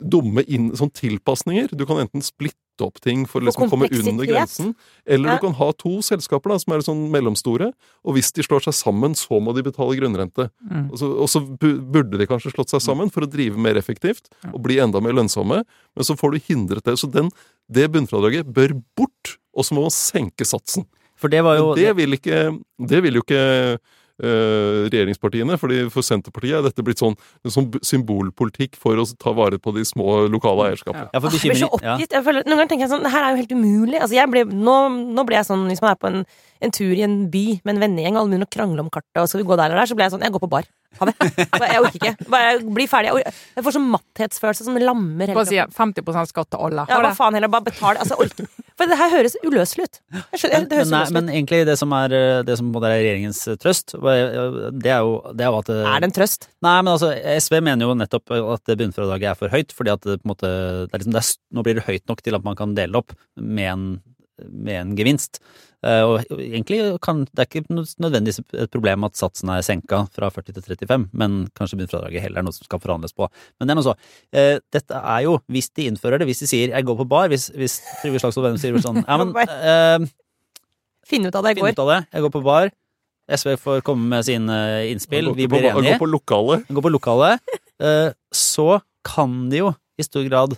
dumme 0.00 0.44
inn, 0.46 0.70
sånn 0.78 0.92
tilpasninger. 0.94 1.74
Du 1.76 1.84
kan 1.88 2.00
enten 2.02 2.24
splitte 2.24 2.64
opp 2.84 3.00
ting 3.00 3.24
for 3.28 3.40
å 3.40 3.46
liksom 3.46 3.70
komme 3.72 3.88
under 3.88 4.28
grensen. 4.28 4.72
Eller 5.08 5.30
ja. 5.30 5.36
du 5.36 5.46
kan 5.46 5.56
ha 5.58 5.68
to 5.80 5.94
selskaper 6.04 6.52
da, 6.52 6.58
som 6.60 6.74
er 6.74 6.84
sånn 6.84 7.02
mellomstore, 7.12 7.70
og 8.04 8.16
hvis 8.16 8.32
de 8.36 8.44
slår 8.44 8.66
seg 8.66 8.76
sammen, 8.76 9.16
så 9.18 9.40
må 9.42 9.54
de 9.56 9.64
betale 9.66 9.96
grunnrente. 9.98 10.48
Mm. 10.68 10.90
Og, 10.90 10.98
så, 11.00 11.10
og, 11.14 11.30
så, 11.32 11.42
burde 11.56 12.20
de 12.20 12.28
kanskje 12.28 12.52
slått 12.54 12.74
seg 12.74 12.84
sammen 12.84 13.12
for 13.12 13.24
å 13.24 13.30
drive 13.30 13.60
mer 13.60 13.78
effektivt 13.80 14.28
og 14.52 14.60
bli 14.66 14.80
enda 14.82 15.00
mer 15.04 15.16
lønnsomme, 15.16 15.62
men 15.64 16.08
så 16.08 16.16
får 16.18 16.36
du 16.36 16.50
hindret 16.50 16.84
det. 16.88 16.98
Så 17.00 17.08
den, 17.12 17.30
det 17.72 17.90
bunnfradraget 17.94 18.48
bør 18.54 18.76
bort, 18.98 19.36
og 19.56 19.66
så 19.66 19.76
må 19.76 19.86
man 19.86 19.94
senke 19.94 20.46
satsen. 20.46 20.86
For 21.16 21.32
det 21.32 21.42
var 21.44 21.58
jo 21.58 21.70
det 21.76 21.94
vil, 21.96 22.16
ikke, 22.18 22.50
det 22.88 22.98
vil 23.04 23.16
jo 23.16 23.22
ikke 23.24 23.42
øh, 24.20 24.86
regjeringspartiene. 24.86 25.56
fordi 25.58 25.78
For 25.92 26.04
Senterpartiet 26.04 26.58
er 26.58 26.66
dette 26.66 26.84
blitt 26.84 27.00
sånn, 27.00 27.16
sånn, 27.48 27.70
symbolpolitikk 27.80 28.76
for 28.80 29.00
å 29.00 29.06
ta 29.16 29.32
vare 29.36 29.58
på 29.62 29.72
de 29.76 29.84
små 29.88 30.26
lokale 30.32 30.70
eierskapene. 30.70 31.08
Ja, 31.08 31.22
jeg 31.22 31.40
blir 31.46 31.60
så 31.62 31.70
oppgitt. 31.72 32.12
Jeg 32.12 32.26
føler, 32.28 32.44
noen 32.44 32.60
ganger 32.60 32.72
tenker 32.74 32.86
jeg 32.86 32.92
sånn 32.92 33.06
Det 33.06 33.14
her 33.14 33.24
er 33.24 33.32
jo 33.32 33.42
helt 33.42 33.56
umulig. 33.56 34.00
Altså, 34.02 34.26
ble, 34.34 34.44
nå, 34.52 34.76
nå 35.16 35.26
ble 35.28 35.40
jeg 35.40 35.48
sånn 35.48 35.64
hvis 35.70 35.82
man 35.84 35.94
er 35.94 36.00
på 36.02 36.12
en, 36.12 36.24
en 36.68 36.76
tur 36.76 36.92
i 36.92 37.04
en 37.06 37.22
by 37.32 37.46
med 37.62 37.76
en 37.76 37.84
vennegjeng, 37.86 38.16
og 38.18 38.24
alle 38.24 38.34
begynner 38.34 38.50
å 38.50 38.56
krangle 38.58 38.84
om 38.84 38.92
kartet, 38.92 39.22
og 39.24 39.30
skal 39.32 39.42
vi 39.42 39.48
gå 39.48 39.56
der 39.56 39.70
eller 39.70 39.82
der, 39.82 39.92
så 39.92 39.98
blir 39.98 40.08
jeg 40.08 40.16
sånn 40.18 40.26
Jeg 40.28 40.36
går 40.36 40.44
på 40.44 40.52
bar. 40.58 40.68
Ha 41.00 41.08
det. 41.08 41.14
Jeg 41.36 41.80
orker 41.80 41.96
ikke. 42.00 42.28
Bare 42.32 42.52
bli 42.78 42.86
ferdig. 42.90 43.12
Jeg 43.26 43.64
får 43.66 43.76
sånn 43.76 43.88
matthetsfølelse 43.92 44.66
som 44.66 44.78
lammer 44.80 45.30
hele 45.30 45.36
Bare 45.38 45.48
si 45.48 45.58
50% 45.78 46.32
skatt 46.32 46.50
til 46.54 46.62
alle. 46.68 46.86
Ja, 46.90 47.00
hva 47.04 47.12
faen 47.16 47.36
heller. 47.36 47.52
Bare 47.52 47.66
betal. 47.68 47.98
Altså, 48.00 48.18
orker. 48.22 48.48
For 48.76 48.90
det 48.90 48.98
her 49.00 49.12
høres 49.12 49.36
uløselig 49.40 49.86
ut. 49.86 50.00
Skjønner, 50.36 50.66
det 50.68 50.80
høres 50.80 50.90
men, 50.90 50.96
nei, 50.96 51.04
men 51.16 51.30
egentlig 51.32 51.62
det 51.68 51.78
som 51.80 51.94
er, 51.96 52.16
det 52.46 52.58
som 52.60 52.72
er 52.76 52.88
regjeringens 52.92 53.40
trøst, 53.62 53.96
det 53.96 54.92
er 54.92 55.06
jo, 55.06 55.14
det 55.32 55.46
er 55.46 55.54
jo 55.54 55.60
at 55.62 55.70
Er 55.76 56.02
det 56.04 56.10
en 56.10 56.16
trøst? 56.18 56.50
Nei, 56.64 56.74
men 56.82 56.92
altså, 56.92 57.14
SV 57.14 57.60
mener 57.64 57.88
jo 57.88 57.96
nettopp 57.96 58.34
at 58.36 58.74
bunnfradraget 58.76 59.32
er 59.32 59.40
for 59.40 59.52
høyt, 59.52 59.72
fordi 59.76 59.94
at 59.94 60.04
det 60.04 60.18
på 60.20 60.28
en 60.28 60.34
måte 60.34 60.50
det 60.50 60.92
er 60.92 61.00
liksom, 61.00 61.16
det 61.16 61.22
er, 61.22 61.32
Nå 61.56 61.64
blir 61.64 61.78
det 61.78 61.86
høyt 61.86 62.04
nok 62.10 62.20
til 62.26 62.36
at 62.36 62.44
man 62.44 62.58
kan 62.58 62.76
dele 62.76 63.00
opp 63.00 63.16
med 63.40 63.72
en 63.72 63.88
med 64.36 64.80
en 64.80 64.96
gevinst. 64.96 65.40
Eh, 65.84 66.02
og 66.02 66.38
egentlig 66.40 66.78
kan 67.04 67.24
det 67.28 67.42
er 67.42 67.48
ikke 67.50 67.68
nødvendigvis 67.68 68.40
et 68.56 68.72
problem 68.72 69.04
at 69.06 69.18
satsen 69.18 69.50
er 69.52 69.64
senka 69.66 70.04
fra 70.14 70.30
40 70.32 70.56
til 70.56 70.64
35, 70.64 71.08
men 71.12 71.42
kanskje 71.58 71.78
bunnfradraget 71.82 72.24
heller 72.24 72.40
er 72.40 72.46
noe 72.46 72.56
som 72.56 72.66
skal 72.66 72.80
forhandles 72.82 73.14
på. 73.16 73.28
Men 73.58 73.68
det 73.68 73.74
er 73.74 73.80
noe 73.80 73.86
så. 73.86 73.96
Eh, 74.32 74.56
dette 74.72 75.02
er 75.02 75.26
jo, 75.26 75.36
hvis 75.52 75.70
de 75.76 75.90
innfører 75.90 76.22
det, 76.22 76.30
hvis 76.30 76.42
de 76.42 76.50
sier 76.50 76.72
'jeg 76.72 76.86
går 76.86 76.96
på 76.96 77.08
bar', 77.08 77.28
hvis, 77.28 77.50
hvis 77.54 77.80
Trygve 78.02 78.20
Slagsvold 78.22 78.48
Vedum 78.48 78.58
sier 78.58 78.80
sånn 78.80 79.04
ja, 79.04 79.16
men 79.16 79.36
eh, 79.70 80.08
Finn 81.06 81.26
ut 81.26 81.34
av 81.34 81.44
det 81.44 81.54
i 81.54 81.60
går. 81.60 81.70
Finn 81.70 81.78
ut 81.78 81.84
av 81.84 81.92
det, 81.92 82.00
jeg 82.12 82.22
går 82.22 82.32
på 82.34 82.42
bar. 82.42 82.70
SV 83.30 83.56
får 83.58 83.82
komme 83.82 84.06
med 84.08 84.24
sine 84.24 84.86
innspill, 84.90 85.34
vi 85.34 85.46
blir 85.46 85.70
enige. 85.70 85.98
Gå 85.98 86.02
på 86.02 86.10
lokalet. 86.10 86.66
Gå 86.66 86.82
på 86.82 86.90
lokalet. 86.90 87.40
Så 88.34 88.80
kan 89.06 89.48
de 89.50 89.62
jo 89.62 89.74
i 89.98 90.02
stor 90.02 90.26
grad 90.26 90.56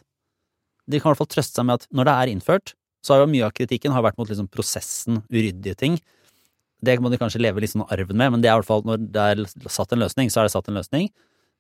De 0.89 1.01
kan 1.01 1.11
i 1.11 1.13
hvert 1.13 1.21
fall 1.21 1.29
trøste 1.29 1.61
seg 1.61 1.67
med 1.69 1.83
at 1.83 1.87
når 1.93 2.09
det 2.09 2.15
er 2.17 2.31
innført, 2.33 2.73
så 3.09 3.17
har 3.17 3.25
jo 3.25 3.31
mye 3.33 3.47
av 3.49 3.55
kritikken 3.57 3.95
har 3.95 4.05
vært 4.05 4.19
mot 4.21 4.29
liksom 4.29 4.51
prosessen, 4.53 5.23
uryddige 5.33 5.79
ting. 5.81 5.97
Det 6.85 6.99
må 7.03 7.11
de 7.11 7.19
kanskje 7.19 7.41
leve 7.41 7.63
litt 7.63 7.73
sånn 7.73 7.87
arven 7.89 8.19
med, 8.21 8.35
men 8.35 8.45
det 8.45 8.51
er 8.51 8.59
i 8.59 8.61
hvert 8.61 8.69
fall 8.69 8.85
når 8.87 9.09
det 9.15 9.25
er 9.33 9.73
satt 9.73 9.95
en 9.95 10.05
løsning, 10.05 10.31
så 10.31 10.43
er 10.43 10.49
det 10.49 10.55
satt 10.55 10.69
en 10.71 10.79
løsning. 10.79 11.09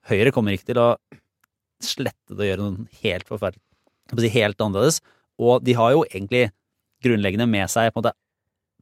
Høyre 0.08 0.32
kommer 0.34 0.54
ikke 0.54 0.70
til 0.70 0.82
å 0.82 0.90
slette 1.84 2.34
det 2.34 2.44
og 2.44 2.50
gjøre 2.50 2.66
noe 2.66 3.02
helt 3.02 3.28
forferdelig, 3.28 4.32
helt 4.34 4.62
annerledes. 4.62 5.00
Og 5.38 5.62
de 5.64 5.74
har 5.78 5.94
jo 5.94 6.04
egentlig 6.06 6.48
grunnleggende 7.04 7.48
med 7.50 7.70
seg 7.70 7.92
på 7.92 8.00
en 8.00 8.04
måte 8.04 8.16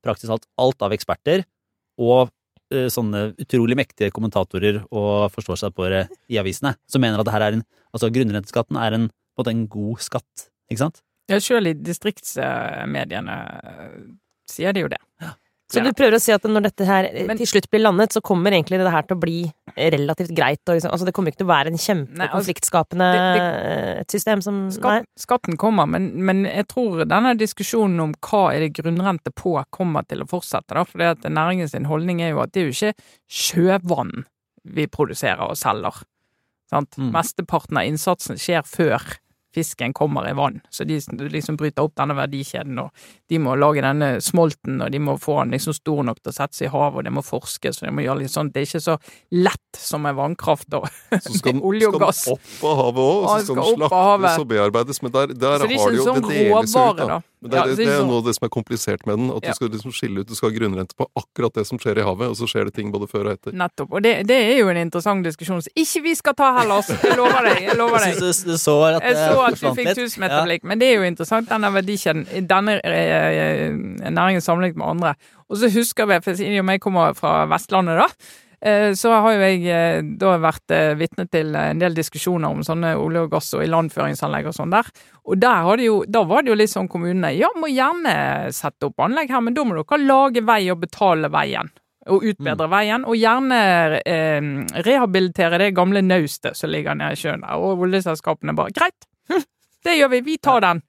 praktisk 0.05 0.33
alt 0.33 0.47
alt 0.61 0.85
av 0.87 0.95
eksperter 0.97 1.45
og 2.01 2.29
uh, 2.29 2.89
sånne 2.93 3.31
utrolig 3.43 3.79
mektige 3.79 4.13
kommentatorer 4.15 4.83
og 4.87 5.33
forstår 5.35 5.63
seg 5.65 5.77
på 5.77 5.89
det 5.93 6.07
i 6.33 6.41
avisene, 6.41 6.77
som 6.89 7.03
mener 7.05 7.21
at 7.21 7.29
det 7.29 7.35
her 7.35 7.47
er 7.49 7.59
en, 7.59 7.65
altså 7.93 8.13
grunnrenteskatten 8.13 8.79
er 8.81 8.97
en, 8.97 9.09
på 9.09 9.43
en 9.43 9.45
måte 9.45 9.55
en 9.57 9.67
god 9.73 10.05
skatt, 10.05 10.49
ikke 10.71 10.85
sant? 10.87 11.03
Ja, 11.31 11.41
sjøl 11.43 11.73
i 11.73 11.75
distriktsmediene 11.75 13.41
eh, 13.67 13.99
sier 14.51 14.77
de 14.77 14.87
jo 14.87 14.93
det. 14.93 15.03
Ja. 15.23 15.33
Så 15.67 15.83
du 15.83 15.89
prøver 15.99 16.15
å 16.15 16.21
si 16.23 16.31
at 16.31 16.45
når 16.47 16.69
dette 16.69 16.87
her 16.87 17.09
eh, 17.09 17.25
Men, 17.27 17.39
til 17.41 17.49
slutt 17.51 17.67
blir 17.73 17.83
landet, 17.83 18.15
så 18.15 18.23
kommer 18.25 18.55
egentlig 18.55 18.79
det 18.79 18.93
her 18.95 19.07
til 19.09 19.17
å 19.17 19.23
bli 19.25 19.41
relativt 19.75 20.31
greit? 20.37 20.63
Og 20.69 20.79
liksom, 20.79 20.93
altså 20.95 21.09
det 21.09 21.15
kommer 21.17 21.35
ikke 21.35 21.41
til 21.43 21.49
å 21.49 21.51
være 21.51 21.73
en 21.73 21.83
kjempekonfliktskapende 21.83 23.09
altså, 23.17 24.07
system 24.15 24.45
som 24.47 24.61
skatt, 24.75 25.11
Skatten 25.19 25.59
kommer, 25.59 25.91
men, 25.91 26.13
men, 26.23 26.45
jeg 26.47 26.69
tror 26.71 27.03
denne 27.03 27.35
diskusjonen 27.39 28.05
om 28.05 28.15
hva 28.29 28.45
er 28.55 28.63
det 28.63 28.77
grunnrente 28.79 29.35
på, 29.35 29.57
kommer 29.75 30.07
til 30.07 30.23
å 30.23 30.31
fortsette. 30.31 30.71
da, 30.71 30.87
For 30.87 31.27
Næringen 31.27 31.71
sin 31.73 31.91
holdning 31.91 32.23
er 32.23 32.37
jo 32.37 32.45
at 32.45 32.55
det 32.55 32.63
er 32.63 32.71
jo 32.71 32.77
ikke 32.77 33.11
sjøvann 33.27 34.15
vi 34.77 34.87
produserer 34.91 35.51
og 35.51 35.59
selger. 35.59 36.05
Sant? 36.71 36.95
Mm. 36.99 37.11
Mesteparten 37.15 37.83
av 37.83 37.91
innsatsen 37.91 38.39
skjer 38.39 38.63
før 38.67 39.03
fisken 39.57 39.95
kommer 39.97 40.29
i 40.29 40.35
vann. 40.37 40.61
Så 40.71 40.85
de 40.85 40.99
liksom 41.33 41.57
bryter 41.57 41.87
opp 41.87 41.97
denne 41.99 42.17
verdikjeden, 42.19 42.79
og 42.83 42.91
de 43.31 43.41
må 43.43 43.57
lage 43.59 43.85
denne 43.85 44.17
smolten, 44.25 44.81
og 44.85 44.93
de 44.93 45.01
må 45.03 45.17
få 45.21 45.39
den 45.43 45.57
liksom 45.57 45.77
stor 45.77 46.03
nok 46.07 46.21
til 46.21 46.33
å 46.33 46.37
sette 46.37 46.59
seg 46.59 46.69
i 46.69 46.73
havet, 46.75 47.01
og 47.01 47.09
det 47.09 47.15
må 47.17 47.25
forskes, 47.27 47.81
og 47.81 47.89
de 47.89 47.95
må 47.97 48.05
gjøre 48.05 48.23
litt 48.25 48.35
sånn 48.35 48.53
Det 48.53 48.63
er 48.63 48.69
ikke 48.69 48.85
så 48.85 48.97
lett 49.35 49.81
som 49.81 50.05
med 50.07 50.17
vannkraft 50.19 50.75
og 50.79 50.87
olje 51.67 51.91
og 51.91 52.01
gass. 52.03 52.25
Så 52.27 52.37
skal 52.37 52.43
den 52.43 52.53
opp 52.57 52.69
av 52.71 52.83
havet 52.83 53.03
òg, 53.07 53.17
og 53.17 53.31
så 53.31 53.47
skal 53.47 53.63
den 53.63 53.89
slaktes 53.89 54.45
og 54.45 54.51
bearbeides, 54.53 55.03
men 55.03 55.17
der, 55.17 55.35
der 55.47 55.65
har 55.65 55.73
de 55.73 55.81
jo 55.81 56.07
sånn 56.07 56.23
Det 56.27 56.37
deles 56.37 56.77
ut, 56.77 57.03
da. 57.03 57.21
Men 57.41 57.51
det, 57.53 57.59
er, 57.59 57.69
ja, 57.69 57.77
det, 57.77 57.87
er 57.93 58.05
noe 58.09 58.23
av 58.23 58.29
det 58.29 58.33
som 58.39 58.47
er 58.47 58.51
komplisert 58.53 59.03
med 59.05 59.19
den, 59.21 59.27
at 59.35 59.45
du 59.45 59.51
skal 59.59 59.69
liksom 59.69 59.93
skille 59.93 60.23
ut 60.25 60.31
Du 60.31 60.33
skal 60.35 60.49
ha 60.49 60.55
grunnrente 60.57 60.97
på 60.97 61.05
akkurat 61.21 61.59
det 61.59 61.67
som 61.69 61.81
skjer 61.81 62.01
i 62.01 62.07
havet, 62.07 62.31
og 62.33 62.39
så 62.39 62.49
skjer 62.49 62.71
det 62.71 62.77
ting 62.79 62.89
både 62.95 63.09
før 63.11 63.29
og 63.29 63.35
etter. 63.37 63.53
Nettopp. 63.57 63.93
Og 63.93 64.05
det, 64.07 64.15
det 64.31 64.39
er 64.47 64.63
jo 64.63 64.71
en 64.73 64.81
interessant 64.81 65.27
diskusjon 65.27 65.61
som 65.67 65.83
ikke 65.83 66.03
vi 66.07 66.15
skal 66.17 66.37
ta 66.39 66.49
heller, 66.57 66.81
altså. 66.81 66.97
Jeg 67.05 67.19
lover 67.21 67.51
deg. 67.51 67.61
Jeg 67.67 67.77
lover 67.77 68.07
deg. 68.07 68.17
Jeg, 68.17 68.39
du, 68.49 68.57
så 68.63 68.79
at, 68.89 69.05
jeg 69.05 69.21
så 69.21 69.45
at 69.45 69.61
du 69.61 69.69
fikk 69.77 69.93
tusenmeterblikk, 70.01 70.65
ja. 70.65 70.71
men 70.73 70.81
det 70.81 70.89
er 70.89 70.97
jo 70.97 71.11
interessant, 71.11 71.51
denne 71.53 71.73
verdikjeden. 71.77 72.25
Denne 72.49 72.79
eh, 72.81 73.69
næringen 74.09 74.45
sammenlignet 74.45 74.81
med 74.81 74.89
andre. 74.95 75.15
Og 75.53 75.61
så 75.61 75.71
husker 75.77 76.09
vi, 76.09 76.21
for 76.25 76.41
siden 76.41 76.57
jeg 76.73 76.83
kommer 76.83 77.13
fra 77.19 77.45
Vestlandet, 77.53 78.01
da. 78.01 78.09
Eh, 78.67 78.93
så 78.99 79.13
har 79.15 79.37
jo 79.37 79.45
jeg 79.45 79.63
eh, 79.71 80.01
da 80.19 80.37
vært 80.43 80.75
vitne 80.99 81.29
til 81.31 81.55
en 81.55 81.81
del 81.81 81.95
diskusjoner 81.95 82.51
om 82.51 82.65
sånne 82.67 82.97
olje 82.99 83.25
og 83.27 83.33
gass 83.37 83.53
og 83.55 83.63
ilandføringsanlegg 83.63 84.51
og 84.51 84.57
sånn 84.57 84.75
der. 84.75 84.91
Og 85.27 85.41
der 85.43 85.83
jo, 85.85 86.01
da 86.09 86.25
var 86.27 86.43
det 86.43 86.53
jo 86.53 86.59
litt 86.59 86.73
sånn 86.73 86.91
kommunene 86.91 87.33
ja, 87.37 87.51
må 87.59 87.71
gjerne 87.71 88.53
sette 88.55 88.91
opp 88.91 89.07
anlegg 89.07 89.31
her, 89.31 89.45
men 89.45 89.57
da 89.57 89.67
må 89.67 89.79
dere 89.79 90.03
lage 90.03 90.45
vei 90.47 90.63
og 90.75 90.81
betale 90.83 91.31
veien. 91.33 91.71
Og 92.07 92.23
utbedre 92.23 92.69
mm. 92.69 92.71
veien, 92.71 93.05
og 93.07 93.19
gjerne 93.19 93.61
eh, 94.07 94.51
rehabilitere 94.87 95.59
det 95.59 95.73
gamle 95.75 96.05
naustet 96.07 96.55
som 96.55 96.71
ligger 96.71 96.95
nede 96.95 97.17
i 97.17 97.19
sjøen 97.19 97.43
der. 97.43 97.59
Og 97.59 97.83
oljeselskapene 97.87 98.55
bare 98.59 98.75
greit, 98.75 99.09
det 99.87 99.97
gjør 99.99 100.13
vi, 100.15 100.23
vi 100.29 100.37
tar 100.39 100.63
den. 100.63 100.83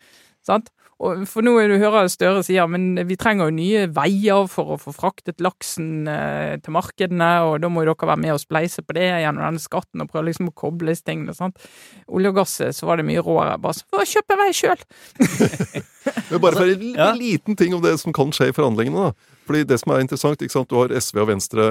Sant? 0.46 0.70
For 0.98 1.46
nå 1.46 1.54
du 1.70 1.76
hører 1.78 2.10
Støre 2.10 2.42
sier 2.46 2.70
men 2.72 2.98
vi 3.08 3.18
trenger 3.20 3.50
jo 3.50 3.58
nye 3.58 3.84
veier 3.94 4.48
for 4.50 4.74
å 4.74 4.80
få 4.82 4.94
fraktet 4.96 5.44
laksen 5.44 6.10
eh, 6.10 6.56
til 6.64 6.74
markedene, 6.74 7.30
og 7.46 7.60
da 7.62 7.70
må 7.70 7.84
jo 7.84 7.92
dere 7.92 8.10
være 8.14 8.24
med 8.24 8.34
og 8.34 8.42
spleise 8.42 8.82
på 8.82 8.98
det 8.98 9.06
gjennom 9.06 9.46
denne 9.46 9.62
skatten 9.62 10.04
og 10.04 10.10
prøve 10.12 10.32
liksom 10.32 10.50
å 10.50 10.56
koble 10.58 10.94
disse 10.94 11.06
tingene. 11.06 11.38
sant? 11.38 11.62
Olje 12.10 12.34
og 12.34 12.42
gass, 12.42 12.58
eh, 12.66 12.74
så 12.74 12.90
var 12.90 12.98
det 12.98 13.08
mye 13.10 13.24
råere. 13.24 13.60
Bare 13.62 13.78
så 13.78 14.08
kjøpe 14.16 14.40
vei 14.42 14.50
sjøl! 14.58 14.88
men 16.30 16.42
bare 16.44 16.60
for 16.60 16.70
en 16.70 16.86
ja. 16.94 17.10
liten 17.16 17.56
ting 17.56 17.76
om 17.76 17.82
det 17.84 17.96
som 18.02 18.13
kan 18.16 18.32
skje 18.36 18.50
i 18.52 18.56
forhandlingene, 18.56 19.10
da. 19.10 19.36
Fordi 19.48 19.63
det 19.63 19.78
som 19.80 19.94
er 19.94 20.02
interessant, 20.04 20.42
ikke 20.44 20.52
sant, 20.52 20.70
Du 20.70 20.76
har 20.76 20.92
SV 20.92 21.22
og 21.24 21.30
Venstre 21.30 21.66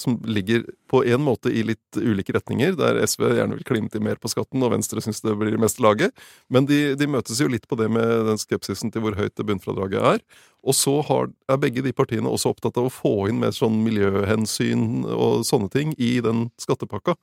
som 0.00 0.18
ligger 0.28 0.66
på 0.92 1.00
en 1.08 1.22
måte 1.24 1.48
i 1.48 1.62
litt 1.64 1.96
ulike 1.96 2.34
retninger, 2.36 2.74
der 2.76 3.00
SV 3.00 3.24
gjerne 3.38 3.56
vil 3.56 3.66
klime 3.68 3.88
til 3.92 4.04
mer 4.04 4.20
på 4.20 4.28
skatten, 4.28 4.60
og 4.60 4.74
Venstre 4.74 5.00
syns 5.00 5.24
det 5.24 5.36
blir 5.40 5.56
mest 5.60 5.80
laget. 5.80 6.12
Men 6.52 6.68
de, 6.68 6.92
de, 6.98 7.08
møtes 7.08 7.40
jo 7.40 7.48
litt 7.48 7.64
på 7.68 7.78
det 7.80 7.88
med 7.92 8.26
den 8.28 8.40
skepsisen 8.40 8.92
til 8.92 9.04
hvor 9.04 9.16
høyt 9.16 9.34
det 9.38 9.48
bunnfradraget 9.48 10.04
er. 10.14 10.20
Og 10.62 10.76
så 10.76 10.98
har, 11.08 11.32
er 11.48 11.62
begge 11.62 11.84
de 11.84 11.94
partiene 11.96 12.28
også 12.28 12.52
opptatt 12.52 12.76
av 12.78 12.90
å 12.90 12.92
få 12.92 13.30
inn 13.30 13.40
mer 13.40 13.56
sånn 13.56 13.80
miljøhensyn 13.86 15.06
og 15.08 15.46
sånne 15.48 15.72
ting 15.72 15.96
i 15.96 16.18
den 16.24 16.50
skattepakka. 16.60 17.16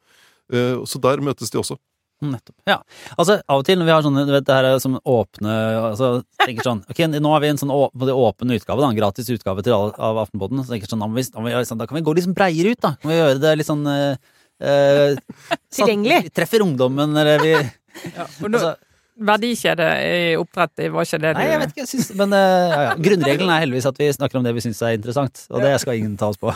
Eh, 0.50 0.82
så 0.90 1.02
der 1.02 1.22
møtes 1.22 1.54
de 1.54 1.62
også. 1.62 1.78
Nettopp. 2.22 2.56
Ja. 2.68 2.82
Altså, 3.18 3.38
av 3.48 3.62
og 3.62 3.66
til 3.66 3.78
når 3.80 3.88
vi 3.88 3.94
har 3.96 4.02
sånne, 4.04 4.26
du 4.28 4.34
vet, 4.34 4.44
det 4.48 4.56
her 4.58 4.66
er 4.74 4.80
som 4.84 4.98
åpne 5.08 5.54
altså, 5.92 6.10
tenker 6.44 6.66
sånn, 6.68 6.82
ok, 6.92 7.00
Nå 7.16 7.32
har 7.32 7.40
vi 7.40 7.48
en 7.54 7.62
sånn 7.62 7.72
å- 7.72 7.92
åpen 7.96 8.52
utgave, 8.52 8.82
da, 8.84 8.90
en 8.90 8.98
gratis 9.00 9.30
utgave 9.32 9.64
til 9.64 9.72
av 9.74 10.20
Aftenposten. 10.26 10.60
Så 10.66 10.74
tenker 10.76 10.92
sånn, 10.92 11.00
da, 11.00 11.08
vi, 11.16 11.24
da, 11.24 11.62
liksom, 11.64 11.78
da 11.80 11.88
kan 11.88 11.96
vi 11.96 12.04
gå 12.04 12.16
litt 12.16 12.26
sånn 12.28 12.36
breiere 12.36 12.72
ut, 12.76 12.82
da. 12.84 12.96
Kan 13.00 13.12
vi 13.14 13.18
gjøre 13.22 13.40
det 13.40 13.56
litt 13.62 13.70
sånn 13.70 13.88
eh, 13.88 14.18
eh, 14.60 15.16
sånn- 15.16 15.88
Tilgjengelig. 15.88 16.34
Treffer 16.36 16.60
ungdommen, 16.68 17.16
eller 17.18 17.40
vi 17.40 17.54
Ja, 18.16 18.26
for 18.26 18.50
nå, 18.50 18.60
altså, 18.60 18.76
verdikjede 19.28 19.86
i 20.00 20.36
oppdrett, 20.40 20.82
var 20.94 21.06
ikke 21.08 21.20
det 21.22 21.32
du 21.36 21.40
Nei, 21.40 21.48
jeg 21.50 21.60
vet 21.62 21.74
ikke, 21.74 21.82
jeg 21.84 21.90
synes, 21.92 22.10
men 22.20 22.34
eh, 22.38 22.72
ja, 22.72 22.80
ja. 22.88 22.94
Grunnregelen 23.08 23.52
er 23.54 23.64
heldigvis 23.66 23.88
at 23.90 24.00
vi 24.00 24.08
snakker 24.16 24.40
om 24.40 24.46
det 24.48 24.54
vi 24.56 24.64
syns 24.64 24.82
er 24.88 24.96
interessant, 24.98 25.42
og 25.52 25.64
det 25.66 25.74
skal 25.84 26.00
ingen 26.00 26.16
ta 26.20 26.30
oss 26.32 26.40
på. 26.42 26.54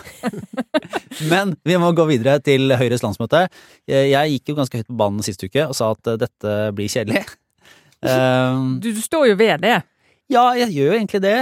Men 1.29 1.51
vi 1.67 1.75
må 1.77 1.91
gå 1.93 2.05
videre 2.09 2.39
til 2.41 2.73
Høyres 2.73 3.03
landsmøte. 3.05 3.43
Jeg, 3.87 4.31
gikk 4.33 4.49
jo 4.49 4.55
ganske 4.57 4.79
høyt 4.79 4.87
på 4.89 4.95
banen 4.97 5.21
sist 5.25 5.43
uke 5.45 5.67
og 5.69 5.75
sa 5.77 5.91
at 5.93 6.09
eh, 6.09 6.17
dette 6.25 6.55
blir 6.77 6.91
kjedelig. 6.91 7.23
Eh, 8.03 8.55
Du, 8.83 8.89
du 8.91 8.99
står 8.99 9.29
jo 9.29 9.35
ved 9.39 9.61
det. 9.63 9.77
ja, 10.27 10.41
jeg 10.59 10.73
gjør 10.75 10.89
jo 10.89 10.95
egentlig 10.97 11.21
det. 11.23 11.37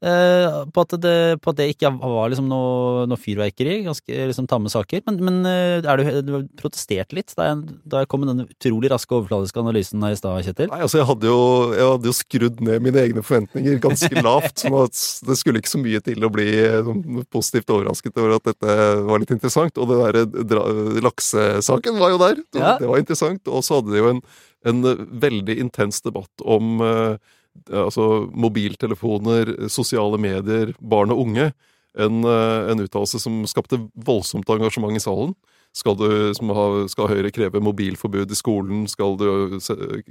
Eh, 0.00 0.54
på, 0.72 0.80
at 0.80 0.94
det 0.96 1.40
på 1.44 1.52
at 1.52 1.58
det 1.58 1.66
ikke 1.74 1.90
var 2.00 2.30
liksom 2.32 2.46
noe, 2.48 3.02
noe 3.10 3.20
fyrverkeri, 3.20 3.82
ganske 3.84 4.28
liksom 4.30 4.46
tamme 4.48 4.70
saker. 4.72 5.02
Men, 5.04 5.18
men 5.26 5.48
eh, 5.48 5.84
er 5.84 6.00
du, 6.00 6.20
du 6.24 6.30
protesterte 6.56 7.16
litt 7.18 7.34
da 7.36 7.50
jeg, 7.50 7.74
da 7.84 8.00
jeg 8.00 8.08
kom 8.08 8.22
med 8.24 8.30
den 8.32 8.46
utrolig 8.46 8.88
raske 8.92 9.12
overfladiske 9.18 9.60
analysen 9.60 10.06
her 10.06 10.16
i 10.16 10.20
stad, 10.20 10.46
Kjetil? 10.46 10.70
Nei, 10.72 10.80
altså 10.86 11.02
jeg 11.02 11.08
hadde, 11.10 11.28
jo, 11.28 11.42
jeg 11.76 11.88
hadde 11.92 12.08
jo 12.08 12.14
skrudd 12.16 12.62
ned 12.64 12.86
mine 12.86 13.02
egne 13.02 13.24
forventninger 13.26 13.82
ganske 13.84 14.22
lavt. 14.28 14.62
sånn 14.64 14.78
at 14.80 15.02
det 15.28 15.36
skulle 15.36 15.60
ikke 15.60 15.74
så 15.74 15.82
mye 15.82 16.00
til 16.06 16.24
å 16.24 16.32
bli 16.32 16.48
eh, 16.62 16.92
positivt 17.28 17.74
overrasket 17.76 18.16
over 18.16 18.38
at 18.38 18.48
dette 18.48 18.78
var 19.10 19.20
litt 19.20 19.34
interessant. 19.36 19.76
Og 19.76 19.90
det 19.90 19.98
derre 20.00 21.02
laksesaken 21.04 22.00
var 22.00 22.14
jo 22.14 22.22
der. 22.24 22.40
Ja. 22.56 22.72
Det 22.80 22.88
var 22.88 23.04
interessant. 23.04 23.44
Og 23.52 23.68
så 23.68 23.82
hadde 23.82 23.92
de 23.92 24.00
jo 24.00 24.14
en, 24.14 24.24
en 24.72 24.80
veldig 25.28 25.58
intens 25.60 26.00
debatt 26.08 26.48
om 26.48 26.80
eh, 26.86 27.36
altså 27.70 28.30
mobiltelefoner, 28.32 29.68
sosiale 29.68 30.18
medier, 30.20 30.74
barn 30.80 31.12
og 31.14 31.26
unge. 31.26 31.50
En, 31.98 32.22
eh, 32.24 32.70
en 32.70 32.82
uttalelse 32.84 33.18
som 33.18 33.42
skapte 33.50 33.80
voldsomt 33.94 34.48
engasjement 34.48 34.94
i 34.94 35.02
salen. 35.02 35.34
Skal, 35.74 35.94
du, 35.94 36.34
skal 36.90 37.10
Høyre 37.10 37.30
kreve 37.30 37.60
mobilforbud 37.62 38.30
i 38.30 38.38
skolen? 38.38 38.88
Skal 38.90 39.16
du 39.18 39.60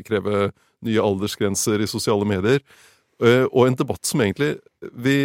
kreve 0.08 0.52
nye 0.86 1.04
aldersgrenser 1.04 1.84
i 1.84 1.88
sosiale 1.88 2.28
medier? 2.28 2.64
Eh, 3.20 3.44
Og 3.52 3.68
en 3.68 3.76
debatt 3.76 4.06
som 4.08 4.22
egentlig 4.24 4.58
vi, 4.96 5.18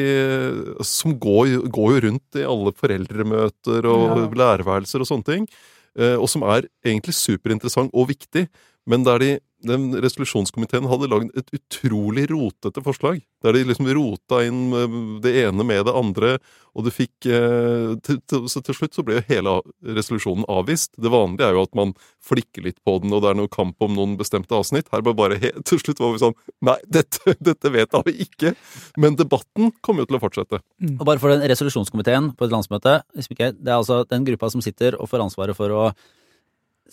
Som 0.83 1.14
går, 1.18 1.70
går 1.70 1.92
jo 1.94 2.00
rundt 2.09 2.38
i 2.40 2.42
alle 2.42 2.72
foreldremøter 2.74 3.87
og 3.87 4.35
lærerværelser 4.35 5.00
og 5.00 5.07
sånne 5.07 5.24
ting. 5.24 5.48
eh, 5.96 6.16
Og 6.18 6.29
som 6.29 6.42
er 6.42 6.66
egentlig 6.85 7.14
superinteressant 7.14 7.90
og 7.94 8.09
viktig. 8.09 8.48
Men 8.90 9.05
der 9.07 9.20
de, 9.23 9.29
den 9.64 9.87
resolusjonskomiteen 9.97 10.85
hadde 10.90 11.09
lagd 11.09 11.38
et 11.40 11.49
utrolig 11.57 12.27
rotete 12.29 12.83
forslag. 12.85 13.23
Der 13.44 13.57
de 13.57 13.62
liksom 13.64 13.88
rota 13.97 14.42
inn 14.44 14.75
eh, 14.77 14.97
det 15.25 15.33
ene 15.40 15.64
med 15.64 15.87
det 15.88 15.94
andre, 15.97 16.35
og 16.77 16.85
du 16.85 16.90
fikk 16.92 17.29
eh, 17.31 17.94
til, 18.05 18.18
til, 18.29 18.44
Så 18.51 18.61
til 18.66 18.77
slutt 18.77 18.97
så 18.97 19.05
ble 19.07 19.18
jo 19.18 19.25
hele 19.31 19.55
resolusjonen 19.97 20.44
avvist. 20.53 20.92
Det 21.01 21.12
vanlige 21.12 21.49
er 21.49 21.57
jo 21.57 21.64
at 21.64 21.79
man 21.79 21.94
flikker 22.25 22.66
litt 22.66 22.81
på 22.85 22.99
den, 23.01 23.14
og 23.16 23.25
det 23.25 23.31
er 23.33 23.38
noe 23.40 23.53
kamp 23.53 23.81
om 23.85 23.97
noen 23.97 24.18
bestemte 24.20 24.57
avsnitt. 24.57 24.90
Her 24.92 25.05
var 25.07 25.16
bare 25.16 25.40
Til 25.68 25.81
slutt 25.81 26.03
var 26.03 26.12
vi 26.12 26.20
sånn 26.20 26.37
Nei, 26.64 26.77
dette, 26.85 27.37
dette 27.40 27.73
vet 27.73 27.97
vi 28.05 28.16
ikke! 28.27 28.53
Men 29.01 29.16
debatten 29.16 29.73
kommer 29.85 30.05
jo 30.05 30.11
til 30.12 30.18
å 30.18 30.25
fortsette. 30.27 30.61
Og 30.99 31.07
bare 31.09 31.23
for 31.23 31.33
den 31.33 31.47
resolusjonskomiteen 31.49 32.35
på 32.37 32.47
et 32.47 32.53
landsmøte, 32.53 32.99
det 33.14 33.49
er 33.49 33.79
altså 33.79 34.03
den 34.11 34.27
gruppa 34.29 34.53
som 34.53 34.62
sitter 34.64 34.99
og 34.99 35.09
får 35.09 35.25
ansvaret 35.25 35.57
for 35.57 35.73
å 35.73 35.87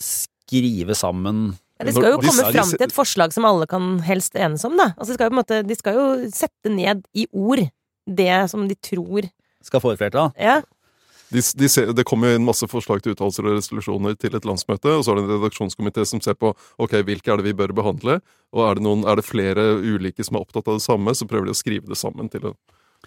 skrive 0.00 0.96
sammen 0.96 1.52
Ja, 1.82 1.88
de 1.88 1.94
skal 1.96 2.14
jo 2.14 2.22
komme 2.22 2.50
fram 2.54 2.72
til 2.72 2.86
et 2.86 2.94
forslag 2.94 3.34
som 3.34 3.46
alle 3.48 3.66
kan 3.66 3.96
helst 4.06 4.38
enes 4.38 4.62
om, 4.68 4.78
da. 4.78 4.92
Altså, 4.94 5.10
de, 5.10 5.18
skal 5.18 5.26
jo 5.26 5.32
på 5.32 5.34
en 5.34 5.42
måte, 5.42 5.62
de 5.66 5.78
skal 5.78 5.98
jo 5.98 6.08
sette 6.30 6.70
ned 6.70 7.02
i 7.18 7.26
ord 7.34 7.66
det 8.06 8.36
som 8.50 8.68
de 8.70 8.78
tror 8.78 9.26
skal 9.66 9.82
få 9.82 9.92
et 9.94 10.00
flertall. 10.00 10.32
Ja. 10.38 10.60
De, 11.32 11.40
de 11.40 11.68
ser, 11.70 11.92
det 11.96 12.04
kommer 12.04 12.28
jo 12.28 12.38
inn 12.38 12.44
masse 12.44 12.66
forslag 12.68 13.00
til 13.00 13.14
uttalelser 13.14 13.46
og 13.48 13.56
resolusjoner 13.56 14.16
til 14.20 14.34
et 14.36 14.44
landsmøte, 14.48 14.98
og 14.98 15.04
så 15.04 15.14
er 15.14 15.20
det 15.20 15.24
en 15.24 15.32
redaksjonskomité 15.38 16.04
som 16.08 16.20
ser 16.20 16.36
på 16.36 16.52
ok, 16.52 16.98
hvilke 17.08 17.32
er 17.32 17.40
det 17.40 17.46
vi 17.46 17.56
bør 17.56 17.72
behandle, 17.78 18.18
og 18.52 18.66
er 18.66 18.76
det, 18.76 18.84
noen, 18.84 19.06
er 19.08 19.16
det 19.16 19.24
flere 19.24 19.64
ulike 19.80 20.26
som 20.26 20.36
er 20.36 20.44
opptatt 20.44 20.68
av 20.68 20.76
det 20.76 20.84
samme, 20.84 21.14
så 21.16 21.28
prøver 21.30 21.48
de 21.48 21.56
å 21.56 21.60
skrive 21.62 21.88
det 21.88 22.00
sammen 22.00 22.28
til 22.32 22.50
en 22.50 22.58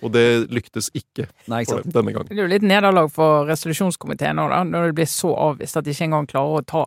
Og 0.03 0.11
det 0.11 0.49
lyktes 0.51 0.89
ikke 0.97 1.27
Nei, 1.47 1.61
ikke 1.63 1.83
denne 1.85 2.11
gangen. 2.15 2.31
Det 2.31 2.39
er 2.39 2.47
jo 2.47 2.51
litt 2.51 2.65
nederlag 2.65 3.11
for 3.13 3.45
resolusjonskomiteen 3.47 4.35
nå, 4.41 4.49
da, 4.51 4.63
når 4.67 4.89
det 4.89 4.97
blir 4.97 5.11
så 5.11 5.35
avvist 5.51 5.77
at 5.77 5.85
de 5.85 5.93
ikke 5.93 6.09
engang 6.09 6.27
klarer 6.27 6.63
å 6.63 6.65
ta 6.65 6.83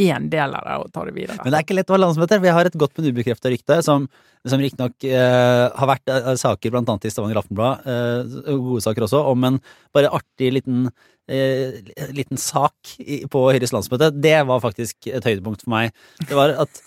én 0.00 0.26
del 0.32 0.56
av 0.56 0.66
det 0.66 0.76
og 0.82 0.90
ta 0.94 1.04
det 1.06 1.14
videre. 1.16 1.38
Men 1.42 1.52
det 1.52 1.60
er 1.60 1.66
ikke 1.66 1.76
lett 1.78 1.92
å 1.92 1.96
ha 1.96 2.00
landsmøter. 2.02 2.42
Vi 2.42 2.52
har 2.56 2.68
et 2.68 2.78
godt, 2.80 2.96
men 2.98 3.10
ubekrefta 3.12 3.52
rykte, 3.52 3.80
som, 3.86 4.06
som 4.48 4.62
riktignok 4.62 5.06
eh, 5.08 5.66
har 5.76 5.90
vært 5.90 6.12
eh, 6.12 6.32
saker 6.40 6.74
blant 6.74 6.90
annet 6.92 7.08
i 7.08 7.12
Stavanger 7.14 7.40
Aftenblad, 7.42 7.88
eh, 7.88 8.52
gode 8.52 8.84
saker 8.84 9.06
også, 9.06 9.22
om 9.32 9.48
en 9.48 9.58
bare 9.96 10.12
artig 10.20 10.52
liten, 10.56 10.86
eh, 11.30 11.80
liten 12.16 12.40
sak 12.40 12.94
i, 12.98 13.22
på 13.30 13.46
Høyres 13.48 13.74
landsmøte. 13.76 14.12
Det 14.16 14.38
var 14.48 14.64
faktisk 14.64 15.10
et 15.12 15.26
høydepunkt 15.26 15.66
for 15.66 15.74
meg. 15.76 15.96
Det 16.24 16.38
var 16.38 16.56
at 16.66 16.82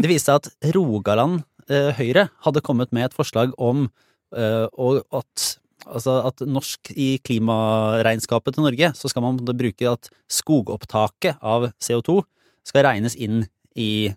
det 0.00 0.08
viste 0.08 0.32
seg 0.32 0.40
at 0.40 0.76
Rogaland 0.76 1.42
eh, 1.68 1.90
Høyre 1.98 2.30
hadde 2.46 2.64
kommet 2.64 2.94
med 2.96 3.10
et 3.10 3.16
forslag 3.16 3.52
om 3.60 3.88
eh, 4.36 4.68
at 5.12 5.50
Altså 5.82 6.20
at 6.28 6.42
norsk 6.46 6.92
i 6.94 7.16
klimaregnskapet 7.26 8.54
til 8.54 8.66
Norge, 8.66 8.92
så 8.94 9.10
skal 9.10 9.24
man 9.24 9.40
bruke 9.42 9.88
at 9.90 10.10
skogopptaket 10.30 11.42
av 11.42 11.72
CO2 11.82 12.20
skal 12.66 12.86
regnes 12.88 13.16
inn 13.16 13.44
i 13.78 14.12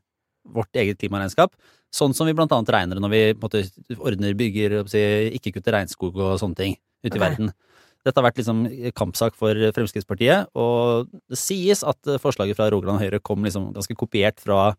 vårt 0.45 0.77
eget 0.77 0.99
klimaregnskap. 1.01 1.53
Sånn 1.95 2.13
som 2.15 2.27
vi 2.27 2.36
blant 2.36 2.51
annet 2.53 2.71
regner 2.73 2.97
det 2.97 3.03
når 3.03 3.13
vi 3.13 3.21
på 3.38 3.47
måte, 3.47 3.63
ordner, 3.97 4.36
bygger, 4.38 4.81
si, 4.91 5.01
ikke 5.38 5.55
kutter 5.58 5.77
regnskog 5.77 6.17
og 6.19 6.36
sånne 6.41 6.60
ting 6.60 6.75
ute 7.05 7.15
i 7.15 7.21
verden. 7.21 7.53
Dette 8.05 8.19
har 8.19 8.27
vært 8.27 8.41
liksom 8.41 8.65
kampsak 8.97 9.38
for 9.39 9.58
Fremskrittspartiet, 9.73 10.51
og 10.53 11.08
det 11.31 11.39
sies 11.41 11.81
at 11.88 12.12
forslaget 12.21 12.58
fra 12.58 12.67
Rogaland 12.69 13.01
Høyre 13.01 13.21
kom 13.23 13.45
liksom 13.45 13.71
ganske 13.73 13.97
kopiert 13.97 14.43
fra, 14.43 14.75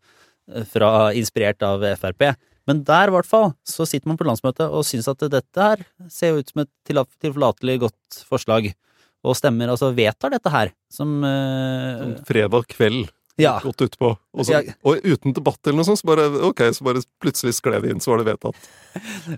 fra 0.71 0.91
inspirert 1.17 1.65
av 1.67 1.83
Frp. 1.99 2.29
Men 2.67 2.83
der, 2.87 3.09
i 3.09 3.15
hvert 3.15 3.27
fall, 3.27 3.51
så 3.67 3.87
sitter 3.87 4.11
man 4.11 4.19
på 4.19 4.27
landsmøtet 4.27 4.67
og 4.67 4.85
syns 4.87 5.07
at 5.11 5.23
dette 5.31 5.67
her 5.69 5.83
ser 6.11 6.33
jo 6.33 6.43
ut 6.43 6.53
som 6.53 6.63
et 6.63 6.71
tilforlatelig 7.23 7.77
godt 7.87 8.21
forslag, 8.29 8.71
og 9.27 9.35
stemmer, 9.35 9.73
altså 9.73 9.91
vedtar 9.97 10.31
dette 10.31 10.51
her, 10.53 10.71
som 10.93 11.17
eh, 11.27 12.15
Fredag 12.27 12.67
kveld 12.71 13.07
Ja. 13.37 13.59
godt 13.61 13.83
utpå. 13.85 14.17
Og, 14.33 14.45
så, 14.45 14.63
Ja. 14.65 14.73
og 14.83 15.01
uten 15.05 15.33
debatt 15.33 15.59
eller 15.67 15.77
noe 15.77 15.85
sånt, 15.85 15.99
så 16.01 16.07
bare 16.09 16.25
ok, 16.49 16.63
så 16.73 16.83
bare 16.87 17.03
plutselig 17.21 17.53
skled 17.57 17.83
det 17.83 17.91
inn, 17.91 17.99
så 18.01 18.11
var 18.15 18.23
det 18.23 18.31
vedtatt. 18.33 18.55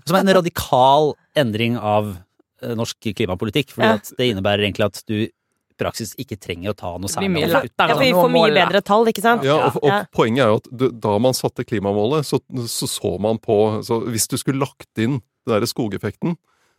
Som 0.06 0.16
er 0.16 0.20
en 0.24 0.34
radikal 0.40 1.14
endring 1.36 1.76
av 1.76 2.16
eh, 2.62 2.74
norsk 2.76 3.12
klimapolitikk, 3.16 3.70
for 3.72 3.82
Ja. 3.84 3.98
det 4.18 4.30
innebærer 4.34 4.64
egentlig 4.66 4.84
at 4.86 5.02
du 5.06 5.14
i 5.24 5.30
praksis 5.78 6.14
ikke 6.20 6.36
trenger 6.38 6.72
å 6.72 6.76
ta 6.76 6.90
noe 6.98 7.08
særlig 7.08 7.40
ja, 7.48 7.62
for 7.88 7.98
vi 8.00 8.10
får 8.12 8.28
mye 8.32 8.52
bedre 8.52 8.82
tall, 8.84 9.06
ikke 9.08 9.22
sant? 9.24 9.42
Ja, 9.44 9.66
og, 9.68 9.76
og 9.82 9.88
Ja. 9.88 10.04
poenget 10.12 10.44
er 10.44 10.48
jo 10.52 10.56
at 10.60 10.68
du, 10.70 10.90
da 10.92 11.18
man 11.18 11.32
satte 11.32 11.64
klimamålet, 11.64 12.24
så, 12.28 12.40
så 12.68 12.86
så 12.88 13.18
man 13.20 13.38
på 13.38 13.82
så 13.84 14.02
Hvis 14.04 14.28
du 14.28 14.36
skulle 14.36 14.60
lagt 14.60 14.88
inn 14.98 15.22
den 15.46 15.54
derre 15.54 15.66
skogeffekten, 15.66 16.36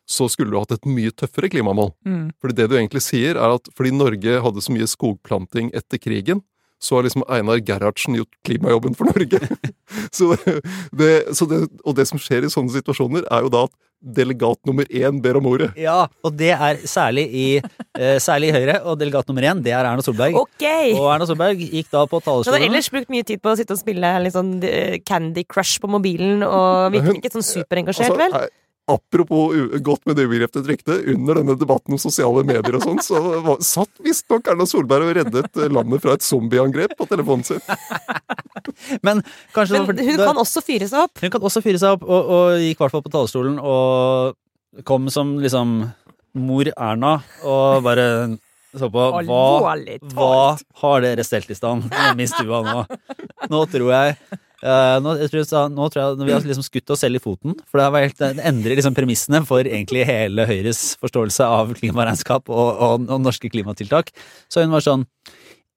så 0.08 0.28
skulle 0.30 0.52
du 0.52 0.60
hatt 0.60 0.72
et 0.72 0.86
mye 0.86 1.10
tøffere 1.12 1.50
klimamål. 1.50 1.94
Mm. 2.06 2.32
Fordi 2.42 2.56
det 2.56 2.70
du 2.70 2.76
egentlig 2.78 3.02
sier, 3.02 3.38
er 3.38 3.56
at 3.56 3.70
fordi 3.74 3.92
Norge 3.96 4.42
hadde 4.42 4.62
så 4.62 4.74
mye 4.74 4.86
skogplanting 4.90 5.72
etter 5.74 5.98
krigen, 6.02 6.42
så 6.82 6.98
har 6.98 7.06
liksom 7.06 7.26
Einar 7.30 7.62
Gerhardsen 7.62 8.18
gjort 8.18 8.34
klimajobben 8.48 8.98
for 8.98 9.12
Norge. 9.12 9.40
så 10.18 10.34
det, 10.92 11.14
så 11.38 11.48
det, 11.50 11.64
og 11.86 11.96
det 11.98 12.08
som 12.10 12.22
skjer 12.22 12.48
i 12.48 12.52
sånne 12.52 12.74
situasjoner, 12.74 13.28
er 13.30 13.46
jo 13.46 13.54
da 13.54 13.66
at 13.70 13.76
delegat 14.02 14.58
nummer 14.66 14.88
én 14.90 15.20
ber 15.22 15.38
om 15.38 15.46
ordet. 15.52 15.70
Ja, 15.78 16.08
og 16.26 16.34
det 16.34 16.50
er 16.56 16.80
særlig 16.90 17.28
i, 17.30 17.46
eh, 18.00 18.18
særlig 18.18 18.50
i 18.50 18.56
Høyre, 18.56 18.80
og 18.82 18.98
delegat 18.98 19.28
nummer 19.30 19.46
én, 19.46 19.62
det 19.62 19.76
er 19.78 19.86
Erna 19.86 20.02
Solberg. 20.02 20.40
Okay. 20.42 20.96
Og 20.98 21.06
Erna 21.14 21.28
Solberg 21.30 21.62
gikk 21.62 21.92
da 21.94 22.08
på 22.10 22.22
Hun 22.26 22.44
har 22.50 22.66
ellers 22.66 22.90
brukt 22.90 23.14
mye 23.14 23.24
tid 23.24 23.42
på 23.42 23.54
å 23.54 23.58
sitte 23.60 23.78
og 23.78 23.80
spille 23.80 24.16
litt 24.24 24.34
sånn 24.34 24.58
eh, 24.66 24.98
Candy 25.06 25.44
Crush 25.46 25.80
på 25.80 25.88
mobilen, 25.88 26.42
og 26.42 26.98
virker 26.98 27.22
ikke 27.22 27.36
sånn 27.38 27.46
superengasjert, 27.46 28.10
Altså, 28.12 28.18
vel? 28.18 28.50
Apropos 28.90 29.54
u- 29.56 29.78
godt 29.86 30.02
med 30.10 30.18
det 30.18 30.26
ubegrepet 30.28 30.66
rykte, 30.68 30.96
under 31.14 31.38
denne 31.40 31.54
debatten 31.60 31.94
om 31.96 32.00
sosiale 32.02 32.42
medier 32.44 32.76
og 32.76 32.82
sånn, 32.84 33.00
så 33.06 33.20
var, 33.46 33.60
satt 33.64 33.92
visstnok 34.04 34.50
Erna 34.52 34.66
Solberg 34.68 35.06
og 35.12 35.16
reddet 35.20 35.60
landet 35.72 36.02
fra 36.04 36.16
et 36.18 36.26
zombieangrep 36.26 36.96
på 36.98 37.08
telefonen 37.08 37.46
sin. 37.48 37.62
Men 39.06 39.22
kanskje 39.56 39.80
Men 39.86 40.02
hun 40.02 40.18
da- 40.18 40.28
kan 40.32 40.42
også 40.42 40.64
fyre 40.66 40.90
seg 40.90 41.06
opp. 41.06 41.22
Hun 41.22 41.32
kan 41.34 41.46
også 41.48 41.62
fyre 41.64 41.80
seg 41.82 41.96
opp, 41.96 42.04
og, 42.04 42.32
og 42.36 42.60
gikk 42.60 42.80
i 42.80 42.84
hvert 42.84 42.96
fall 42.98 43.06
på 43.06 43.14
talerstolen 43.14 43.60
og 43.62 44.84
kom 44.88 45.08
som 45.14 45.38
liksom 45.44 45.78
mor 46.42 46.70
Erna 46.76 47.18
og 47.44 47.82
bare 47.84 48.06
så 48.72 48.88
på 48.88 49.02
hva, 49.28 49.40
hva 50.16 50.28
har 50.80 51.02
dere 51.04 51.26
stelt 51.28 51.50
i 51.52 51.58
stand 51.58 51.90
hjemme 51.92 52.24
i 52.24 52.30
stua 52.32 52.62
nå? 52.64 52.86
Nå 53.52 53.66
tror 53.72 53.90
jeg 53.92 54.16
eh, 54.62 54.98
nå, 55.04 55.16
jeg 55.22 55.32
tror 55.32 55.40
jeg, 55.42 55.48
sa- 55.50 55.68
nå 55.72 55.88
tror 55.94 56.02
jeg 56.04 56.28
vi 56.28 56.34
har 56.36 56.46
liksom 56.46 56.66
skutt 56.66 56.94
oss 56.96 57.02
selv 57.06 57.18
i 57.20 57.24
foten, 57.24 57.56
for 57.68 57.82
det, 57.82 57.86
har 57.88 57.96
vært, 57.96 58.18
det 58.22 58.46
endrer 58.52 58.78
liksom 58.80 58.96
premissene 58.98 59.44
for 59.48 59.62
egentlig 59.66 60.06
hele 60.10 60.46
Høyres 60.50 60.84
forståelse 61.02 61.48
av 61.48 61.74
klimaregnskap 61.80 62.50
og, 62.54 62.70
og, 62.78 63.08
og 63.12 63.22
norske 63.26 63.50
klimatiltak. 63.54 64.12
Så 64.52 64.64
hun 64.66 64.74
var 64.76 64.86
sånn 64.86 65.08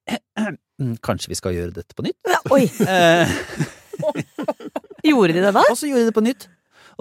kanskje 1.07 1.31
vi 1.33 1.38
skal 1.38 1.55
gjøre 1.57 1.77
dette 1.81 1.97
på 1.97 2.05
nytt? 2.09 2.18
Ja, 2.29 2.40
oi! 2.53 2.66
Eh, 3.94 5.07
Gjorde 5.07 5.35
de 5.37 5.42
det 5.44 5.53
da? 5.55 5.62
og 5.70 5.77
så 5.79 5.87
gjorde 5.87 6.03
de 6.03 6.09
det 6.11 6.16
på 6.16 6.23
nytt. 6.25 6.47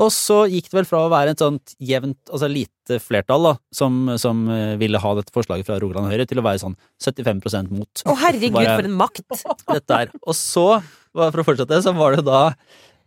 Og 0.01 0.09
så 0.13 0.43
gikk 0.49 0.67
det 0.71 0.77
vel 0.79 0.87
fra 0.89 1.03
å 1.05 1.09
være 1.11 1.33
et 1.35 1.41
sånt 1.41 1.73
jevnt, 1.81 2.17
altså 2.33 2.47
lite 2.49 2.97
flertall, 3.01 3.45
da, 3.45 3.53
som, 3.73 3.97
som 4.21 4.43
eh, 4.49 4.73
ville 4.81 4.97
ha 5.01 5.11
dette 5.19 5.33
forslaget 5.33 5.65
fra 5.67 5.77
Rogaland 5.81 6.09
Høyre, 6.11 6.25
til 6.29 6.41
å 6.41 6.45
være 6.45 6.61
sånn 6.63 6.75
75% 7.01 7.69
mot. 7.73 8.03
Å 8.09 8.15
herregud, 8.23 8.55
Bare- 8.57 8.75
for 8.79 8.89
en 8.89 8.97
makt! 8.97 9.25
dette 9.73 9.99
er. 10.05 10.13
Og 10.25 10.37
så, 10.37 10.65
for 11.13 11.43
å 11.43 11.45
fortsette, 11.45 11.79
så 11.85 11.93
var 11.95 12.17
det 12.17 12.25
da 12.27 12.49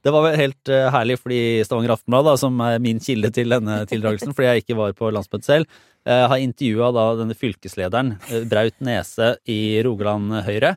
Det 0.06 0.12
var 0.14 0.22
vel 0.22 0.36
helt 0.38 0.70
eh, 0.70 0.86
herlig 0.94 1.16
fordi 1.18 1.38
Stavanger 1.66 1.96
Aftenblad, 1.96 2.28
da, 2.28 2.34
som 2.38 2.60
er 2.62 2.76
min 2.82 3.00
kilde 3.02 3.26
til 3.34 3.50
denne 3.50 3.80
tildragelsen, 3.90 4.34
fordi 4.36 4.52
jeg 4.52 4.62
ikke 4.62 4.76
var 4.78 4.92
på 4.94 5.08
landsmøtet 5.10 5.48
selv, 5.48 5.80
eh, 6.06 6.22
har 6.30 6.38
intervjua 6.38 6.92
da 6.94 7.06
denne 7.18 7.34
fylkeslederen, 7.34 8.12
eh, 8.30 8.44
Braut 8.46 8.76
Nese 8.86 9.32
i 9.50 9.80
Rogaland 9.82 10.44
Høyre. 10.46 10.76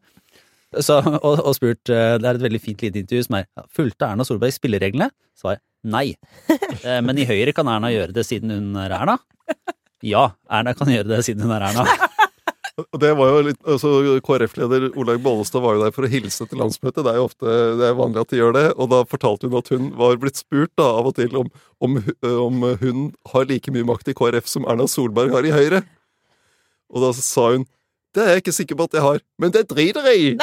Så, 0.82 0.98
og, 1.02 1.44
og 1.44 1.54
spurt 1.58 1.82
Det 1.90 2.26
er 2.26 2.36
et 2.38 2.44
veldig 2.44 2.62
fint 2.62 2.82
lite 2.86 3.02
intervju 3.02 3.26
som 3.26 3.40
er 3.40 3.48
Fulgte 3.74 4.06
Erna 4.06 4.26
Solberg 4.26 4.54
spillereglene? 4.54 5.08
Svar 5.38 5.62
nei. 5.82 6.12
Men 7.06 7.18
i 7.18 7.26
Høyre 7.30 7.54
kan 7.58 7.70
Erna 7.70 7.90
gjøre 7.94 8.14
det 8.14 8.26
siden 8.28 8.54
hun 8.54 8.78
er 8.78 8.94
Erna? 8.94 9.18
Ja, 10.06 10.32
Erna 10.50 10.76
kan 10.78 10.90
gjøre 10.94 11.10
det 11.10 11.24
siden 11.26 11.46
hun 11.46 11.54
er 11.54 11.70
Erna. 11.70 11.86
Og 12.82 12.98
det 13.02 13.12
var 13.18 13.28
jo 13.32 13.40
litt, 13.50 13.60
altså 13.68 13.90
KrF-leder 14.26 14.82
Olaug 15.00 15.22
Bollestad 15.24 15.62
var 15.64 15.72
jo 15.78 15.84
der 15.84 15.94
for 15.96 16.04
å 16.08 16.12
hilse 16.12 16.44
til 16.50 16.60
landsmøtet. 16.62 17.04
Det 17.06 17.12
er 17.12 17.18
jo 17.20 17.28
ofte 17.30 17.46
det 17.80 17.86
er 17.88 17.98
vanlig 17.98 18.20
at 18.24 18.32
de 18.34 18.40
gjør 18.42 18.54
det. 18.58 18.66
Og 18.78 18.86
da 18.94 19.00
fortalte 19.10 19.46
hun 19.50 19.60
at 19.60 19.72
hun 19.74 19.84
var 20.00 20.20
blitt 20.22 20.40
spurt 20.42 20.74
da, 20.80 20.88
av 21.00 21.06
og 21.12 21.16
til 21.20 21.32
om, 21.40 21.48
om, 21.86 21.92
om 22.46 22.56
hun 22.84 22.98
har 23.34 23.44
like 23.50 23.70
mye 23.76 23.88
makt 23.88 24.12
i 24.12 24.18
KrF 24.18 24.46
som 24.50 24.68
Erna 24.70 24.86
Solberg 24.90 25.30
har 25.36 25.44
i 25.48 25.56
Høyre. 25.56 25.80
Og 26.90 26.98
da 27.06 27.10
sa 27.18 27.44
hun 27.56 27.66
det 28.18 28.24
er 28.24 28.30
jeg 28.34 28.42
ikke 28.42 28.58
sikker 28.58 28.76
på 28.80 28.86
at 28.88 28.96
jeg 28.98 29.04
har, 29.06 29.20
men 29.38 29.50
det 29.54 29.70
driter 29.70 30.02
jeg 30.10 30.18
i! 30.18 30.30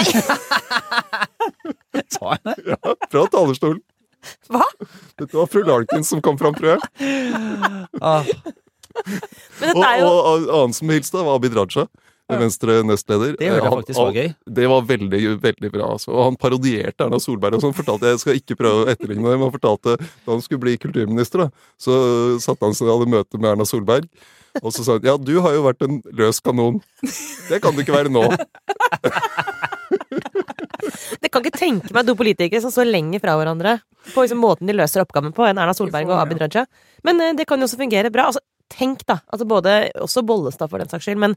Sa 2.15 2.25
hun 2.37 2.43
det? 2.47 2.55
Ja, 2.63 2.79
fra 3.11 3.23
talerstolen. 3.33 3.81
Hva? 4.51 4.63
Dette 5.19 5.35
var 5.35 5.47
fru 5.51 5.63
Larkin 5.67 6.05
som 6.07 6.23
kom 6.23 6.39
fram, 6.39 6.55
tror 6.55 6.69
jeg. 6.77 6.81
Ah, 7.99 8.23
Men 9.61 9.71
Og, 9.75 9.83
dette 9.83 9.89
er 9.89 9.99
jo 10.01 10.07
og, 10.09 10.21
og 10.23 10.29
annen 10.61 10.75
som 10.79 10.91
hilste, 10.95 11.19
var 11.19 11.35
Abid 11.41 11.55
Raja. 11.59 11.85
Venstre 12.29 12.83
nestleder. 12.83 13.37
det 13.39 13.47
hørte 13.49 13.63
jeg 13.63 13.71
Han- 13.71 13.79
faktisk 13.83 13.99
var 14.01 14.13
gøy. 14.13 14.35
Det 14.59 14.69
var 14.69 14.83
veldig 14.83 15.21
veldig 15.41 15.71
bra. 15.73 15.91
Altså. 15.95 16.09
Og 16.11 16.25
han 16.25 16.37
parodierte 16.37 17.05
Erna 17.07 17.19
Solberg. 17.23 17.55
og 17.55 17.63
sånn, 17.63 17.75
fortalte 17.75 18.11
Jeg 18.11 18.19
skal 18.19 18.35
ikke 18.41 18.57
prøve 18.59 18.85
å 18.85 18.89
etterligne 18.91 19.23
det, 19.31 19.39
men 19.39 19.47
han 19.47 19.53
fortalte 19.55 19.97
da 19.99 20.33
han 20.33 20.43
skulle 20.43 20.61
bli 20.61 20.77
kulturminister, 20.77 21.39
da, 21.47 21.51
så 21.79 22.41
satte 22.41 22.63
han 22.67 22.75
seg 22.75 22.89
og 22.89 22.99
hadde 23.01 23.11
møte 23.15 23.39
med 23.39 23.53
Erna 23.53 23.65
Solberg. 23.65 24.09
Og 24.63 24.73
så 24.73 24.83
sa 24.83 24.93
han 24.97 25.03
ja, 25.05 25.17
du 25.17 25.41
har 25.41 25.53
jo 25.53 25.63
vært 25.63 25.83
en 25.83 26.03
løs 26.17 26.41
kanon. 26.41 26.81
Det 27.49 27.61
kan 27.63 27.75
du 27.77 27.83
ikke 27.85 27.93
være 27.95 28.11
nå. 28.11 28.25
Jeg 31.21 31.31
kan 31.33 31.43
ikke 31.45 31.59
tenke 31.59 31.93
meg 31.95 32.07
to 32.07 32.15
politikere 32.19 32.63
som 32.63 32.73
står 32.73 32.89
lenger 32.89 33.23
fra 33.23 33.35
hverandre 33.39 33.79
på 34.15 34.23
liksom 34.23 34.39
måten 34.43 34.69
de 34.71 34.77
løser 34.77 35.03
oppgaven 35.03 35.33
på, 35.35 35.47
enn 35.49 35.59
Erna 35.59 35.75
Solberg 35.77 36.09
og 36.11 36.21
Abid 36.21 36.41
Raja. 36.43 36.67
Men 37.07 37.21
eh, 37.21 37.33
det 37.39 37.47
kan 37.51 37.59
jo 37.59 37.67
også 37.67 37.79
fungere 37.81 38.13
bra. 38.15 38.29
Altså, 38.31 38.43
tenk, 38.73 39.03
da. 39.09 39.19
Altså 39.33 39.47
både, 39.49 39.75
også 40.03 40.23
Bollestad, 40.27 40.71
for 40.71 40.79
den 40.83 40.89
saks 40.93 41.05
skyld. 41.09 41.19
Men 41.23 41.35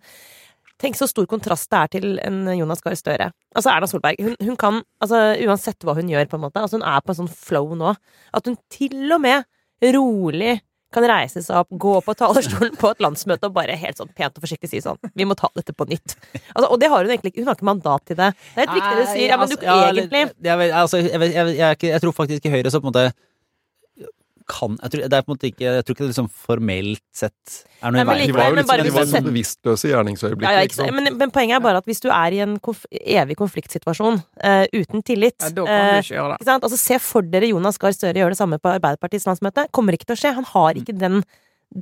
tenk 0.79 0.97
så 0.99 1.07
stor 1.09 1.27
kontrast 1.29 1.69
det 1.71 1.81
er 1.81 1.91
til 1.97 2.07
en 2.23 2.41
Jonas 2.55 2.83
Gahr 2.85 2.97
Støre. 2.97 3.29
Altså 3.55 3.73
Erna 3.73 3.89
Solberg. 3.89 4.21
Hun, 4.23 4.37
hun 4.47 4.57
kan, 4.59 4.81
altså 5.03 5.21
uansett 5.45 5.83
hva 5.85 5.97
hun 5.97 6.09
gjør, 6.11 6.29
på 6.31 6.39
en 6.39 6.45
måte, 6.47 6.63
altså 6.63 6.79
hun 6.79 6.87
er 6.87 7.03
på 7.03 7.13
en 7.13 7.21
sånn 7.23 7.31
flow 7.33 7.75
nå, 7.77 7.93
at 8.35 8.49
hun 8.49 8.57
til 8.71 9.15
og 9.15 9.23
med 9.25 9.93
rolig 9.95 10.59
kan 10.93 11.05
reise 11.05 11.41
seg 11.45 11.59
opp, 11.61 11.69
gå 11.69 11.91
på 12.01 12.13
talerstolen 12.17 12.73
på 12.79 12.89
et 12.89 13.03
landsmøte 13.03 13.49
og 13.49 13.53
bare 13.53 13.75
helt 13.77 13.99
sånn 13.99 14.09
pent 14.17 14.37
og 14.39 14.45
forsiktig 14.45 14.71
si 14.71 14.81
sånn 14.81 14.97
Vi 15.13 15.27
må 15.27 15.37
ta 15.37 15.49
dette 15.53 15.75
på 15.77 15.85
nytt. 15.89 16.15
Altså, 16.55 16.65
og 16.65 16.79
det 16.81 16.89
har 16.89 17.03
hun 17.03 17.13
egentlig 17.13 17.33
ikke. 17.33 17.43
Hun 17.43 17.51
har 17.51 17.59
ikke 17.59 17.69
mandat 17.69 18.05
til 18.09 18.17
det. 18.17 18.31
Det 18.55 18.63
er 18.63 18.63
helt 18.63 18.77
riktig 18.79 18.95
det 18.95 19.03
du 19.03 19.11
sier. 19.11 19.27
Ja, 19.29 19.37
men 19.37 19.51
du, 19.51 19.57
egentlig 19.69 20.23
jeg, 20.49 20.71
altså, 20.81 21.01
jeg, 21.03 21.21
jeg, 21.35 21.53
jeg, 21.59 21.83
jeg 21.91 22.03
tror 22.05 22.15
faktisk 22.17 22.47
i 22.47 22.53
Høyre 22.55 22.73
så 22.73 22.81
på 22.81 22.89
en 22.89 22.93
måte 22.93 23.05
kan 24.49 24.75
jeg 24.81 24.91
tror, 24.93 25.03
Det 25.05 25.17
er 25.17 25.25
på 25.25 25.29
en 25.29 25.35
måte 25.37 25.49
ikke 25.49 25.65
Jeg 25.67 25.85
tror 25.85 25.95
ikke 25.95 26.03
det 26.03 26.09
liksom 26.11 26.29
formelt 26.33 27.03
sett 27.15 27.57
er 27.79 27.93
noe 27.93 28.03
men 28.03 28.23
i 28.23 28.27
veien. 28.27 28.29
De 28.29 28.35
var 28.35 28.49
jo 28.49 28.57
litt, 28.57 28.69
hvis 28.89 29.11
var 29.13 29.23
du 29.23 29.27
bevisstløse 29.29 29.87
i 29.87 29.91
gjerningsøyeblikket. 29.93 30.77
Ja, 30.79 30.87
ja? 30.89 30.95
Men, 30.95 31.11
men 31.19 31.33
poenget 31.35 31.59
er 31.59 31.63
bare 31.63 31.81
at 31.83 31.87
hvis 31.89 32.01
du 32.03 32.09
er 32.11 32.35
i 32.35 32.41
en 32.43 32.57
konf 32.63 32.81
evig 32.91 33.37
konfliktsituasjon 33.39 34.19
uh, 34.19 34.65
uten 34.75 35.05
tillit 35.05 35.37
Ja, 35.39 35.51
da 35.53 35.67
kan 35.67 35.75
eh, 35.75 35.91
du 35.91 36.07
ikke 36.07 36.17
gjøre 36.17 36.31
det. 36.33 36.39
ikke 36.41 36.49
sant? 36.51 36.65
Altså, 36.69 36.79
Se 36.81 36.97
for 37.03 37.29
dere 37.35 37.51
Jonas 37.51 37.79
Gahr 37.79 37.95
Støre 37.95 38.19
gjøre 38.19 38.35
det 38.35 38.39
samme 38.41 38.59
på 38.59 38.71
Arbeiderpartiets 38.73 39.27
landsmøte. 39.29 39.67
Kommer 39.75 39.95
ikke 39.95 40.09
til 40.09 40.17
å 40.17 40.21
skje. 40.23 40.33
Han 40.39 40.49
har 40.51 40.79
ikke 40.81 40.95
den, 40.99 41.21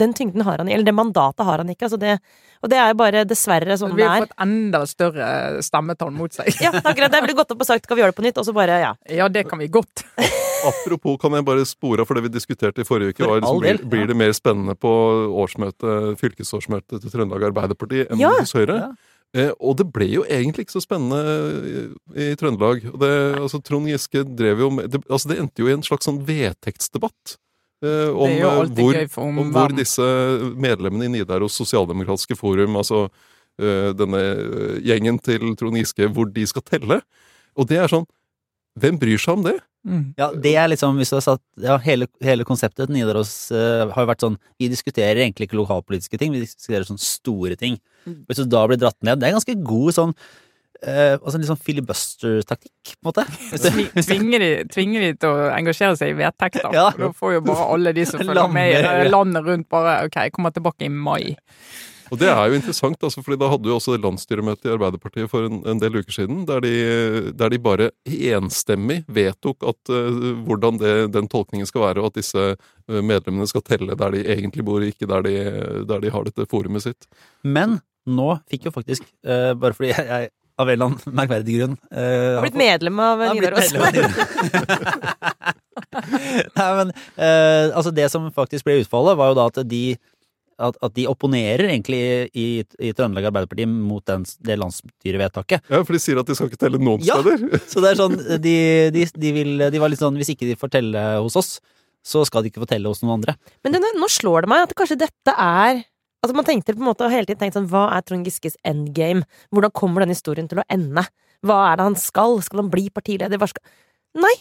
den 0.04 0.14
tyngden 0.18 0.44
har 0.48 0.62
han, 0.62 0.70
eller 0.70 0.86
det 0.88 0.96
mandatet 0.98 1.46
har 1.48 1.64
han 1.64 1.70
ikke. 1.74 1.88
Altså 1.90 2.00
det, 2.02 2.18
og 2.62 2.72
det 2.74 2.82
er 2.82 2.92
jo 2.92 3.00
bare 3.00 3.24
dessverre 3.30 3.78
sånn 3.80 3.96
Vi 3.98 4.06
har 4.06 4.20
er. 4.20 4.28
fått 4.28 4.38
enda 4.48 4.84
større 4.90 5.30
stemmetall 5.66 6.14
mot 6.16 6.34
seg. 6.34 6.52
Ja, 6.64 6.74
akkurat. 6.84 7.14
Det 7.14 7.24
ville 7.26 7.38
gått 7.38 7.54
opp 7.56 7.64
og 7.66 7.70
sagt 7.70 7.88
skal 7.88 7.98
vi 7.98 8.06
gjøre 8.06 8.14
det 8.14 8.20
på 8.20 8.28
nytt, 8.28 8.42
og 8.42 8.48
så 8.50 8.56
bare 8.58 8.82
ja. 8.84 8.94
Ja, 9.10 9.30
det 9.32 9.48
kan 9.50 9.62
vi 9.64 9.72
godt. 9.72 10.06
Apropos, 10.66 11.18
kan 11.22 11.36
jeg 11.38 11.46
bare 11.46 11.66
spore 11.70 12.02
av 12.02 12.10
for 12.10 12.18
det 12.18 12.24
vi 12.28 12.34
diskuterte 12.34 12.82
i 12.82 12.88
forrige 12.88 13.14
uke? 13.14 13.22
For 13.24 13.34
Var 13.36 13.42
liksom, 13.44 13.60
blir, 13.62 13.82
blir 13.92 14.08
det 14.10 14.16
mer 14.18 14.34
spennende 14.36 14.74
på 14.80 14.90
årsmøte, 15.44 16.16
fylkesårsmøtet 16.22 17.04
til 17.04 17.14
Trøndelag 17.14 17.50
Arbeiderparti 17.52 18.06
enn 18.08 18.22
Ja, 18.24 18.34
hos 18.40 18.56
Høyre? 18.58 18.80
ja. 18.88 18.90
Eh, 19.36 19.52
og 19.60 19.76
det 19.76 19.90
ble 19.92 20.06
jo 20.08 20.22
egentlig 20.24 20.64
ikke 20.66 20.78
så 20.78 20.82
spennende 20.86 21.20
i, 21.68 21.82
i 22.16 22.28
Trøndelag. 22.40 22.86
Det, 22.96 23.10
altså, 23.42 23.60
Trond 23.62 23.90
Giske 23.92 24.24
drev 24.24 24.64
jo 24.64 24.70
med 24.72 24.88
det, 24.94 25.02
altså, 25.12 25.34
det 25.34 25.40
endte 25.44 25.62
jo 25.66 25.68
i 25.68 25.76
en 25.76 25.84
slags 25.84 26.08
sånn 26.08 26.22
vedtektsdebatt. 26.26 27.36
Eh, 27.84 28.08
om, 28.10 28.32
eh, 28.32 28.72
hvor, 28.80 28.96
om, 29.28 29.42
om 29.44 29.52
hvor 29.54 29.76
disse 29.76 30.08
medlemmene 30.56 31.10
i 31.10 31.12
Nidaros 31.20 31.60
sosialdemokratiske 31.60 32.40
forum, 32.40 32.80
altså 32.80 33.04
eh, 33.60 33.92
denne 34.00 34.24
eh, 34.24 34.80
gjengen 34.88 35.20
til 35.20 35.52
Trond 35.60 35.78
Giske, 35.78 36.08
hvor 36.16 36.32
de 36.32 36.48
skal 36.50 36.64
telle. 36.66 37.02
Og 37.60 37.68
det 37.70 37.82
er 37.84 37.92
sånn 37.92 38.08
Hvem 38.82 39.00
bryr 39.02 39.22
seg 39.22 39.38
om 39.40 39.46
det? 39.48 39.58
Mm. 39.88 40.02
Ja, 40.20 40.32
det 40.36 40.52
er 40.60 40.68
liksom 40.68 40.98
Hvis 41.00 41.14
du 41.14 41.16
har 41.16 41.24
satt 41.24 41.44
ja, 41.64 41.78
hele, 41.80 42.10
hele 42.24 42.44
konseptet 42.48 42.90
til 42.90 42.96
Nidaros 42.98 43.54
uh, 43.56 43.86
har 43.94 44.04
jo 44.04 44.10
vært 44.10 44.26
sånn 44.26 44.36
Vi 44.60 44.68
diskuterer 44.72 45.22
egentlig 45.22 45.48
ikke 45.48 45.60
lokalpolitiske 45.62 46.20
ting, 46.20 46.34
vi 46.36 46.44
diskuterer 46.44 46.84
sånne 46.88 47.04
store 47.04 47.56
ting. 47.60 47.78
Mm. 48.04 48.26
Hvis 48.28 48.42
du 48.42 48.50
da 48.52 48.66
blir 48.68 48.82
dratt 48.82 48.98
ned 49.06 49.22
Det 49.22 49.30
er 49.30 49.38
ganske 49.38 49.56
god 49.64 49.96
sånn 49.96 50.14
uh, 50.14 51.16
altså 51.16 51.40
litt 51.40 51.50
sånn 51.50 51.64
filibuster-taktikk, 51.70 52.98
på 52.98 53.00
en 53.00 53.10
måte. 53.10 53.26
Tvinger 54.10 54.44
de, 54.44 54.52
tvinger 54.74 55.06
de 55.08 55.12
til 55.22 55.34
å 55.34 55.52
engasjere 55.56 55.98
seg 56.00 56.14
i 56.14 56.18
vedtekter. 56.20 56.70
Ja. 56.76 56.90
Da 56.98 57.12
får 57.16 57.38
jo 57.38 57.46
bare 57.48 57.70
alle 57.74 57.94
de 57.98 58.06
som 58.10 58.22
følger 58.28 58.52
med 58.54 58.76
i 58.76 59.10
landet 59.10 59.48
rundt, 59.48 59.70
bare 59.74 60.00
OK, 60.08 60.20
jeg 60.28 60.36
kommer 60.36 60.54
tilbake 60.56 60.86
i 60.88 60.92
mai. 60.94 61.38
Og 62.12 62.20
det 62.22 62.30
er 62.32 62.44
jo 62.48 62.58
interessant, 62.58 63.02
altså, 63.04 63.24
fordi 63.26 63.40
da 63.42 63.50
hadde 63.52 63.70
jo 63.70 63.78
også 63.80 63.98
landsstyremøte 64.00 64.70
i 64.70 64.74
Arbeiderpartiet 64.76 65.32
for 65.32 65.48
en, 65.50 65.60
en 65.68 65.82
del 65.82 66.00
uker 66.00 66.16
siden, 66.16 66.46
der 66.50 66.64
de, 66.64 66.74
der 67.38 67.54
de 67.54 67.60
bare 67.62 67.90
enstemmig 68.06 69.02
vedtok 69.12 69.68
at, 69.68 69.82
uh, 69.92 70.32
hvordan 70.48 70.80
det, 70.82 70.96
den 71.16 71.30
tolkningen 71.32 71.70
skal 71.70 71.88
være, 71.88 72.04
og 72.04 72.12
at 72.12 72.22
disse 72.22 72.48
eh, 72.54 73.02
medlemmene 73.02 73.48
skal 73.50 73.66
telle 73.66 73.98
der 74.00 74.16
de 74.16 74.24
egentlig 74.38 74.66
bor, 74.68 74.84
ikke 74.84 75.10
der 75.10 75.26
de, 75.26 75.36
der 75.90 76.04
de 76.04 76.14
har 76.14 76.28
dette 76.28 76.48
forumet 76.50 76.86
sitt. 76.88 77.08
men 77.44 77.80
nå 78.08 78.38
fikk 78.48 78.70
jo 78.70 78.72
faktisk, 78.72 79.04
uh, 79.28 79.54
bare 79.60 79.76
fordi 79.76 79.92
jeg, 79.92 80.06
jeg 80.08 80.30
av 80.58 80.70
en 80.70 80.74
eller 80.74 80.88
annen 80.90 81.18
merkverdig 81.20 81.58
grunn 81.60 81.76
uh, 81.92 82.38
Har 82.40 82.46
blitt 82.48 82.58
medlem 82.58 83.02
av 83.04 83.20
Nidaros. 83.30 83.74
Nei, 86.58 86.70
men 86.80 86.94
uh, 86.94 87.76
altså 87.78 87.92
det 87.94 88.08
som 88.14 88.32
faktisk 88.34 88.66
ble 88.66 88.80
utfallet, 88.82 89.18
var 89.20 89.32
jo 89.32 89.38
da 89.38 89.46
at 89.52 89.60
de 89.70 89.84
at, 90.60 90.78
at 90.82 90.94
de 90.98 91.06
opponerer 91.10 91.68
egentlig 91.70 92.00
i, 92.34 92.46
i 92.82 92.92
Trøndelag 92.98 93.28
Arbeiderparti 93.30 93.68
mot 93.70 94.04
den, 94.10 94.24
det 94.48 94.56
landsstyrevedtaket. 94.58 95.68
Ja, 95.70 95.82
for 95.86 95.94
de 95.96 96.02
sier 96.02 96.20
at 96.22 96.30
de 96.30 96.36
skal 96.38 96.50
ikke 96.52 96.62
telle 96.66 96.80
noen 96.82 97.04
Ja. 97.06 97.20
steder. 97.22 97.60
Så 97.72 97.84
det 97.84 97.92
er 97.94 98.00
sånn, 98.00 98.16
de, 98.42 98.56
de, 98.96 99.04
de, 99.14 99.34
vil, 99.36 99.52
de 99.70 99.82
var 99.84 99.92
litt 99.94 100.02
sånn 100.02 100.18
Hvis 100.18 100.32
ikke 100.34 100.48
de 100.50 100.56
får 100.60 100.74
telle 100.80 101.04
hos 101.22 101.38
oss, 101.40 101.52
så 102.08 102.24
skal 102.28 102.44
de 102.46 102.50
ikke 102.52 102.64
få 102.64 102.70
telle 102.70 102.90
hos 102.90 103.02
noen 103.04 103.18
andre. 103.20 103.36
Men 103.66 103.76
det, 103.76 103.82
nå 104.00 104.10
slår 104.12 104.46
det 104.48 104.52
meg 104.54 104.66
at 104.68 104.76
kanskje 104.80 105.00
dette 105.06 105.34
er 105.38 105.84
Altså 106.26 106.34
Man 106.34 106.48
tenkte 106.48 106.74
på 106.74 106.82
en 106.82 106.88
måte 106.88 107.06
og 107.06 107.12
hele 107.14 107.28
tiden 107.30 107.44
tenkt 107.44 107.54
sånn 107.60 107.68
Hva 107.70 107.84
er 107.94 108.02
Trond 108.02 108.26
Giskes 108.26 108.56
endgame? 108.66 109.22
Hvordan 109.54 109.74
kommer 109.78 110.02
den 110.02 110.16
historien 110.16 110.48
til 110.50 110.64
å 110.64 110.66
ende? 110.74 111.04
Hva 111.46 111.58
er 111.70 111.78
det 111.78 111.86
han 111.92 111.98
skal? 112.02 112.40
Skal 112.42 112.64
han 112.64 112.72
bli 112.74 112.88
partileder? 112.90 113.38
Hva 113.38 113.52
skal 113.52 113.62
Nei! 114.18 114.34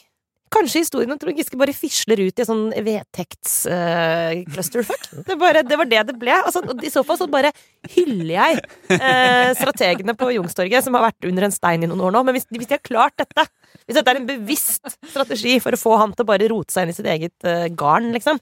Kanskje 0.55 0.85
historien 0.85 1.11
om 1.11 1.19
Trond 1.19 1.35
Giske 1.39 1.59
bare 1.59 1.73
fisler 1.75 2.21
ut 2.23 2.39
i 2.39 2.43
en 2.45 2.49
sånn 2.49 2.67
vedtekts-clusterfuck. 2.87 5.09
det, 5.27 5.63
det 5.67 5.79
var 5.81 5.89
det 5.91 6.03
det 6.11 6.15
ble. 6.21 6.35
Altså, 6.39 6.63
I 6.87 6.93
så 6.93 7.03
fall 7.07 7.19
så 7.19 7.27
bare 7.31 7.51
hyller 7.91 8.35
jeg 8.37 8.61
uh, 8.93 9.51
strategene 9.59 10.15
på 10.19 10.31
Youngstorget, 10.37 10.85
som 10.87 10.95
har 10.99 11.09
vært 11.09 11.27
under 11.27 11.43
en 11.49 11.55
stein 11.55 11.83
i 11.83 11.89
noen 11.91 12.05
år 12.07 12.13
nå. 12.15 12.21
Men 12.29 12.35
hvis, 12.39 12.47
hvis 12.55 12.71
de 12.71 12.79
har 12.79 12.87
klart 12.87 13.17
dette, 13.19 13.43
hvis 13.89 13.99
dette 13.99 14.11
er 14.13 14.21
en 14.21 14.31
bevisst 14.31 14.87
strategi 15.11 15.55
for 15.65 15.75
å 15.75 15.83
få 15.83 15.93
han 16.05 16.15
til 16.15 16.25
å 16.27 16.31
bare 16.31 16.51
rote 16.53 16.73
seg 16.75 16.87
inn 16.87 16.95
i 16.95 16.99
sitt 17.01 17.11
eget 17.11 17.39
uh, 17.49 17.67
garn, 17.75 18.07
liksom, 18.15 18.39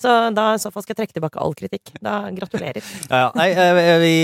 så 0.00 0.08
da 0.32 0.44
i 0.54 0.62
så 0.62 0.70
fall 0.72 0.84
skal 0.84 0.94
jeg 0.94 1.00
trekke 1.02 1.16
tilbake 1.18 1.42
all 1.42 1.54
kritikk. 1.58 1.86
Da 2.00 2.30
gratulerer. 2.32 2.84
Ja, 3.10 3.26
ja, 3.26 3.30
nei, 3.36 3.50
eh, 3.52 3.98
vi, 4.00 4.14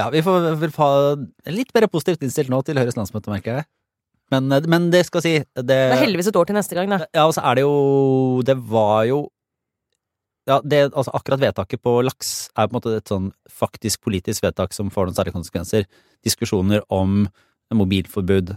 ja, 0.00 0.06
vi 0.10 0.24
får 0.26 0.56
vel 0.58 0.72
ha 0.80 0.90
litt 1.54 1.70
mer 1.76 1.86
positivt 1.92 2.24
innstilt 2.26 2.50
nå 2.50 2.58
til 2.66 2.78
Høyres 2.80 2.98
landsmøte, 2.98 3.30
merker 3.30 3.60
jeg. 3.60 3.68
Men, 4.34 4.50
eh, 4.52 4.66
men 4.66 4.90
det 4.90 5.04
skal 5.06 5.22
si 5.22 5.38
det, 5.38 5.66
Det 5.68 5.76
er 5.76 6.02
heldigvis 6.02 6.30
et 6.32 6.36
år 6.36 6.48
til 6.48 6.58
neste 6.58 6.74
gang, 6.74 6.90
da. 6.90 7.04
Ja, 7.14 7.26
og 7.26 7.34
så 7.36 7.44
er 7.46 7.58
det 7.58 7.66
jo 7.66 8.42
Det 8.46 8.56
var 8.58 9.04
jo 9.06 9.26
ja, 10.46 10.60
det, 10.62 10.92
altså 10.94 11.10
Akkurat 11.14 11.42
vedtaket 11.42 11.82
på 11.82 12.00
laks 12.06 12.50
er 12.54 12.68
på 12.68 12.70
en 12.70 12.78
måte 12.78 12.96
et 13.00 13.10
sånn 13.10 13.32
faktisk 13.50 14.04
politisk 14.06 14.44
vedtak 14.46 14.76
som 14.76 14.92
får 14.94 15.08
noen 15.08 15.16
særlige 15.16 15.34
konsekvenser. 15.34 15.88
Diskusjoner 16.22 16.84
om 16.86 17.24
mobilforbud, 17.74 18.52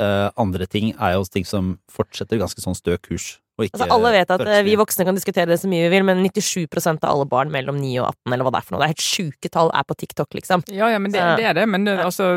eh, 0.00 0.28
andre 0.40 0.64
ting, 0.64 0.94
er 0.96 1.18
jo 1.18 1.26
ting 1.28 1.44
som 1.44 1.74
fortsetter 1.92 2.40
ganske 2.40 2.64
sånn 2.64 2.78
stø 2.78 2.96
kurs. 2.96 3.34
Og 3.60 3.68
ikke 3.68 3.78
Altså, 3.78 3.90
alle 3.94 4.12
vet 4.14 4.32
at 4.34 4.44
eh, 4.46 4.62
vi 4.66 4.76
voksne 4.80 5.06
kan 5.06 5.18
diskutere 5.18 5.50
det 5.50 5.60
så 5.60 5.68
mye 5.70 5.86
vi 5.86 5.92
vil, 5.92 6.06
men 6.08 6.24
97% 6.24 7.04
av 7.04 7.12
alle 7.12 7.28
barn 7.28 7.52
mellom 7.52 7.78
9 7.80 7.92
og 8.00 8.08
18, 8.08 8.34
eller 8.34 8.46
hva 8.46 8.54
det 8.54 8.60
er 8.62 8.66
for 8.66 8.74
noe, 8.76 8.80
det 8.82 8.88
er 8.88 8.94
helt 8.94 9.06
sjuke 9.06 9.52
tall, 9.52 9.72
er 9.76 9.86
på 9.86 9.98
TikTok, 10.00 10.34
liksom. 10.38 10.64
Ja, 10.72 10.90
ja, 10.92 11.00
men 11.02 11.12
det, 11.14 11.22
det 11.40 11.48
er 11.52 11.56
det. 11.60 11.66
Men 11.70 11.86
det, 11.88 11.98
altså, 12.02 12.32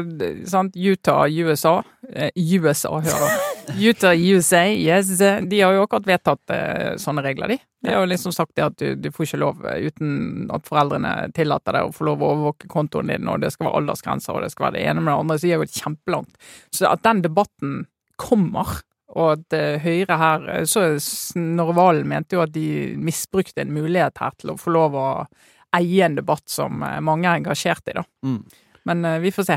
sant? 0.50 0.76
Utah, 0.76 1.26
USA 1.32 1.80
eh, 2.12 2.32
USA, 2.36 3.00
hører 3.00 3.38
Utah, 3.90 4.14
USA, 4.14 4.66
yes. 4.68 5.22
eh, 5.22 5.42
De 5.48 5.62
har 5.62 5.74
jo 5.74 5.86
akkurat 5.86 6.08
vedtatt 6.08 6.54
eh, 6.54 6.96
sånne 7.02 7.24
regler, 7.26 7.56
de. 7.56 7.60
De 7.84 7.92
har 7.92 8.04
jo 8.04 8.12
liksom 8.12 8.36
sagt 8.36 8.56
det 8.56 8.66
at 8.66 8.78
du, 8.80 8.94
du 9.00 9.10
får 9.12 9.28
ikke 9.28 9.42
lov 9.42 9.66
eh, 9.68 9.88
uten 9.88 10.50
at 10.54 10.68
foreldrene 10.68 11.14
tillater 11.36 11.78
deg 11.78 11.90
å 11.90 11.96
få 11.96 12.08
lov 12.10 12.24
å 12.24 12.34
overvåke 12.36 12.70
kontoen 12.72 13.12
din, 13.12 13.30
og 13.32 13.44
det 13.44 13.54
skal 13.56 13.70
være 13.70 13.82
aldersgrenser, 13.82 14.36
og 14.36 14.46
det 14.46 14.52
skal 14.54 14.70
være 14.70 14.78
det 14.78 14.86
ene 14.90 15.04
med 15.04 15.12
det 15.14 15.20
andre, 15.24 15.40
så 15.40 15.48
de 15.48 15.56
er 15.56 15.64
jo 15.64 15.84
kjempelangt. 15.84 16.50
Så 16.76 16.90
at 16.92 17.04
den 17.08 17.24
debatten 17.26 17.84
kommer, 18.20 18.82
og 19.14 19.32
at 19.38 19.56
eh, 19.58 19.80
Høyre 19.84 20.18
her 20.18 20.46
eh, 20.50 20.64
Så 20.70 20.84
Snorre 21.04 21.76
Valen 21.78 22.08
mente 22.10 22.38
jo 22.38 22.44
at 22.44 22.54
de 22.56 22.94
misbrukte 22.98 23.62
en 23.64 23.74
mulighet 23.76 24.18
her 24.22 24.34
til 24.42 24.54
å 24.54 24.58
få 24.60 24.74
lov 24.76 24.98
å 24.98 25.08
eie 25.78 26.06
en 26.06 26.16
debatt 26.20 26.46
som 26.50 26.84
eh, 26.86 27.00
mange 27.02 27.30
er 27.30 27.42
engasjert 27.42 27.88
i, 27.90 27.96
da. 27.98 28.04
Mm. 28.26 28.40
Men 28.90 29.06
vi 29.24 29.32
får 29.32 29.46
se. 29.48 29.56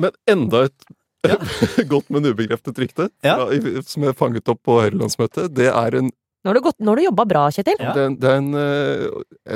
Men 0.00 0.14
enda 0.30 0.62
et 0.70 0.86
godt, 1.92 2.08
men 2.12 2.24
ubekreftet 2.30 2.78
rykte 2.80 3.08
Ja. 3.24 3.36
som 3.84 4.04
er 4.08 4.16
fanget 4.16 4.48
opp 4.48 4.62
på 4.64 4.78
Høyrelandsmøtet. 4.80 5.50
Det 5.56 5.68
er 5.72 5.98
en, 6.00 6.08
Nå 6.44 6.50
har 6.52 6.58
du, 6.58 6.62
gått, 6.64 6.76
nå 6.80 6.92
har 6.92 7.00
du 7.00 7.04
jobba 7.06 7.24
bra, 7.28 7.42
Kjetil. 7.52 7.78
Ja. 7.80 7.92
det 7.96 8.06
det 8.20 8.30
er 8.30 8.40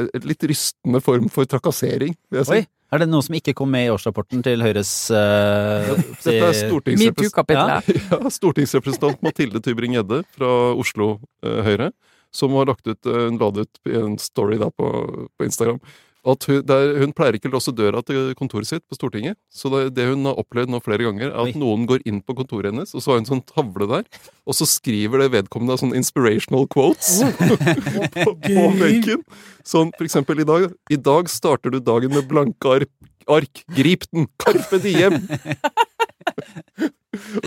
en 0.01 0.23
litt 0.25 0.45
rystende 0.49 1.01
form 1.05 1.27
for 1.33 1.45
trakassering, 1.49 2.15
vil 2.33 2.41
jeg 2.43 2.49
si. 2.49 2.61
Oi, 2.63 2.69
er 2.93 3.03
det 3.03 3.09
noe 3.11 3.25
som 3.25 3.37
ikke 3.37 3.55
kom 3.57 3.71
med 3.73 3.87
i 3.87 3.93
årsrapporten 3.93 4.43
til 4.45 4.63
Høyres 4.65 4.93
uh, 5.13 5.93
Dette 6.25 6.37
er 6.37 6.57
stortingsrepresentant, 6.57 7.91
ja, 8.13 8.33
stortingsrepresentant 8.33 9.25
Mathilde 9.25 9.63
Tybring-Gjedde 9.65 10.23
fra 10.37 10.53
Oslo 10.79 11.17
uh, 11.45 11.61
Høyre, 11.67 11.91
som 12.35 12.57
har 12.57 12.71
lagt 12.71 12.89
ut, 12.89 13.01
uh, 13.09 13.27
hun 13.29 13.41
la 13.41 13.51
ut 13.61 13.95
en 14.03 14.19
story 14.23 14.61
da 14.63 14.71
på, 14.73 14.93
på 15.37 15.49
Instagram. 15.49 15.83
At 16.27 16.45
hun, 16.51 16.63
der, 16.67 16.97
hun 16.99 17.13
pleier 17.17 17.37
ikke 17.39 17.51
å 17.51 17.55
låse 17.55 17.73
døra 17.77 18.03
til 18.07 18.33
kontoret 18.39 18.67
sitt 18.67 18.83
på 18.91 18.97
Stortinget. 18.99 19.39
Så 19.55 19.71
det, 19.71 19.83
det 19.97 20.09
hun 20.11 20.27
har 20.27 20.39
opplevd 20.41 20.73
nå 20.73 20.81
flere 20.83 21.07
ganger, 21.07 21.31
er 21.31 21.37
at 21.45 21.53
Oi. 21.53 21.61
noen 21.61 21.87
går 21.89 22.03
inn 22.11 22.19
på 22.27 22.35
kontoret 22.41 22.73
hennes, 22.73 22.91
og 22.95 23.05
så 23.05 23.13
har 23.13 23.21
hun 23.21 23.29
sånn 23.29 23.45
tavle 23.47 23.87
der, 23.91 24.09
og 24.49 24.59
så 24.59 24.67
skriver 24.69 25.23
det 25.23 25.31
vedkommende 25.37 25.79
sånn 25.81 25.95
inspirational 25.99 26.67
quotes 26.73 27.21
på, 28.19 28.35
på 28.35 28.67
veggen. 28.81 29.23
Sånn 29.67 29.95
for 29.95 30.09
eksempel 30.09 30.43
i 30.43 30.49
dag. 30.49 30.69
I 30.91 30.99
dag 30.99 31.31
starter 31.33 31.75
du 31.75 31.79
dagen 31.85 32.15
med 32.17 32.27
blanke 32.31 32.75
ark. 32.81 32.93
ark. 33.31 33.63
Grip 33.77 34.09
den! 34.11 34.27
Karpe 34.43 34.83
diem! 34.83 35.23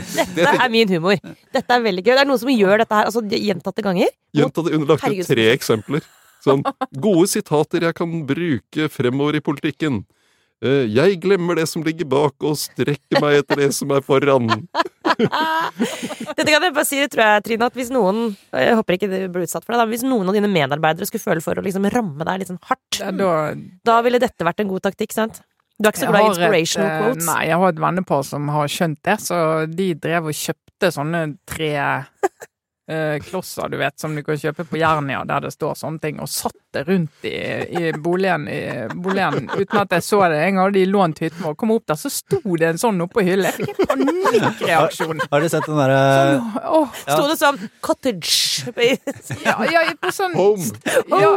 Dette 0.01 0.47
er 0.49 0.71
min 0.73 0.89
humor. 0.89 1.19
Dette 1.53 1.75
er 1.75 1.83
veldig 1.83 2.03
gøy. 2.03 2.13
Det 2.15 2.23
er 2.23 2.29
noen 2.29 2.41
som 2.41 2.51
gjør 2.51 2.81
dette 2.83 2.97
her 2.97 3.09
altså, 3.09 3.21
gjentatte 3.23 3.85
ganger. 3.85 4.09
Gjentatte, 4.35 4.67
det, 4.69 4.77
hun 4.77 4.85
har 4.85 4.95
lagt 4.95 5.21
ut 5.21 5.29
tre 5.29 5.47
eksempler. 5.53 6.07
Sånn, 6.41 6.63
gode 6.97 7.27
sitater 7.29 7.85
jeg 7.87 7.97
kan 7.97 8.15
bruke 8.27 8.89
fremover 8.89 9.37
i 9.37 9.43
politikken. 9.45 10.01
Eh, 10.61 10.85
jeg 10.93 11.17
glemmer 11.23 11.57
det 11.57 11.67
som 11.69 11.81
ligger 11.85 12.05
bak, 12.05 12.35
og 12.45 12.57
strekker 12.59 13.21
meg 13.21 13.39
etter 13.39 13.63
det 13.63 13.71
som 13.73 13.89
er 13.95 14.03
foran. 14.05 14.49
Dette 15.21 16.47
kan 16.47 16.63
jeg 16.63 16.73
bare 16.73 16.87
si, 16.87 16.99
tror 17.11 17.23
jeg, 17.25 17.43
Trine, 17.45 17.67
at 17.67 17.75
hvis 17.77 17.89
noen 17.93 18.31
Jeg 18.55 18.77
håper 18.77 18.95
ikke 18.95 19.09
du 19.11 19.15
blir 19.33 19.45
utsatt 19.45 19.65
for 19.65 19.75
det, 19.75 19.81
da, 19.81 19.87
hvis 19.89 20.05
noen 20.07 20.29
av 20.31 20.37
dine 20.37 20.49
medarbeidere 20.49 21.05
skulle 21.09 21.23
føle 21.23 21.43
for 21.45 21.59
å 21.59 21.63
liksom 21.65 21.85
ramme 21.93 22.25
deg 22.25 22.41
litt 22.41 22.51
sånn 22.51 22.61
hardt, 22.69 23.01
Ja, 23.01 23.11
Da, 23.13 23.31
da 23.89 23.97
ville 24.05 24.21
dette 24.21 24.45
vært 24.47 24.63
en 24.63 24.71
god 24.71 24.85
taktikk, 24.87 25.13
sant? 25.17 25.41
Du 25.81 25.89
er 25.89 25.93
ikke 25.93 26.03
så 26.03 26.11
glad 26.11 26.23
i 26.23 26.29
inspirational 26.29 26.87
et, 26.87 26.93
eh, 26.93 27.03
quotes? 27.07 27.27
Nei, 27.31 27.41
jeg 27.49 27.59
har 27.63 27.73
et 27.73 27.83
vennepar 27.85 28.25
som 28.27 28.49
har 28.53 28.69
skjønt 28.69 29.01
det, 29.09 29.17
så 29.25 29.37
de 29.69 29.87
drev 29.97 30.29
og 30.29 30.37
kjøpte 30.37 30.93
sånne 30.93 31.23
tre 31.49 31.71
klosser, 33.23 33.69
du 33.71 33.77
vet, 33.77 33.93
som 33.99 34.15
du 34.15 34.23
kan 34.25 34.35
kjøpe 34.41 34.65
på 34.67 34.79
Jernia, 34.81 35.21
der 35.29 35.45
det 35.45 35.51
står 35.53 35.77
sånne 35.79 36.01
ting, 36.03 36.17
og 36.19 36.27
satt 36.27 36.57
det 36.73 36.81
rundt 36.87 37.25
i, 37.27 37.35
i, 37.77 37.91
boligen, 37.93 38.47
i 38.51 38.87
boligen 38.95 39.49
uten 39.53 39.79
at 39.81 39.93
jeg 39.95 40.03
så 40.03 40.21
det. 40.31 40.39
En 40.47 40.55
gang 40.57 40.65
hadde 40.65 40.79
de 40.79 40.85
lånt 40.89 41.21
hytten 41.23 41.45
vår, 41.45 41.55
kom 41.59 41.71
opp 41.75 41.85
der, 41.91 41.99
så 41.99 42.11
sto 42.11 42.41
det 42.59 42.71
en 42.73 42.81
sånn 42.81 43.03
oppå 43.05 43.23
hylla. 43.27 43.51
Jeg 43.51 43.69
fikk 43.69 43.81
en 43.85 44.05
panikkreaksjon. 44.31 45.23
Har 45.31 45.43
dere 45.43 45.53
sett 45.53 45.67
den 45.69 45.81
derre 45.83 46.01
Sånn, 46.01 46.51
åh, 46.81 46.99
Ja. 47.05 47.15
Sto 47.15 47.27
det 47.31 47.37
sånn 47.39 47.59
'cottage'? 47.81 48.73
ja, 49.45 49.55
ja, 49.71 49.81
på 50.01 50.11
sånn 50.15 50.35
Home! 50.35 50.71
Ja. 51.11 51.31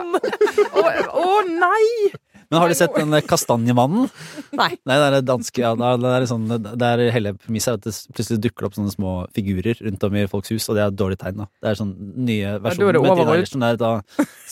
Å, 0.75 0.85
å, 1.13 1.43
nei! 1.49 2.13
Men 2.55 2.63
har 2.63 2.71
du 2.71 2.77
sett 2.79 2.95
den 2.95 3.19
Kastanjemannen? 3.27 4.07
Nei. 4.61 4.71
Nei, 4.87 4.99
det 5.01 5.09
er 5.19 5.27
danske 5.27 5.63
ja, 5.65 5.73
det 5.75 6.11
er, 6.15 6.27
sånn, 6.31 6.47
det 6.55 6.87
er 6.87 7.03
hele 7.15 7.35
premisset 7.35 7.75
er 7.75 7.81
at 7.81 7.89
det 7.89 7.95
plutselig 8.15 8.43
dukker 8.45 8.69
opp 8.69 8.77
sånne 8.79 8.93
små 8.95 9.15
figurer 9.35 9.81
rundt 9.83 10.07
om 10.07 10.19
i 10.21 10.27
folks 10.31 10.53
hus, 10.55 10.69
og 10.71 10.79
det 10.79 10.85
er 10.85 10.93
et 10.93 10.99
dårlig 11.01 11.19
tegn. 11.19 11.43
da. 11.43 11.49
Det 11.59 11.73
er 11.73 11.81
sånn 11.81 11.93
nye 12.29 12.55
er 12.55 12.63
versjoner 12.63 12.95
det 12.95 13.03
med 13.03 13.11
Tina 13.11 13.17
overhold. 13.17 13.35
Eilertsen 13.35 13.65
der. 13.65 13.81
Da 13.81 13.93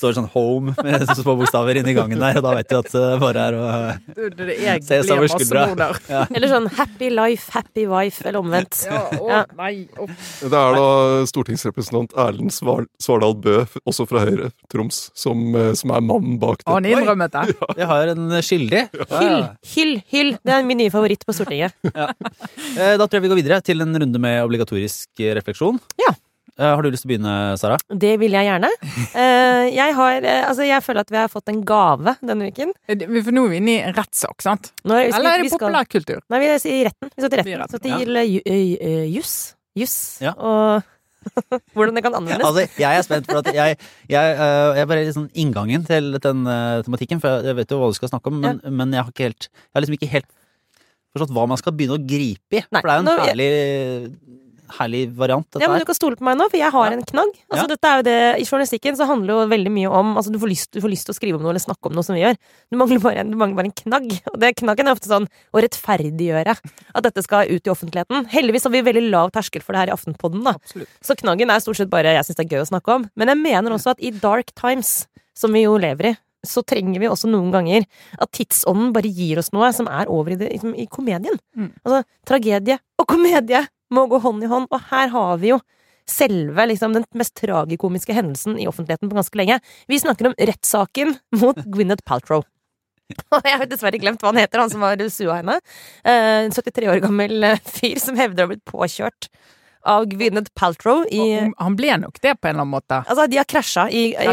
står 0.02 0.12
det 0.12 0.18
sånn 0.18 0.30
'Home' 0.32 0.74
med 0.82 1.06
så 1.06 1.18
små 1.20 1.36
bokstaver 1.38 1.78
inni 1.78 1.94
gangen 1.94 2.18
der, 2.18 2.40
og 2.40 2.46
da 2.48 2.54
vet 2.58 2.72
du 2.72 2.78
at 2.80 2.90
det 2.90 3.04
bare 3.22 3.46
er 3.46 3.58
å 3.58 3.66
jeg 4.52 4.82
Se 4.82 4.98
seg 5.06 5.14
over 5.14 5.30
skuldra. 5.30 5.92
Ja. 6.10 6.24
Eller 6.34 6.50
sånn 6.50 6.68
'happy 6.72 7.10
life, 7.12 7.50
happy 7.54 7.86
wife', 7.86 8.24
eller 8.26 8.40
omvendt. 8.42 8.82
Ja, 8.88 9.02
å, 9.14 9.44
nei. 9.58 9.86
Å, 9.96 10.08
Det 10.42 10.58
er 10.58 10.78
da 10.78 10.88
stortingsrepresentant 11.30 12.16
Erlend 12.18 12.52
Svardal 12.52 13.36
Bø, 13.38 13.62
også 13.86 14.08
fra 14.08 14.24
Høyre, 14.26 14.50
Troms, 14.72 15.10
som, 15.14 15.54
eh, 15.54 15.72
som 15.78 15.94
er 15.94 16.00
mannen 16.00 16.38
bak 16.42 16.64
det. 16.64 16.72
han 16.72 16.84
innrømmet 16.84 17.32
det. 17.32 17.56
Vi 17.78 17.88
har 17.92 18.12
en 18.14 18.26
skyldig. 18.44 18.82
Hyll, 19.12 19.38
hyll, 19.74 19.94
hyll! 20.12 20.34
Det 20.42 20.56
er 20.56 20.66
min 20.66 20.80
nye 20.82 20.92
favoritt 20.92 21.24
på 21.28 21.36
Stortinget. 21.36 21.76
Ja. 21.92 22.08
Da 22.98 23.04
tror 23.04 23.18
jeg 23.18 23.26
vi 23.26 23.30
går 23.32 23.40
videre 23.42 23.62
til 23.64 23.82
en 23.84 23.92
runde 24.00 24.20
med 24.22 24.40
obligatorisk 24.46 25.20
eh, 25.20 25.34
refleksjon. 25.36 25.78
Ja. 26.00 26.14
Eh, 26.58 26.68
Har 26.68 26.82
du 26.84 26.90
lyst 26.92 27.04
til 27.06 27.08
å 27.08 27.12
begynne, 27.14 27.34
Sara? 27.60 27.78
Det 27.88 28.12
vil 28.20 28.34
jeg 28.36 28.48
gjerne. 28.48 28.68
Eh, 29.16 29.66
jeg 29.72 29.94
har 29.96 30.18
eh, 30.20 30.42
Altså, 30.48 30.66
jeg 30.68 30.84
føler 30.84 31.06
at 31.06 31.12
vi 31.12 31.20
har 31.20 31.30
fått 31.32 31.48
en 31.52 31.62
gave 31.68 32.16
denne 32.20 32.50
uken. 32.52 32.74
For 32.86 33.32
nå 33.32 33.46
er 33.46 33.52
vi 33.54 33.60
inne 33.62 33.74
i 33.74 33.82
en 33.86 33.96
rettssak, 33.96 34.44
sant? 34.44 34.72
Nå 34.84 34.98
er, 34.98 35.10
Eller 35.16 35.38
er 35.38 35.44
det 35.46 35.52
populærkultur? 35.54 36.20
Nei, 36.32 36.42
vi 36.44 36.50
skal 36.60 36.74
i 36.76 36.82
retten. 36.88 37.12
Vi 37.12 37.24
skal 37.24 37.32
til 37.32 37.44
Vi 37.48 37.56
retten. 37.56 37.76
Så 37.76 37.82
til 37.86 38.22
eh, 38.22 39.06
juss. 39.12 39.36
Juss. 39.78 39.96
Ja. 40.24 40.34
Og 40.36 40.88
hvordan 41.74 41.96
det 41.98 42.02
kan 42.06 42.14
anvendes. 42.18 42.44
Altså, 42.46 42.66
jeg 42.82 42.98
er 42.98 43.06
spent, 43.06 43.28
for 43.30 43.40
at 43.42 43.50
jeg, 43.54 43.78
jeg, 44.10 44.36
eh, 44.36 44.68
jeg 44.76 44.84
er 44.84 44.88
bare 44.90 45.04
litt 45.06 45.16
sånn 45.16 45.30
inngangen 45.38 45.86
til 45.88 46.12
den 46.22 46.44
eh, 46.50 46.82
tematikken, 46.86 47.22
for 47.22 47.46
jeg 47.46 47.58
vet 47.60 47.74
jo 47.74 47.80
hva 47.82 47.90
du 47.92 47.98
skal 47.98 48.12
snakke 48.12 48.32
om, 48.32 48.40
men, 48.42 48.60
men 48.68 48.94
jeg 48.96 49.04
har 49.04 49.12
ikke 49.14 49.28
helt 49.30 49.48
Jeg 49.52 49.74
har 49.78 49.84
liksom 49.86 49.98
ikke 50.00 50.12
helt 50.16 50.30
forstått 51.12 51.34
hva 51.36 51.44
man 51.50 51.60
skal 51.60 51.74
begynne 51.76 51.98
å 51.98 52.04
gripe 52.08 52.56
i. 52.56 52.62
Nei, 52.72 52.80
for 52.80 52.88
det 52.88 52.92
er 52.94 53.00
jo 53.00 53.04
en 53.04 53.10
nå- 53.10 53.26
herlig, 53.26 53.48
herlig 54.78 55.02
variant, 55.16 55.46
Ja, 55.60 55.68
men 55.68 55.78
du 55.82 55.86
kan 55.88 55.94
stole 55.98 56.16
på 56.16 56.24
meg 56.26 56.36
nå, 56.38 56.48
for 56.50 56.56
jeg 56.58 56.70
har 56.72 56.90
Ja. 56.90 56.96
en 56.96 57.02
knagg. 57.04 57.32
Altså, 57.50 57.64
Ja. 57.64 57.66
dette 57.72 57.84
er 57.88 57.96
jo 57.98 58.02
det, 58.02 58.40
I 58.40 58.44
journalistikken 58.44 58.96
så 58.96 59.06
handler 59.06 59.28
jo 59.34 59.48
veldig 59.48 59.72
mye 59.72 59.90
om 59.90 60.16
Altså, 60.16 60.32
du 60.32 60.38
får, 60.38 60.48
lyst, 60.50 60.70
du 60.72 60.80
får 60.80 60.90
lyst 60.90 61.06
til 61.06 61.14
å 61.14 61.18
skrive 61.18 61.34
om 61.36 61.42
noe 61.42 61.50
eller 61.50 61.60
snakke 61.60 61.86
om 61.86 61.92
noe 61.92 62.02
som 62.02 62.14
vi 62.14 62.22
gjør. 62.22 62.36
Du 62.70 62.76
mangler 62.76 63.00
bare 63.00 63.16
en, 63.20 63.30
du 63.30 63.36
mangler 63.36 63.56
bare 63.56 63.70
en 63.70 63.78
knagg. 63.82 64.20
Og 64.32 64.38
det 64.40 64.56
knaggen 64.56 64.86
er 64.88 64.94
ofte 64.94 65.08
sånn 65.08 65.28
å 65.54 65.62
rettferdiggjøre 65.62 66.56
at 66.94 67.02
dette 67.02 67.22
skal 67.22 67.46
ut 67.48 67.66
i 67.66 67.70
offentligheten. 67.70 68.26
Heldigvis 68.28 68.64
har 68.64 68.72
vi 68.72 68.82
veldig 68.82 69.10
lav 69.10 69.30
terskel 69.32 69.62
for 69.62 69.72
det 69.72 69.80
her 69.86 69.92
i 69.92 69.96
Aftenpodden, 69.96 70.42
da. 70.44 70.52
Absolutt. 70.54 70.88
Så 71.02 71.16
knaggen 71.16 71.50
er 71.50 71.60
stort 71.60 71.76
sett 71.76 71.90
bare 71.90 72.14
jeg 72.16 72.24
syns 72.24 72.36
det 72.36 72.46
er 72.46 72.56
gøy 72.56 72.62
å 72.64 72.70
snakke 72.72 72.94
om. 72.94 73.10
Men 73.16 73.28
jeg 73.28 73.38
mener 73.42 73.70
også 73.72 73.90
at 73.96 74.00
i 74.02 74.10
dark 74.10 74.54
times, 74.54 75.06
som 75.34 75.52
vi 75.52 75.62
jo 75.64 75.76
lever 75.78 76.12
i, 76.12 76.16
så 76.44 76.64
trenger 76.66 76.98
vi 76.98 77.06
også 77.06 77.28
noen 77.30 77.52
ganger 77.52 77.84
at 78.18 78.32
tidsånden 78.32 78.92
bare 78.92 79.06
gir 79.06 79.38
oss 79.38 79.52
noe 79.54 79.72
som 79.72 79.86
er 79.86 80.06
over 80.10 80.32
i, 80.32 80.34
det, 80.34 80.48
i 80.58 80.86
komedien. 80.90 81.38
Mm. 81.56 81.68
Altså, 81.86 82.02
tragedie 82.26 82.78
og 82.98 83.06
komedie 83.06 83.60
må 83.94 84.06
gå 84.10 84.20
hånd 84.24 84.44
i 84.44 84.50
hånd, 84.50 84.68
og 84.72 84.88
her 84.90 85.08
har 85.14 85.36
vi 85.42 85.52
jo 85.52 85.60
selve 86.08 86.64
liksom, 86.66 86.96
den 86.96 87.04
mest 87.14 87.36
tragikomiske 87.38 88.14
hendelsen 88.16 88.56
i 88.58 88.66
offentligheten 88.66 89.08
på 89.12 89.16
ganske 89.18 89.38
lenge. 89.38 89.60
Vi 89.88 90.00
snakker 90.02 90.30
om 90.32 90.34
rettssaken 90.38 91.14
mot 91.42 91.60
Gwyneth 91.62 92.02
Paltrow. 92.08 92.42
Og 93.36 93.44
jeg 93.44 93.58
har 93.60 93.68
dessverre 93.68 93.98
glemt 94.00 94.22
hva 94.24 94.30
han 94.32 94.40
heter, 94.40 94.62
han 94.62 94.70
som 94.72 94.80
var 94.82 95.00
sua 95.12 95.40
henne. 95.42 95.58
Eh, 96.02 96.46
En 96.46 96.54
73 96.54 96.88
år 96.88 97.00
gammel 97.04 97.44
eh, 97.44 97.58
fyr 97.68 98.00
som 98.00 98.16
hevder 98.16 98.44
å 98.44 98.46
ha 98.48 98.52
blitt 98.54 98.64
påkjørt 98.64 99.28
av 99.92 100.06
Gwyneth 100.08 100.52
Paltrow 100.54 101.02
i 101.10 101.18
Og 101.20 101.54
Han 101.58 101.74
ble 101.76 101.96
nok 101.98 102.20
det 102.22 102.36
på 102.38 102.48
en 102.48 102.54
eller 102.54 102.62
annen 102.64 102.72
måte. 102.76 103.00
Altså, 103.02 103.26
de 103.28 103.40
har 103.40 103.48
krasja 103.50 103.88
i, 103.90 104.04
i 104.14 104.28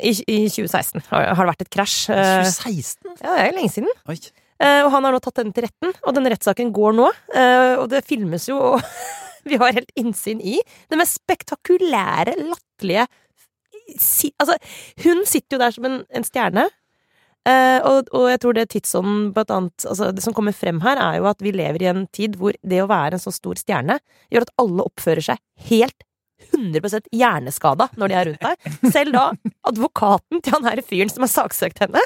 i, 0.00 0.10
i, 0.10 0.14
i 0.24 0.38
2016. 0.48 1.04
Har, 1.10 1.26
har 1.36 1.44
det 1.44 1.50
vært 1.52 1.66
et 1.66 1.72
krasj. 1.76 1.98
eh, 2.10 2.48
2016? 2.48 3.12
Ja, 3.20 3.28
det 3.36 3.44
er 3.44 3.56
lenge 3.60 3.72
siden. 3.76 3.92
Oi. 4.08 4.16
Eh, 4.62 4.84
og 4.84 4.92
han 4.94 5.06
har 5.06 5.14
nå 5.14 5.20
tatt 5.22 5.40
den 5.40 5.50
til 5.54 5.66
retten, 5.66 5.94
og 6.04 6.14
den 6.14 6.28
rettssaken 6.30 6.70
går 6.74 6.94
nå. 6.94 7.10
eh, 7.34 7.74
og 7.80 7.88
det 7.90 8.04
filmes 8.06 8.46
jo, 8.48 8.60
og 8.74 8.80
vi 9.50 9.58
har 9.60 9.74
helt 9.76 9.90
innsyn 9.98 10.40
i 10.40 10.60
det 10.90 11.00
mest 11.00 11.20
spektakulære, 11.22 12.38
latterlige 12.44 13.08
Altså, 14.40 14.54
hun 15.04 15.26
sitter 15.28 15.58
jo 15.58 15.60
der 15.60 15.74
som 15.74 15.84
en, 15.84 15.98
en 16.08 16.24
stjerne. 16.24 16.62
eh, 17.44 17.80
og, 17.84 18.08
og 18.16 18.30
jeg 18.30 18.40
tror 18.40 18.54
det 18.56 18.62
tidsånden 18.72 19.26
blant 19.36 19.50
annet 19.52 19.84
altså, 19.84 20.08
Det 20.16 20.24
som 20.24 20.32
kommer 20.32 20.56
frem 20.56 20.80
her, 20.80 20.96
er 20.96 21.18
jo 21.18 21.26
at 21.28 21.42
vi 21.44 21.52
lever 21.52 21.82
i 21.84 21.90
en 21.90 22.06
tid 22.08 22.38
hvor 22.40 22.56
det 22.64 22.80
å 22.80 22.88
være 22.88 23.18
en 23.18 23.20
så 23.20 23.34
stor 23.34 23.60
stjerne 23.60 23.98
gjør 24.32 24.46
at 24.46 24.54
alle 24.64 24.86
oppfører 24.88 25.26
seg 25.26 25.42
helt 25.68 26.06
100% 26.54 27.12
hjerneskada 27.12 27.90
når 28.00 28.08
de 28.08 28.16
er 28.16 28.30
rundt 28.30 28.48
deg. 28.48 28.72
Selv 28.96 29.12
da 29.18 29.26
advokaten 29.68 30.40
til 30.40 30.56
han 30.56 30.70
her 30.70 30.80
fyren 30.86 31.12
som 31.12 31.26
har 31.26 31.34
saksøkt 31.34 31.84
henne, 31.84 32.00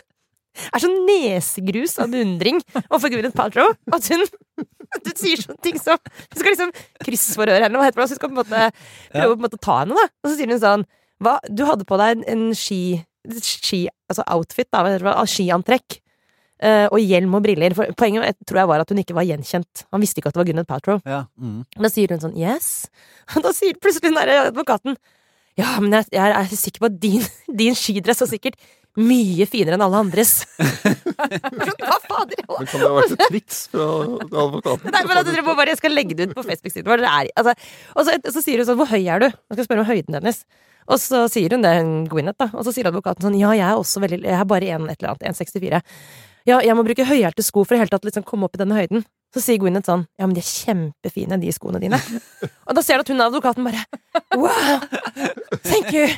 er 0.72 0.82
så 0.82 0.90
nesegrus 1.08 1.98
av 2.02 2.12
beundring 2.12 2.60
overfor 2.88 3.12
Gwyneth 3.12 3.36
Paltrow 3.38 3.72
at 3.94 4.10
hun 4.12 4.26
du 5.04 5.10
sier 5.12 5.40
sånne 5.42 5.60
ting 5.64 5.76
som 5.80 5.98
Du 6.00 6.38
skal 6.40 6.54
liksom 6.54 6.72
kryssforhøre 7.04 7.66
henne, 7.66 7.76
hva 7.76 7.88
heter 7.88 8.00
det? 8.00 8.08
Du 8.08 8.18
skal 8.18 8.30
på 8.30 8.36
en 8.36 8.40
måte 8.40 8.64
prøve 9.12 9.34
å 9.34 9.36
på 9.36 9.38
en 9.38 9.44
måte 9.44 9.60
ta 9.60 9.80
henne, 9.82 9.96
da. 9.98 10.08
Og 10.22 10.30
så 10.30 10.38
sier 10.38 10.52
hun 10.52 10.62
sånn 10.62 10.84
Hva, 11.24 11.38
du 11.44 11.64
hadde 11.68 11.86
på 11.88 11.98
deg 12.00 12.16
en, 12.16 12.26
en 12.32 12.44
ski, 12.56 12.82
ski 13.44 13.86
Altså 14.08 14.24
outfit, 14.32 14.70
da, 14.72 14.84
det, 14.88 15.16
skiantrekk. 15.28 15.98
Uh, 16.58 16.88
og 16.88 16.98
hjelm 16.98 17.36
og 17.36 17.44
briller. 17.44 17.74
For 17.76 17.92
poenget 17.94 18.38
tror 18.48 18.62
jeg 18.62 18.70
var 18.70 18.82
at 18.82 18.88
hun 18.90 18.98
ikke 18.98 19.14
var 19.14 19.26
gjenkjent. 19.28 19.84
Han 19.94 20.02
visste 20.02 20.18
ikke 20.18 20.32
at 20.32 20.38
det 20.38 20.40
var 20.40 20.48
Gwyneth 20.48 20.70
Paltrow. 20.70 21.02
Ja. 21.06 21.20
Mm. 21.36 21.60
Da 21.76 21.90
sier 21.92 22.14
hun 22.14 22.22
sånn 22.24 22.38
yes. 22.40 22.88
Og 23.36 23.44
da 23.44 23.52
sier 23.54 23.76
plutselig 23.78 24.08
den 24.08 24.18
advokaten 24.18 24.96
ja, 25.58 25.72
men 25.82 25.90
jeg, 25.96 26.06
jeg 26.14 26.34
er 26.38 26.52
sikker 26.54 26.82
på 26.84 26.86
at 26.86 26.98
din, 27.02 27.24
din 27.60 27.76
skidress 27.78 28.22
har 28.22 28.30
sikkert 28.30 28.58
mye 28.98 29.46
finere 29.48 29.76
enn 29.78 29.84
alle 29.84 30.00
andres. 30.02 30.32
Hva 30.58 31.98
fader? 32.04 32.44
Men 32.48 32.68
kan 32.68 32.80
det 32.82 32.86
ha 32.86 32.94
vært 32.96 33.14
et 33.14 33.24
triks 33.28 33.60
fra 33.72 33.88
advokaten? 34.26 34.92
Nei, 34.94 35.02
men 35.06 35.20
at 35.20 35.28
dere 35.28 35.44
må 35.46 35.54
bare, 35.58 35.74
Jeg 35.74 35.80
skal 35.80 35.94
legge 35.94 36.16
det 36.18 36.30
ut 36.30 36.38
på 36.38 36.46
Facebook-siden 36.46 36.88
vår. 36.88 37.04
Dere 37.04 37.28
Altså, 37.38 37.54
og 37.94 38.08
så, 38.08 38.16
så 38.34 38.42
sier 38.44 38.62
hun 38.62 38.68
sånn 38.68 38.80
Hvor 38.80 38.90
høy 38.90 39.02
er 39.02 39.22
du? 39.22 39.28
Jeg 39.28 39.58
skal 39.58 39.68
spørre 39.68 39.84
om 39.84 39.90
høyden 39.90 40.18
hennes. 40.18 40.42
Og 40.88 41.00
så 41.02 41.26
sier 41.30 41.52
hun 41.54 41.64
det, 41.64 41.74
Gwyneth, 42.10 42.38
da. 42.40 42.48
Og 42.56 42.64
så 42.66 42.74
sier 42.74 42.88
advokaten 42.90 43.26
sånn 43.26 43.38
Ja, 43.38 43.52
jeg 43.56 43.66
er 43.68 43.76
også 43.78 44.02
veldig 44.04 44.22
Jeg 44.24 44.38
er 44.38 44.48
bare 44.48 44.72
en, 44.74 44.88
et 44.88 45.02
eller 45.02 45.14
annet, 45.14 45.28
1,64. 45.36 45.82
Ja, 46.48 46.62
jeg 46.64 46.76
må 46.78 46.84
bruke 46.86 47.04
høyhælte 47.04 47.44
sko 47.44 47.64
for 47.66 47.76
i 47.76 47.82
hele 47.82 47.92
tatt 47.92 48.06
liksom 48.08 48.24
komme 48.26 48.48
opp 48.48 48.56
i 48.56 48.62
denne 48.62 48.78
høyden. 48.78 49.04
Så 49.34 49.42
sier 49.44 49.60
Gwyneth 49.60 49.90
sånn 49.90 50.06
Ja, 50.16 50.26
men 50.26 50.36
de 50.36 50.42
er 50.42 50.48
kjempefine, 50.48 51.40
de 51.42 51.52
skoene 51.54 51.82
dine. 51.82 52.00
og 52.68 52.78
da 52.78 52.84
ser 52.84 52.98
du 52.98 53.04
at 53.04 53.12
hun 53.12 53.26
advokaten 53.28 53.68
bare 53.68 53.84
Wow! 54.34 54.80
Thank 55.66 55.92
you! 55.92 56.08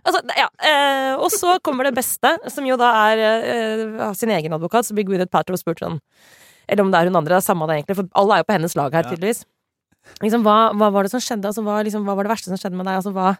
Altså, 0.00 0.20
ja, 0.38 0.46
eh, 0.64 1.14
og 1.20 1.28
så 1.34 1.56
kommer 1.64 1.88
det 1.88 1.96
beste, 1.98 2.32
som 2.52 2.66
jo 2.66 2.78
da 2.80 2.90
er 3.10 3.22
eh, 3.26 4.04
sin 4.16 4.32
egen 4.32 4.54
advokat, 4.56 4.88
så 4.88 4.96
blir 4.96 5.08
Gwyneth 5.08 5.32
Paltrow 5.32 5.58
spurt 5.60 5.82
sånn 5.82 5.98
Eller 6.70 6.86
om 6.86 6.92
det 6.92 7.00
er 7.00 7.10
hun 7.10 7.18
andre, 7.20 7.34
det 7.34 7.40
er 7.42 7.48
samme 7.48 7.68
det 7.68 7.80
egentlig, 7.80 7.98
for 7.98 8.12
alle 8.22 8.36
er 8.36 8.44
jo 8.44 8.48
på 8.48 8.56
hennes 8.56 8.76
lag 8.78 8.96
her, 8.96 9.08
tydeligvis. 9.10 9.42
Liksom, 10.24 10.44
hva, 10.46 10.56
hva 10.78 10.88
var 10.94 11.04
det 11.04 11.12
som 11.12 11.22
skjedde? 11.22 11.50
Altså, 11.50 11.64
hva, 11.66 11.80
liksom, 11.84 12.06
hva 12.06 12.14
var 12.16 12.26
det 12.26 12.32
verste 12.32 12.52
som 12.52 12.60
skjedde 12.60 12.78
med 12.78 12.88
deg? 12.88 13.02
Altså, 13.02 13.12
hva 13.16 13.34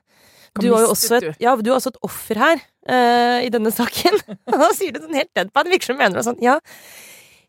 du 0.59 0.67
har 0.73 0.83
jo 0.83 0.91
også 0.91 1.21
et, 1.21 1.29
ja, 1.39 1.53
du 1.55 1.69
har 1.71 1.79
også 1.79 1.93
et 1.95 2.01
offer 2.03 2.41
her 2.41 2.59
eh, 2.91 3.47
i 3.47 3.53
denne 3.55 3.71
saken. 3.71 4.17
Og 4.51 4.57
da 4.59 4.73
sier 4.75 4.97
du 4.97 5.05
sånn 5.05 5.21
helt 5.21 5.31
det 5.39 5.71
virker 5.71 5.93
som 5.93 6.01
mener 6.01 6.19
det 6.19 6.27
sånn. 6.27 6.43
Ja, 6.43 6.59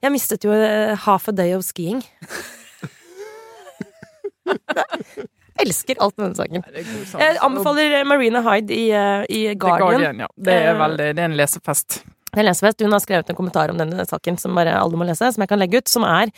jeg 0.05 0.13
mistet 0.13 0.45
jo 0.45 0.53
eh, 0.53 0.93
half 1.07 1.25
a 1.31 1.33
day 1.33 1.57
of 1.57 1.65
skiing. 1.65 2.05
Elsker 5.61 5.99
alt 6.01 6.17
med 6.17 6.29
denne 6.29 6.39
saken. 6.39 6.63
Det 6.67 6.81
er 6.83 7.05
sang. 7.09 7.21
Jeg 7.21 7.37
anbefaler 7.45 8.03
Marina 8.09 8.41
Hyde 8.45 8.73
i, 8.75 8.87
eh, 8.91 9.25
i 9.29 9.41
The 9.51 9.55
Guardian. 9.55 9.91
Guardian, 9.91 10.23
ja. 10.25 10.27
Det 10.37 10.53
er 10.53 10.71
Eh, 10.71 10.79
veldig 10.79 11.09
Det 11.15 11.19
er 11.19 11.29
en 11.29 11.37
lesefest. 11.37 12.01
Det 12.31 12.39
er. 12.39 12.85
Hun 12.85 12.91
har 12.95 12.99
skrevet 13.03 13.29
en 13.29 13.35
kommentar 13.35 13.69
om 13.69 13.77
denne 13.77 14.05
saken 14.07 14.39
som 14.39 14.55
bare 14.55 14.71
alle 14.79 14.95
må 14.95 15.05
lese, 15.05 15.33
som 15.33 15.41
jeg 15.41 15.49
kan 15.49 15.59
legge 15.59 15.77
ut, 15.77 15.89
som 15.89 16.03
er 16.03 16.31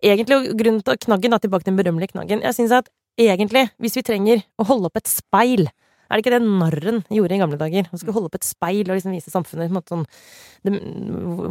egentlig 0.00 0.54
grunnen 0.56 0.82
til 0.84 0.96
knaggen, 0.96 1.30
da, 1.30 1.38
tilbake 1.38 1.64
til 1.64 1.74
den 1.74 1.80
berømmelige 1.82 2.12
knaggen. 2.12 2.40
Jeg 2.42 2.54
syns 2.54 2.70
at 2.72 2.88
egentlig, 3.18 3.68
hvis 3.80 3.96
vi 3.96 4.02
trenger 4.02 4.44
å 4.60 4.66
holde 4.66 4.86
opp 4.86 4.96
et 4.96 5.08
speil 5.08 5.66
er 6.10 6.18
det 6.18 6.24
ikke 6.24 6.32
det 6.34 6.42
narren 6.42 6.96
gjorde 7.14 7.36
i 7.36 7.38
gamle 7.40 7.58
dager? 7.60 7.86
Han 7.90 8.00
skulle 8.00 8.16
holde 8.16 8.30
opp 8.30 8.38
et 8.40 8.46
speil 8.46 8.88
og 8.90 8.96
liksom 8.98 9.12
vise 9.14 9.30
samfunnet 9.30 9.68
på 9.68 9.72
en 9.72 9.78
måte 9.78 9.94
sånn, 9.94 10.06
det, 10.66 10.80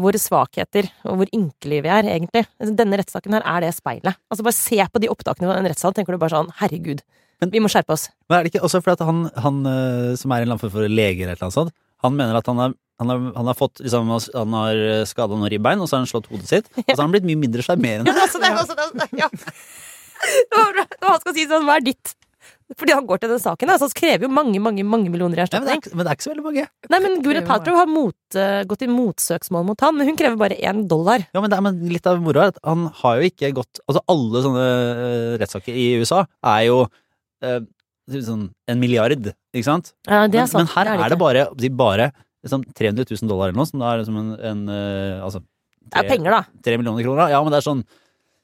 våre 0.03 0.19
svakheter 0.19 0.89
og 1.07 1.21
hvor 1.21 1.31
ynkelige 1.35 1.85
vi 1.85 1.91
er, 1.95 2.09
egentlig. 2.11 2.43
Altså, 2.59 2.73
Denne 2.81 2.99
rettssaken 2.99 3.37
her 3.37 3.47
er 3.47 3.63
det 3.65 3.71
speilet. 3.77 4.19
Altså 4.29 4.45
Bare 4.45 4.57
se 4.57 4.81
på 4.91 5.01
de 5.03 5.11
opptakene 5.13 5.47
av 5.49 5.61
en 5.61 5.69
rettssal, 5.71 5.95
tenker 5.95 6.15
du 6.15 6.21
bare 6.21 6.35
sånn 6.35 6.51
herregud, 6.59 7.01
Men- 7.39 7.51
vi 7.55 7.61
må 7.63 7.71
skjerpe 7.71 7.95
oss. 7.95 8.09
Men 8.27 8.39
er 8.39 8.43
det 8.43 8.51
ikke 8.53 8.65
også 8.67 8.83
fordi 8.83 8.99
at 8.99 9.07
han, 9.07 9.23
han 9.47 9.59
eh, 9.65 10.15
som 10.19 10.31
er 10.31 10.41
en 10.43 10.49
eller 10.49 10.57
annen 10.59 10.71
for 10.75 10.91
lege 10.91 11.23
eller 11.23 11.39
noe 11.39 11.55
sånt, 11.55 11.71
han 12.03 12.15
mener 12.15 12.35
at 12.35 12.47
han 12.51 12.59
har, 12.59 12.73
han 12.99 13.09
har, 13.11 13.19
han 13.35 13.47
har 13.47 13.55
fått 13.55 13.79
liksom, 13.79 14.07
Han 14.35 14.53
har 14.59 15.05
skada 15.07 15.35
noen 15.35 15.49
ribbein, 15.51 15.79
og 15.79 15.87
så 15.87 15.95
har 15.97 16.03
han 16.03 16.11
slått 16.11 16.27
hodet 16.31 16.47
sitt. 16.51 16.67
Og 16.75 16.83
så 16.91 16.97
har 16.99 17.05
han 17.07 17.15
blitt 17.15 17.27
mye 17.27 17.39
mindre 17.39 17.63
sjarmerende. 17.63 18.11
Er 18.11 18.27
er- 18.43 19.19
ja. 19.23 19.29
Det 20.19 20.57
var 20.57 20.73
bra. 20.75 20.85
Han 21.07 21.21
skal 21.23 21.35
si 21.35 21.45
sånn, 21.47 21.63
hva 21.67 21.77
er 21.79 21.85
ditt? 21.85 22.13
Fordi 22.77 22.93
han 22.93 23.07
går 23.09 23.21
til 23.23 23.31
den 23.31 23.41
saken, 23.41 23.71
Altså, 23.73 23.87
han 23.89 23.97
krever 23.97 24.27
jo 24.27 24.29
mange, 24.33 24.59
mange 24.61 24.83
mange 24.85 25.09
millioner 25.09 25.41
i 25.41 25.45
Nei, 25.45 25.61
men, 25.61 25.65
det 25.65 25.73
er, 25.73 25.95
men 25.95 26.05
det 26.05 26.11
er 26.11 26.17
ikke 26.17 26.25
så 26.27 26.31
veldig 26.33 26.45
mange. 26.45 26.65
Nei, 26.93 26.99
men 27.05 27.17
Gwyneth 27.25 27.47
Paltrow 27.49 27.77
har 27.79 27.89
mot, 27.89 28.17
uh, 28.37 28.61
gått 28.69 28.85
i 28.85 28.89
motsøksmål 28.91 29.65
mot 29.71 29.85
han, 29.85 29.97
men 29.97 30.09
hun 30.09 30.19
krever 30.19 30.37
bare 30.39 30.57
én 30.69 30.83
dollar. 30.91 31.25
Ja, 31.33 31.41
men, 31.41 31.49
det 31.49 31.57
er, 31.57 31.65
men 31.65 31.79
litt 31.89 32.09
av 32.09 32.21
moroa 32.21 32.47
er 32.47 32.53
at 32.53 32.61
han 32.67 32.85
har 33.01 33.19
jo 33.19 33.29
ikke 33.31 33.51
gått 33.57 33.81
Altså, 33.87 34.03
alle 34.13 34.43
sånne 34.45 34.65
uh, 34.69 35.35
rettssaker 35.41 35.77
i 35.81 35.87
USA 36.01 36.23
er 36.53 36.63
jo 36.67 36.81
uh, 36.85 37.59
sånn 38.09 38.49
en 38.69 38.81
milliard, 38.81 39.31
ikke 39.53 39.65
sant? 39.65 39.93
Ja, 40.09 40.25
det 40.29 40.43
er 40.43 40.51
sant. 40.51 40.67
men 40.67 40.73
her 40.75 40.91
det 40.91 41.07
er 41.07 41.15
det 41.15 41.21
bare, 41.21 41.47
de 41.57 41.71
bare 41.73 42.11
liksom 42.45 42.67
300 42.69 43.09
000 43.09 43.29
dollar 43.31 43.49
eller 43.49 43.59
noe, 43.59 43.69
som 43.69 43.81
da 43.81 43.93
er 43.93 44.03
liksom 44.03 44.19
en, 44.21 44.29
en 44.51 44.61
Altså 45.25 45.41
Det 45.41 46.03
er 46.03 46.07
penger, 46.07 46.37
da. 46.37 46.61
tre 46.63 46.77
millioner 46.79 47.05
kroner. 47.05 47.33
Ja, 47.33 47.41
men 47.43 47.53
det 47.53 47.59
er 47.59 47.65
sånn 47.65 47.83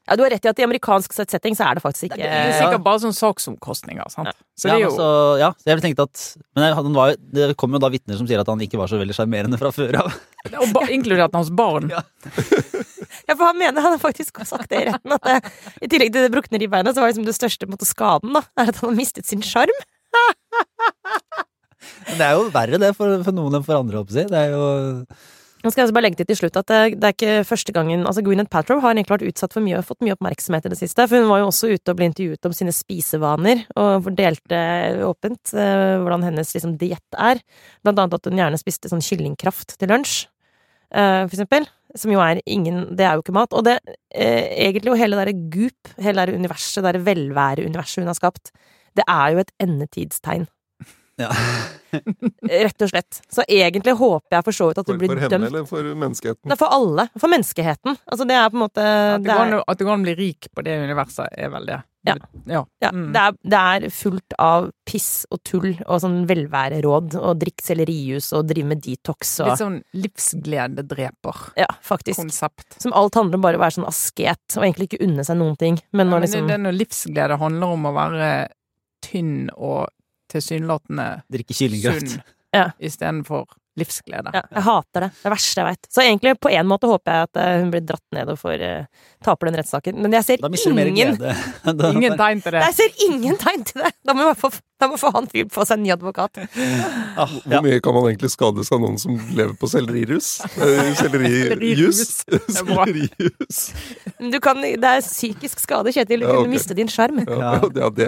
Ja, 0.06 0.16
du 0.18 0.22
har 0.22 0.30
rett 0.30 0.45
i 0.45 0.49
at 0.51 0.60
i 0.62 0.66
amerikansk 0.68 1.16
setting 1.18 1.56
så 1.58 1.66
er 1.66 1.78
det 1.80 1.82
faktisk 1.82 2.12
ikke 2.12 2.20
Det 2.22 2.30
er 2.30 2.51
sikkert 2.60 2.84
bare 2.86 3.01
sånn 3.01 3.16
saksomkostninger, 3.18 4.06
sant. 4.14 4.36
Så 4.53 4.70
ja, 4.70 4.76
det 4.76 4.78
er 4.78 4.84
jo... 4.84 4.91
Ja, 4.91 4.95
så, 4.95 5.08
ja, 5.41 5.49
så 5.58 5.72
jeg 5.72 5.82
tenkte 5.82 6.06
at 6.06 6.26
Men 6.53 6.76
han 6.78 6.97
var, 6.97 7.16
det 7.18 7.47
kom 7.58 7.74
jo 7.74 7.82
da 7.82 7.89
vitner 7.93 8.20
som 8.20 8.30
sier 8.30 8.43
at 8.43 8.51
han 8.51 8.62
ikke 8.62 8.78
var 8.78 8.91
så 8.91 8.99
veldig 9.01 9.18
sjarmerende 9.18 9.58
fra 9.62 9.72
før 9.74 9.97
av. 10.03 10.14
og 10.62 10.76
ba, 10.76 10.86
Inkludert 10.93 11.34
hans 11.38 11.49
barn. 11.53 11.89
Ja. 11.93 12.06
Ja, 13.26 13.34
for 13.36 13.47
han 13.47 13.58
mener, 13.58 13.82
han 13.82 13.95
har 13.95 14.01
faktisk 14.01 14.38
sagt 14.45 14.70
det 14.72 14.80
i 14.82 14.86
retten, 14.89 15.14
at 15.16 15.24
det, 15.26 15.51
i 15.86 15.88
tillegg 15.89 16.12
til 16.14 16.26
det 16.26 16.32
brukne 16.34 16.60
ribbeinet, 16.62 16.93
så 16.93 17.01
var 17.01 17.10
liksom 17.12 17.26
det 17.26 17.36
største 17.38 17.68
måte, 17.70 17.88
skaden, 17.88 18.34
da, 18.36 18.41
er 18.60 18.70
at 18.72 18.80
han 18.82 18.91
har 18.91 18.97
mistet 18.97 19.26
sin 19.30 19.41
sjarm. 19.45 19.72
Men 22.10 22.20
det 22.20 22.28
er 22.28 22.36
jo 22.38 22.49
verre 22.53 22.80
det 22.82 22.91
for, 22.97 23.16
for 23.26 23.36
noen 23.36 23.58
enn 23.60 23.66
for 23.66 23.78
andre, 23.80 24.01
håper 24.01 24.20
jeg. 24.20 24.26
å 24.26 24.30
si. 24.30 24.34
Det 24.34 24.41
er 24.41 24.53
jo 24.53 24.66
Nå 25.66 25.72
skal 25.74 25.82
jeg 25.82 25.88
altså 25.88 25.95
bare 25.97 26.05
legge 26.05 26.20
til 26.20 26.28
til 26.30 26.38
slutt 26.38 26.57
at 26.59 26.68
det, 26.70 26.80
det 27.01 27.07
er 27.07 27.13
ikke 27.16 27.45
første 27.49 27.74
gangen 27.74 28.03
altså 28.05 28.22
Gwyneth 28.22 28.51
Paltrow 28.53 28.84
har 28.84 28.93
egentlig 28.93 29.16
vært 29.16 29.32
utsatt 29.32 29.55
for 29.55 29.66
mye 29.66 29.80
og 29.80 29.88
fått 29.88 30.03
mye 30.05 30.13
oppmerksomhet 30.13 30.68
i 30.68 30.70
det 30.70 30.78
siste. 30.78 31.07
For 31.09 31.24
hun 31.24 31.32
var 31.32 31.41
jo 31.41 31.47
også 31.47 31.72
ute 31.72 31.89
og 31.89 31.97
ble 31.97 32.09
intervjuet 32.11 32.45
om 32.45 32.53
sine 32.53 32.74
spisevaner, 32.76 33.63
og 33.82 34.11
delte 34.13 34.59
åpent 35.07 35.55
eh, 35.57 35.95
hvordan 36.03 36.28
hennes 36.28 36.53
liksom, 36.53 36.76
diett 36.78 37.18
er. 37.18 37.41
Blant 37.82 37.97
annet 38.03 38.13
at 38.20 38.30
hun 38.30 38.43
gjerne 38.43 38.61
spiste 38.61 38.93
sånn 38.93 39.01
kyllingkraft 39.07 39.74
til 39.82 39.89
lunsj, 39.89 40.13
eh, 40.93 41.26
for 41.26 41.34
eksempel. 41.34 41.66
Som 41.97 42.13
jo 42.13 42.22
er 42.22 42.43
ingen 42.45 42.91
Det 42.99 43.07
er 43.07 43.16
jo 43.16 43.24
ikke 43.24 43.34
mat. 43.39 43.57
Og 43.57 43.66
det 43.66 43.80
eh, 44.13 44.45
egentlig 44.68 44.93
jo 44.93 44.99
hele 45.01 45.18
det 45.18 45.24
derre 45.24 45.49
goop, 45.57 45.95
hele 45.97 46.30
det 46.30 46.38
universet, 46.38 46.78
det 46.78 46.91
derre 46.91 47.05
velvære-universet 47.09 48.03
hun 48.03 48.13
har 48.13 48.22
skapt, 48.22 48.53
det 48.93 49.09
er 49.09 49.34
jo 49.34 49.41
et 49.41 49.55
endetidstegn. 49.66 50.45
Ja. 51.22 51.30
Rett 52.66 52.82
og 52.84 52.89
slett. 52.91 53.22
Så 53.32 53.45
egentlig 53.47 53.93
håper 53.95 54.36
jeg 54.36 54.43
for 54.49 54.51
så 54.57 54.68
vidt 54.70 54.82
at 54.82 54.86
For, 54.89 54.93
hun 54.97 54.99
blir 54.99 55.13
for 55.13 55.22
henne 55.24 55.32
dømt 55.38 55.47
eller 55.47 55.66
for 55.70 55.84
menneskeheten? 56.03 56.49
Nei, 56.51 56.57
for 56.59 56.76
alle. 56.76 57.05
For 57.16 57.32
menneskeheten. 57.32 57.95
Altså, 58.11 58.28
det 58.28 58.36
er 58.36 58.49
på 58.51 58.57
en 58.59 58.63
måte 58.66 58.84
At 58.84 59.24
det 59.24 59.30
det 59.30 59.32
går 59.32 59.43
er, 59.45 59.53
an 59.55 59.63
at 59.72 59.80
det 59.80 59.88
går 59.88 59.93
an 59.95 60.03
å 60.03 60.07
bli 60.09 60.16
rik 60.20 60.49
på 60.51 60.66
det 60.68 60.74
universet, 60.84 61.28
er 61.39 61.53
vel 61.55 61.70
det. 61.72 61.80
Ja. 62.05 62.13
ja. 62.45 62.59
ja, 62.84 62.89
Mm. 62.93 63.07
det, 63.16 63.22
er, 63.22 63.32
det 63.49 63.59
er 63.59 63.86
fullt 63.89 64.36
av 64.38 64.68
piss 64.86 65.07
og 65.34 65.39
tull 65.47 65.72
og 65.88 66.01
sånn 66.03 66.20
velværeråd 66.30 67.16
og 67.18 67.39
drikk 67.41 67.63
sellerijus 67.66 68.28
og 68.38 68.45
drive 68.51 68.68
med 68.76 68.84
detox 68.86 69.32
og 69.41 69.49
Litt 69.49 69.63
sånn 69.63 69.80
livsglededreper-konsept. 70.03 71.57
Ja, 71.57 71.66
faktisk. 71.82 72.22
Som 72.84 72.93
alt 72.93 73.16
handler 73.18 73.39
om 73.39 73.41
bare 73.47 73.57
å 73.57 73.63
være 73.63 73.78
sånn 73.80 73.88
asket 73.89 74.57
og 74.57 74.63
egentlig 74.68 74.91
ikke 74.91 75.03
unne 75.07 75.26
seg 75.26 75.39
noen 75.39 75.57
ting. 75.57 75.80
Men 75.91 76.07
Ja, 76.07 76.11
men 76.13 76.22
liksom 76.28 76.47
det 76.47 76.57
er 76.59 76.63
når 76.68 76.78
livsglede 76.84 77.39
handler 77.41 77.68
om 77.74 77.89
å 77.89 77.93
være 77.95 78.30
tynn 79.05 79.49
og 79.55 79.89
tilsynelatende 80.32 81.09
drikke 81.32 81.53
kyllinggrøt. 81.57 82.17
Ja. 82.55 82.69
istedenfor 82.80 83.45
livsglede. 83.76 84.32
ja, 84.34 84.41
Jeg 84.55 84.63
hater 84.63 85.03
det. 85.05 85.09
Det 85.23 85.32
verste 85.34 85.59
jeg 85.59 85.67
veit. 85.67 85.88
Så 85.91 86.01
egentlig, 86.05 86.32
på 86.39 86.51
en 86.55 86.67
måte 86.69 86.88
håper 86.88 87.11
jeg 87.17 87.28
at 87.28 87.39
eh, 87.41 87.55
hun 87.59 87.71
blir 87.73 87.84
dratt 87.84 88.05
ned 88.15 88.32
og 88.32 88.38
får 88.39 88.63
uh, 88.63 89.09
taper 89.26 89.49
den 89.49 89.57
rettssaken. 89.59 89.97
Men 89.99 90.15
jeg 90.15 90.28
ser 90.30 90.43
Da 90.45 90.51
mister 90.53 90.71
du 90.71 90.78
mer 90.78 90.91
ingen 90.91 91.17
glede. 91.17 91.36
Ingen 91.97 92.15
tegn 92.19 92.39
til 92.45 92.55
det. 92.55 92.61
Jeg 92.69 92.78
ser 92.80 93.03
ingen 93.09 93.36
tegn 93.41 93.65
til 93.67 93.84
det! 93.84 93.91
Da 94.07 94.15
må, 94.15 94.23
i 94.23 94.30
hvert 94.32 94.39
fall- 94.45 94.55
da 94.82 94.89
må 94.91 94.97
få 94.99 95.07
han 95.15 95.28
fyren 95.32 95.49
få 95.53 95.63
seg 95.67 95.78
en 95.80 95.84
ny 95.86 95.91
advokat. 95.95 96.41
Ah, 97.15 97.30
Hvor 97.32 97.53
ja. 97.53 97.59
mye 97.63 97.78
kan 97.80 97.93
man 97.95 98.09
egentlig 98.09 98.28
skades 98.34 98.67
av 98.76 98.82
noen 98.84 98.97
som 98.99 99.13
lever 99.38 99.53
på 99.55 99.69
sellerirus? 99.71 100.34
Eh, 100.59 100.89
Sellerijus. 100.99 102.01
Det 102.28 102.41
er. 102.41 102.49
Sellerijus. 102.57 103.59
Du 104.36 104.36
kan, 104.43 104.59
det 104.59 104.89
er 104.89 104.99
psykisk 105.03 105.61
skade, 105.63 105.93
Kjetil. 105.95 106.23
Du 106.23 106.28
Ja, 106.28 106.34
kunne 106.41 106.51
miste 106.51 106.76
din 106.76 106.89
sjarm. 106.91 107.21
Ja, 107.23 107.53
ja, 107.63 107.89
det, 107.95 108.07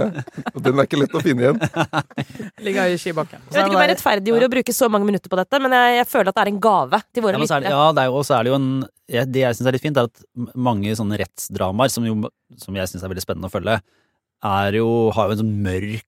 og 0.52 0.60
den 0.66 0.76
er 0.82 0.88
ikke 0.90 1.00
lett 1.00 1.16
å 1.16 1.22
finne 1.24 1.46
igjen. 1.46 1.62
Ligger 2.68 2.92
i 2.92 3.00
skibakken. 3.00 3.40
Jeg 3.48 3.56
vet 3.62 3.70
ikke 3.70 3.78
om 3.80 3.84
jeg 3.86 3.92
rettferdiggjorde 3.94 4.50
å 4.50 4.54
bruke 4.58 4.76
så 4.76 4.90
mange 4.92 5.08
minutter 5.08 5.32
på 5.32 5.40
dette, 5.40 5.60
men 5.64 5.76
jeg, 5.78 5.98
jeg 6.02 6.10
føler 6.12 6.32
at 6.34 6.40
det 6.40 6.44
er 6.46 6.52
en 6.52 6.60
gave 6.68 7.00
til 7.16 7.26
våre 7.28 7.38
er 7.38 7.44
det, 7.44 7.48
lyttere. 7.48 7.76
ja, 7.78 7.86
det 7.96 8.04
er 8.04 8.12
jo, 8.12 8.24
er 8.28 8.44
det 8.48 8.52
jo 8.54 8.58
en 8.60 8.70
Det 9.32 9.44
jeg 9.46 9.56
syns 9.60 9.70
er 9.72 9.78
litt 9.78 9.86
fint, 9.88 10.02
er 10.04 10.10
at 10.12 10.26
mange 10.68 10.96
sånne 11.00 11.20
rettsdramaer, 11.24 11.94
som, 11.94 12.08
jo, 12.08 12.18
som 12.60 12.76
jeg 12.76 12.92
syns 12.92 13.06
er 13.08 13.14
veldig 13.14 13.24
spennende 13.24 13.48
å 13.52 13.54
følge, 13.54 13.78
er 14.44 14.78
jo, 14.80 14.88
har 15.16 15.28
jo 15.28 15.32
en 15.38 15.42
sånn 15.44 15.56
mørk 15.64 16.04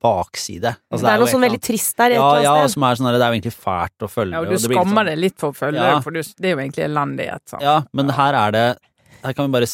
bakside. 0.00 0.72
Altså, 0.90 1.04
det 1.04 1.12
er 1.12 1.20
noe 1.20 1.28
sånn 1.30 1.44
veldig 1.44 1.60
trist 1.62 1.96
der. 2.00 2.14
Ja, 2.16 2.28
ja, 2.42 2.54
som 2.72 2.82
er 2.86 2.96
sånn 2.96 3.10
der, 3.10 3.18
det 3.20 3.26
er 3.26 3.32
jo 3.34 3.38
egentlig 3.40 3.56
fælt 3.56 4.06
å 4.06 4.08
følge. 4.10 4.32
Ja, 4.32 4.40
og 4.40 4.46
og 4.46 4.50
du 4.50 4.56
det 4.56 4.60
skammer 4.64 4.74
deg 4.80 4.86
skammer 4.86 5.10
sånn- 5.10 5.20
litt 5.20 5.38
for 5.38 5.50
å 5.52 5.56
følge 5.58 5.84
Ja. 5.90 6.00
for 6.00 6.10
det 6.12 6.24
er 6.40 6.54
jo 6.56 6.60
egentlig 6.64 6.84
elendighet. 6.88 7.42
Sant? 7.46 7.62
Ja, 7.62 7.82
men 7.92 8.08
her 8.08 8.34
er 8.34 8.50
det 8.52 8.78
Her 9.22 9.34
kan 9.34 9.50
vi 9.50 9.52
bare 9.52 9.66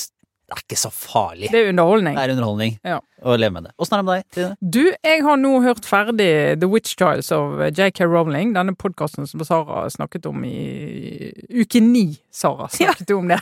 det 0.47 0.55
er 0.55 0.61
ikke 0.63 0.77
så 0.79 0.91
farlig. 0.95 1.49
Det 1.51 1.59
er 1.59 1.69
underholdning. 1.73 2.15
Det 2.15 2.23
er 2.23 2.33
underholdning 2.37 2.75
Ja. 2.87 3.01
å 3.27 3.35
leve 3.35 3.53
med 3.57 3.65
det. 3.67 3.73
Åssen 3.83 3.97
er 3.97 4.03
det 4.03 4.07
med 4.07 4.15
deg, 4.15 4.27
Trine? 4.37 4.57
Du, 4.77 4.93
jeg 5.03 5.23
har 5.27 5.37
nå 5.43 5.51
hørt 5.65 5.89
ferdig 5.89 6.29
The 6.61 6.69
Witch 6.71 6.95
Trials 6.95 7.33
av 7.35 7.65
J.K. 7.75 8.07
Rowling, 8.07 8.53
denne 8.55 8.77
podkasten 8.79 9.27
som 9.27 9.43
Sara 9.43 9.89
snakket 9.91 10.29
om 10.31 10.45
i 10.47 11.33
uke 11.51 11.83
ni. 11.83 12.05
Sara 12.31 12.69
snakket 12.77 13.11
ja. 13.11 13.17
om 13.19 13.27
det. 13.33 13.41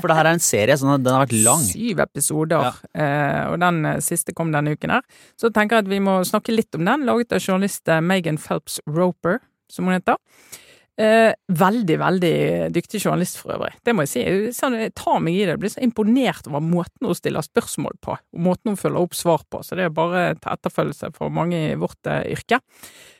For 0.00 0.08
det 0.08 0.16
her 0.16 0.30
er 0.30 0.32
en 0.38 0.40
serie, 0.40 0.78
så 0.80 0.96
den 0.96 1.12
har 1.12 1.26
vært 1.26 1.36
lang. 1.44 1.60
Syv 1.68 2.00
episoder, 2.06 2.72
eh, 2.96 3.42
og 3.52 3.60
den 3.60 3.84
eh, 3.92 4.00
siste 4.00 4.32
kom 4.32 4.54
denne 4.56 4.72
uken 4.72 4.96
her. 4.96 5.04
Så 5.36 5.52
tenker 5.52 5.76
jeg 5.76 5.84
at 5.90 5.92
vi 5.92 6.00
må 6.08 6.22
snakke 6.24 6.56
litt 6.56 6.72
om 6.80 6.88
den, 6.88 7.04
laget 7.04 7.36
av 7.36 7.44
journalist 7.44 7.84
eh, 7.92 8.00
Megan 8.00 8.40
Phelps 8.40 8.80
Roper, 8.88 9.42
som 9.68 9.84
hun 9.90 9.98
heter. 9.98 10.16
Eh, 10.96 11.32
veldig, 11.52 11.96
veldig 12.00 12.36
dyktig 12.72 13.02
journalist 13.02 13.36
for 13.42 13.52
øvrig. 13.58 13.74
Det 13.84 13.92
må 13.92 14.06
jeg 14.06 14.12
si. 14.12 14.22
Sånn, 14.56 14.78
jeg 14.80 14.94
tar 14.96 15.20
meg 15.20 15.36
i 15.36 15.42
det. 15.42 15.52
Jeg 15.54 15.62
blir 15.64 15.74
så 15.74 15.84
imponert 15.84 16.48
over 16.48 16.64
måten 16.64 17.10
hun 17.10 17.18
stiller 17.18 17.44
spørsmål 17.44 17.98
på, 18.00 18.16
og 18.16 18.46
måten 18.46 18.72
hun 18.72 18.80
følger 18.80 19.02
opp 19.02 19.18
svar 19.18 19.44
på. 19.50 19.60
Så 19.66 19.76
det 19.76 19.88
er 19.88 19.92
bare 19.92 20.30
til 20.38 20.54
etterfølgelse 20.54 21.12
for 21.18 21.34
mange 21.34 21.60
i 21.72 21.76
vårt 21.76 22.08
eh, 22.08 22.32
yrke. 22.32 22.62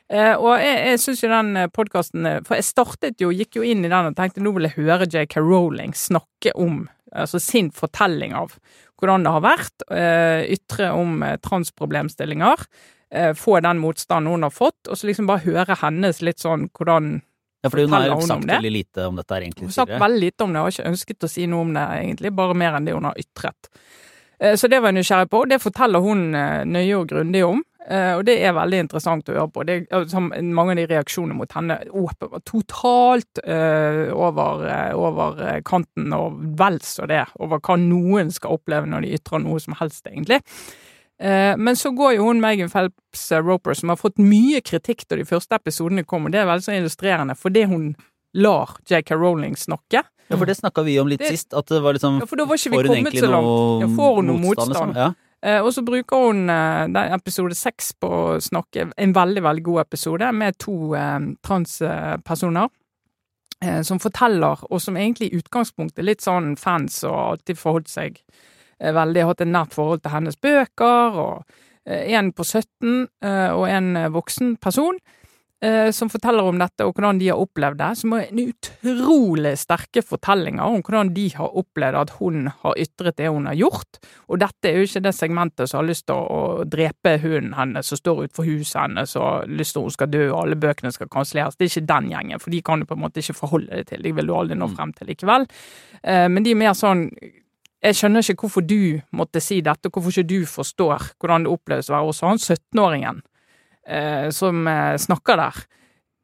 Eh, 0.08 0.32
og 0.38 0.54
jeg, 0.62 0.76
jeg 0.92 1.02
syns 1.02 1.22
jo 1.24 1.28
den 1.32 1.64
podkasten 1.74 2.28
For 2.46 2.54
jeg 2.54 2.64
startet 2.68 3.18
jo, 3.18 3.32
gikk 3.34 3.56
jo 3.58 3.64
inn 3.66 3.80
i 3.82 3.90
den 3.90 4.12
og 4.12 4.14
tenkte 4.14 4.38
nå 4.38 4.52
vil 4.54 4.68
jeg 4.68 4.76
høre 4.76 5.08
JK 5.10 5.40
Rowling 5.42 5.96
snakke 5.98 6.52
om 6.54 6.84
altså 7.10 7.40
sin 7.42 7.72
fortelling 7.74 8.34
av 8.36 8.54
hvordan 8.96 9.26
det 9.26 9.32
har 9.34 9.44
vært, 9.44 9.86
eh, 9.92 10.46
ytre 10.56 10.90
om 10.96 11.22
eh, 11.22 11.36
transproblemstillinger, 11.44 12.64
eh, 13.10 13.32
få 13.36 13.60
den 13.60 13.80
motstanden 13.82 14.32
hun 14.32 14.46
har 14.46 14.54
fått, 14.54 14.88
og 14.88 14.96
så 14.96 15.10
liksom 15.10 15.28
bare 15.28 15.44
høre 15.44 15.76
hennes 15.82 16.22
litt 16.24 16.40
sånn 16.40 16.70
hvordan 16.72 17.20
Ja, 17.66 17.72
fordi 17.74 17.86
hun 17.88 17.96
har 17.98 18.26
sagt 18.30 18.50
veldig 18.50 18.74
lite 18.78 19.06
om 19.10 19.20
dette 19.20 19.34
her 19.36 19.46
egentlig 19.46 19.66
Hun 19.66 19.72
har 19.74 19.78
sagt 19.82 19.94
veldig 20.06 20.24
lite 20.24 20.46
om 20.46 20.52
det, 20.54 20.62
og 20.62 20.68
har 20.68 20.74
ikke 20.76 20.90
ønsket 20.94 21.28
å 21.28 21.32
si 21.36 21.46
noe 21.50 21.66
om 21.66 21.72
det 21.76 21.86
egentlig, 22.00 22.34
bare 22.38 22.58
mer 22.64 22.78
enn 22.78 22.88
det 22.88 22.94
hun 22.96 23.08
har 23.10 23.18
ytret. 23.20 23.70
Eh, 24.40 24.56
Så 24.56 24.68
det 24.68 24.80
var 24.80 24.92
jeg 24.92 25.00
nysgjerrig 25.00 25.30
på, 25.32 25.44
og 25.44 25.50
det 25.50 25.62
forteller 25.62 26.04
hun 26.04 26.28
eh, 26.34 26.62
nøye 26.68 27.00
og 27.00 27.08
grundig 27.08 27.42
om. 27.46 27.62
Eh, 27.88 28.16
Og 28.16 28.24
det 28.26 28.36
er 28.42 28.56
veldig 28.56 28.80
interessant 28.84 29.28
å 29.30 29.36
høre 29.36 29.52
på. 29.54 29.64
Det 29.66 29.76
er, 29.90 30.08
som 30.10 30.32
mange 30.42 30.74
av 30.74 30.80
de 30.80 30.86
reaksjonene 30.90 31.38
mot 31.38 31.52
henne 31.54 31.78
åpen, 31.94 32.40
totalt 32.44 33.42
uh, 33.46 34.10
over, 34.10 34.66
over 34.98 35.60
kanten, 35.62 36.10
og 36.12 36.40
vel 36.58 36.80
så 36.82 37.06
det, 37.06 37.22
over 37.38 37.62
hva 37.62 37.78
noen 37.78 38.32
skal 38.34 38.58
oppleve 38.58 38.90
når 38.90 39.06
de 39.06 39.14
ytrer 39.20 39.44
noe 39.44 39.62
som 39.62 39.76
helst, 39.78 40.06
egentlig. 40.10 40.40
Eh, 41.20 41.56
Men 41.56 41.76
så 41.76 41.90
går 41.96 42.16
jo 42.16 42.26
hun 42.28 42.40
Megan 42.40 42.68
Phelps 42.68 43.32
eh, 43.32 43.40
Roper, 43.42 43.74
som 43.74 43.88
har 43.88 43.96
fått 43.96 44.18
mye 44.18 44.60
kritikk 44.60 45.06
da 45.08 45.16
de 45.16 45.24
første 45.24 45.56
episodene 45.56 46.04
kom, 46.04 46.26
og 46.26 46.32
det 46.32 46.40
er 46.42 46.46
veldig 46.50 46.64
så 46.66 46.74
illustrerende, 46.76 47.36
fordi 47.36 47.64
hun 47.70 47.94
lar 48.34 48.76
JK 48.90 49.14
Rowling 49.16 49.56
snakke. 49.56 50.02
Ja, 50.28 50.36
for 50.36 50.44
det 50.44 50.56
snakka 50.58 50.84
vi 50.84 50.98
om 51.00 51.06
litt 51.08 51.20
Det- 51.20 51.30
sist, 51.30 51.54
at 51.54 51.66
det 51.66 51.80
var 51.82 51.94
liksom 51.94 52.18
Ja, 52.20 52.26
for 52.26 52.36
da 52.36 52.44
var 52.44 52.56
ikke 52.56 52.70
vi 52.70 52.76
Får 52.76 52.82
hun 52.82 52.96
kommet 52.96 53.12
egentlig 53.14 53.22
så 53.22 53.30
langt. 53.30 53.46
noe 53.46 53.80
Ja, 53.80 53.86
får 53.96 54.14
hun 54.16 54.26
noe 54.26 54.38
motstand? 54.42 54.68
liksom? 54.74 54.94
Ja. 54.96 55.12
Eh, 55.42 55.60
og 55.62 55.72
så 55.72 55.84
bruker 55.84 56.26
hun 56.26 56.46
den 56.46 56.96
episode 57.14 57.54
seks 57.54 57.92
på 58.00 58.08
å 58.08 58.40
snakke, 58.42 58.90
en 58.98 59.12
veldig, 59.14 59.42
veldig 59.42 59.62
god 59.62 59.80
episode, 59.86 60.32
med 60.34 60.58
to 60.58 60.94
eh, 60.94 61.18
transpersoner. 61.42 62.68
Eh, 63.64 63.80
som 63.82 63.98
forteller, 63.98 64.58
og 64.70 64.80
som 64.82 64.96
egentlig 64.96 65.32
i 65.32 65.38
utgangspunktet 65.40 65.98
er 66.00 66.02
litt 66.10 66.20
sånn 66.20 66.58
fans 66.58 67.02
og 67.04 67.14
alltid 67.38 67.56
forholdt 67.56 67.88
seg 67.88 68.18
veldig, 68.80 69.22
har 69.22 69.32
hatt 69.34 69.40
et 69.46 69.52
nært 69.52 69.74
forhold 69.76 70.02
til 70.04 70.10
hennes 70.12 70.36
bøker, 70.36 71.20
og 71.22 71.44
eh, 71.86 72.12
en 72.18 72.32
på 72.32 72.44
17 72.44 73.06
eh, 73.24 73.50
og 73.52 73.68
en 73.70 73.96
eh, 73.96 74.10
voksen 74.12 74.56
person. 74.60 74.98
eh, 75.62 75.90
Som 75.90 76.10
forteller 76.12 76.44
om 76.44 76.58
dette 76.60 76.84
og 76.84 76.92
hvordan 76.94 77.18
de 77.18 77.28
har 77.30 77.38
opplevd 77.40 77.78
det. 77.80 77.90
Som 77.96 78.12
er 78.12 78.26
en 78.28 78.42
utrolig 78.52 79.54
sterke 79.58 80.02
fortellinger 80.04 80.62
om 80.62 80.82
hvordan 80.84 81.14
de 81.14 81.30
har 81.34 81.56
opplevd 81.56 81.96
at 81.96 82.10
hun 82.18 82.50
har 82.62 82.74
ytret 82.76 83.16
det 83.16 83.28
hun 83.32 83.46
har 83.46 83.54
gjort. 83.56 83.98
Og 84.28 84.38
dette 84.42 84.68
er 84.68 84.76
jo 84.76 84.84
ikke 84.90 85.02
det 85.06 85.14
segmentet 85.16 85.70
som 85.70 85.80
har 85.80 85.88
lyst 85.88 86.06
til 86.06 86.20
å, 86.20 86.42
drepe 86.66 87.16
hunden 87.22 87.54
hennes 87.56 87.86
som 87.88 87.96
står 87.96 88.26
utenfor 88.26 88.44
huset 88.50 88.80
hennes 88.82 89.16
og 89.16 89.24
har 89.24 89.48
lyst 89.48 89.72
til 89.72 89.80
at 89.80 89.88
hun 89.88 89.96
skal 89.96 90.12
dø 90.12 90.22
og 90.28 90.38
alle 90.42 90.60
bøkene 90.60 90.92
skal 90.92 91.08
kanselleres. 91.08 91.56
Det 91.56 91.64
er 91.64 91.72
ikke 91.72 91.88
den 91.94 92.12
gjengen, 92.12 92.42
for 92.42 92.50
de 92.52 92.60
kan 92.62 92.80
du 92.80 92.86
på 92.86 92.94
en 92.98 93.04
måte 93.06 93.24
ikke 93.24 93.38
forholde 93.40 93.72
deg 93.72 93.88
til. 93.88 94.02
De 94.04 94.12
vil 94.12 94.28
du 94.28 94.36
aldri 94.36 94.58
nå 94.60 94.68
frem 94.76 94.92
til 94.92 95.08
likevel. 95.08 95.48
Eh, 96.02 96.28
Men 96.28 96.42
de 96.44 96.52
er 96.52 96.62
mer 96.66 96.76
sånn 96.76 97.08
jeg 97.86 97.98
skjønner 97.98 98.24
ikke 98.24 98.46
hvorfor 98.46 98.64
du 98.66 99.00
måtte 99.16 99.42
si 99.44 99.60
dette, 99.64 99.88
og 99.88 99.96
hvorfor 99.96 100.14
ikke 100.14 100.30
du 100.32 100.50
forstår 100.50 101.12
hvordan 101.20 101.46
det 101.46 101.52
oppleves 101.52 101.90
å 101.90 101.96
være 101.96 102.12
også 102.12 102.30
han 102.30 102.42
17-åringen 102.42 103.22
eh, 103.86 104.28
som 104.34 104.66
eh, 104.70 104.96
snakker 105.00 105.40
der. 105.40 105.60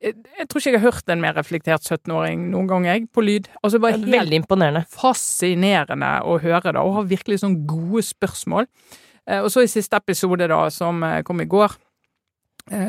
Jeg, 0.03 0.17
jeg 0.41 0.49
tror 0.51 0.59
ikke 0.59 0.73
jeg 0.73 0.81
har 0.81 0.89
hørt 0.89 1.13
en 1.15 1.23
mer 1.23 1.37
reflektert 1.39 1.87
17-åring 1.87 2.49
noen 2.51 2.71
gang, 2.71 2.89
jeg, 2.91 3.07
på 3.15 3.23
lyd. 3.23 3.47
Altså 3.63 3.79
bare 3.83 3.95
helt 3.95 4.11
Veldig 4.11 4.41
imponerende. 4.43 4.83
fascinerende 4.91 6.11
å 6.27 6.41
høre 6.43 6.73
det, 6.73 6.83
og 6.83 6.99
har 6.99 7.11
virkelig 7.13 7.43
sånn 7.45 7.61
gode 7.71 8.03
spørsmål. 8.09 8.67
Eh, 9.29 9.39
og 9.39 9.53
så 9.55 9.63
i 9.63 9.71
siste 9.71 9.99
episode, 10.03 10.51
da, 10.51 10.65
som 10.75 11.03
eh, 11.07 11.21
kom 11.27 11.45
i 11.45 11.49
går, 11.51 11.79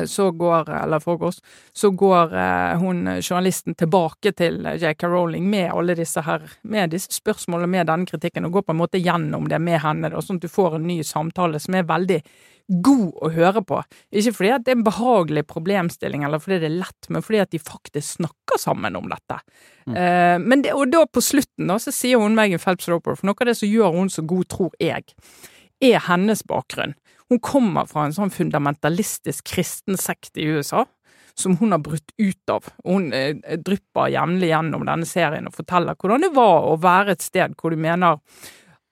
så 0.05 0.31
går, 0.31 0.69
eller 0.69 0.99
frokost, 0.99 1.41
så 1.73 1.89
går 1.89 2.35
eh, 2.37 2.77
hun 2.79 3.07
journalisten 3.21 3.75
tilbake 3.75 4.31
til 4.37 4.61
J.K. 4.77 5.07
Rowling 5.09 5.49
med 5.49 5.71
alle 5.73 5.95
disse 5.97 6.21
her, 6.21 6.45
med 6.61 6.93
disse 6.93 7.11
spørsmålene, 7.15 7.71
med 7.71 7.89
denne 7.89 8.05
kritikken, 8.09 8.45
og 8.45 8.59
går 8.59 8.67
på 8.67 8.75
en 8.75 8.81
måte 8.83 9.01
gjennom 9.01 9.49
det 9.49 9.59
med 9.63 9.81
henne, 9.83 10.13
da, 10.13 10.21
sånn 10.21 10.37
at 10.41 10.45
du 10.45 10.53
får 10.53 10.77
en 10.77 10.87
ny 10.87 11.01
samtale 11.07 11.61
som 11.63 11.77
er 11.79 11.89
veldig 11.89 12.21
god 12.67 13.17
å 13.25 13.29
høre 13.33 13.63
på. 13.67 13.81
Ikke 14.15 14.33
fordi 14.37 14.51
at 14.55 14.65
det 14.65 14.73
er 14.73 14.77
en 14.79 14.85
behagelig 14.87 15.43
problemstilling, 15.49 16.23
eller 16.23 16.41
fordi 16.41 16.61
det 16.61 16.69
er 16.69 16.77
lett, 16.79 17.09
men 17.11 17.25
fordi 17.25 17.41
at 17.43 17.51
de 17.51 17.59
faktisk 17.59 18.21
snakker 18.21 18.61
sammen 18.61 18.95
om 18.95 19.09
dette. 19.11 19.39
Eh, 19.87 20.37
men 20.39 20.63
det, 20.63 20.75
og 20.77 20.93
da 20.93 21.03
på 21.09 21.23
slutten 21.23 21.71
da, 21.71 21.79
så 21.81 21.91
sier 21.91 22.21
hun 22.23 22.37
Megan 22.37 22.61
Phelps 22.63 22.87
Roper, 22.91 23.17
for 23.19 23.27
noe 23.27 23.39
av 23.41 23.51
det 23.51 23.57
som 23.59 23.69
gjør 23.69 23.97
hun 23.97 24.13
så 24.13 24.23
god, 24.27 24.47
tror 24.53 24.71
jeg, 24.81 25.17
er 25.83 26.05
hennes 26.07 26.45
bakgrunn. 26.47 26.95
Hun 27.29 27.39
kommer 27.39 27.85
fra 27.89 28.05
en 28.07 28.15
sånn 28.15 28.33
fundamentalistisk 28.33 29.45
kristen 29.53 29.97
sekt 29.99 30.37
i 30.37 30.47
USA, 30.49 30.85
som 31.35 31.55
hun 31.57 31.71
har 31.73 31.79
brutt 31.81 32.11
ut 32.21 32.49
av. 32.53 32.67
Hun 32.85 33.07
eh, 33.13 33.35
drypper 33.57 34.11
jevnlig 34.13 34.51
gjennom 34.51 34.83
denne 34.85 35.07
serien 35.09 35.47
og 35.49 35.55
forteller 35.55 35.95
hvordan 35.97 36.21
det 36.27 36.33
var 36.35 36.67
å 36.69 36.75
være 36.83 37.15
et 37.15 37.25
sted 37.25 37.55
hvor 37.57 37.73
du 37.73 37.79
mener 37.81 38.19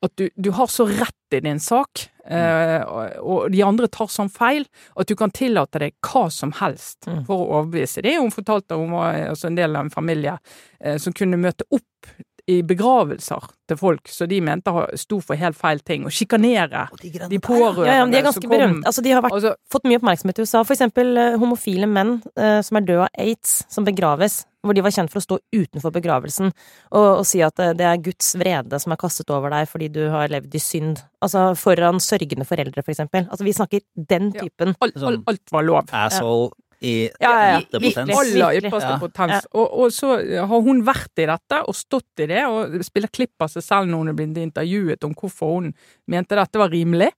at 0.01 0.15
du, 0.17 0.31
du 0.33 0.49
har 0.57 0.65
så 0.65 0.87
rett 0.89 1.35
i 1.37 1.39
din 1.45 1.59
sak, 1.61 2.07
eh, 2.25 2.81
og, 2.81 3.11
og 3.21 3.51
de 3.53 3.61
andre 3.61 3.85
tar 3.93 4.09
sånn 4.09 4.31
feil, 4.33 4.65
at 4.97 5.05
du 5.05 5.13
kan 5.19 5.29
tillate 5.29 5.77
deg 5.83 5.93
hva 6.01 6.23
som 6.33 6.49
helst 6.57 7.05
Mm. 7.05 7.21
for 7.27 7.37
å 7.43 7.59
overbevise. 7.59 8.01
Det 8.01 8.15
hun 8.17 8.33
fortalte 8.33 8.73
at 8.73 8.81
hun 8.81 8.91
var 8.97 9.13
altså 9.29 9.47
en 9.51 9.55
del 9.57 9.75
av 9.77 9.85
en 9.85 9.93
familie 9.93 10.33
eh, 10.79 10.97
som 11.01 11.13
kunne 11.13 11.37
møte 11.37 11.65
opp 11.69 12.09
i 12.47 12.61
begravelser 12.61 13.49
til 13.67 13.77
folk 13.77 14.07
så 14.11 14.27
de 14.27 14.39
mente 14.41 14.71
ha- 14.73 14.87
sto 14.95 15.19
for 15.21 15.35
helt 15.35 15.55
feil 15.55 15.79
ting, 15.79 16.05
og 16.05 16.11
sjikanere 16.11 16.87
de 17.01 17.11
de 17.29 17.39
pårørende 17.39 17.85
Ja, 17.87 17.99
ja, 18.01 18.05
de 18.05 18.17
er 18.17 18.21
som 18.21 18.31
ganske 18.31 18.41
kom- 18.47 18.51
berømte. 18.57 18.85
Altså, 18.87 19.01
de 19.03 19.11
har 19.11 19.21
vært, 19.21 19.31
Altså, 19.33 19.55
fått 19.71 19.83
mye 19.85 19.99
oppmerksomhet 19.99 20.39
i 20.39 20.41
USA. 20.41 20.63
For 20.63 20.73
eksempel 20.73 21.17
eh, 21.17 21.37
homofile 21.37 21.87
menn 21.87 22.21
eh, 22.35 22.61
som 22.61 22.77
er 22.77 22.81
døde 22.81 23.03
av 23.03 23.09
aids, 23.17 23.63
som 23.69 23.85
begraves. 23.85 24.45
Hvor 24.63 24.75
de 24.77 24.81
var 24.85 24.91
kjent 24.93 25.09
for 25.09 25.17
å 25.17 25.25
stå 25.25 25.39
utenfor 25.57 25.91
begravelsen 25.91 26.51
og, 26.91 27.17
og 27.19 27.25
si 27.25 27.41
at 27.41 27.57
eh, 27.59 27.71
det 27.73 27.81
er 27.85 27.97
Guds 27.97 28.35
vrede 28.37 28.79
som 28.79 28.91
er 28.93 28.97
kastet 29.01 29.29
over 29.33 29.49
deg 29.49 29.67
fordi 29.67 29.87
du 29.89 30.03
har 30.13 30.27
levd 30.29 30.53
i 30.53 30.59
synd. 30.61 31.01
Altså 31.21 31.55
foran 31.57 31.97
sørgende 31.99 32.45
foreldre, 32.45 32.83
for 32.83 32.91
eksempel. 32.93 33.25
Altså, 33.31 33.43
vi 33.43 33.53
snakker 33.57 33.81
den 33.95 34.31
Ja. 34.35 34.41
typen. 34.45 34.75
alt, 34.79 34.97
alt, 35.01 35.23
alt 35.27 35.41
var 35.51 35.63
lov. 35.63 35.89
Asshole 35.91 36.51
i 36.81 36.93
Ja, 37.21 37.29
ja, 37.29 37.47
ja. 37.51 37.59
ytterpotens. 37.61 38.17
Aller. 38.17 38.57
Ja. 38.61 38.97
potens. 39.01 39.47
Og, 39.53 39.67
og 39.83 39.93
så 39.93 40.15
har 40.49 40.65
hun 40.65 40.81
vært 40.87 41.21
i 41.21 41.27
dette 41.29 41.61
og 41.67 41.77
stått 41.77 42.23
i 42.25 42.27
det, 42.31 42.41
og 42.49 42.81
spiller 42.85 43.11
klipp 43.13 43.45
av 43.45 43.53
seg 43.53 43.65
selv 43.65 43.91
når 43.91 44.03
hun 44.03 44.11
er 44.13 44.17
blitt 44.17 44.41
intervjuet 44.41 45.07
om 45.07 45.13
hvorfor 45.17 45.55
hun 45.59 45.71
mente 46.09 46.37
dette 46.39 46.61
var 46.61 46.73
rimelig. 46.73 47.11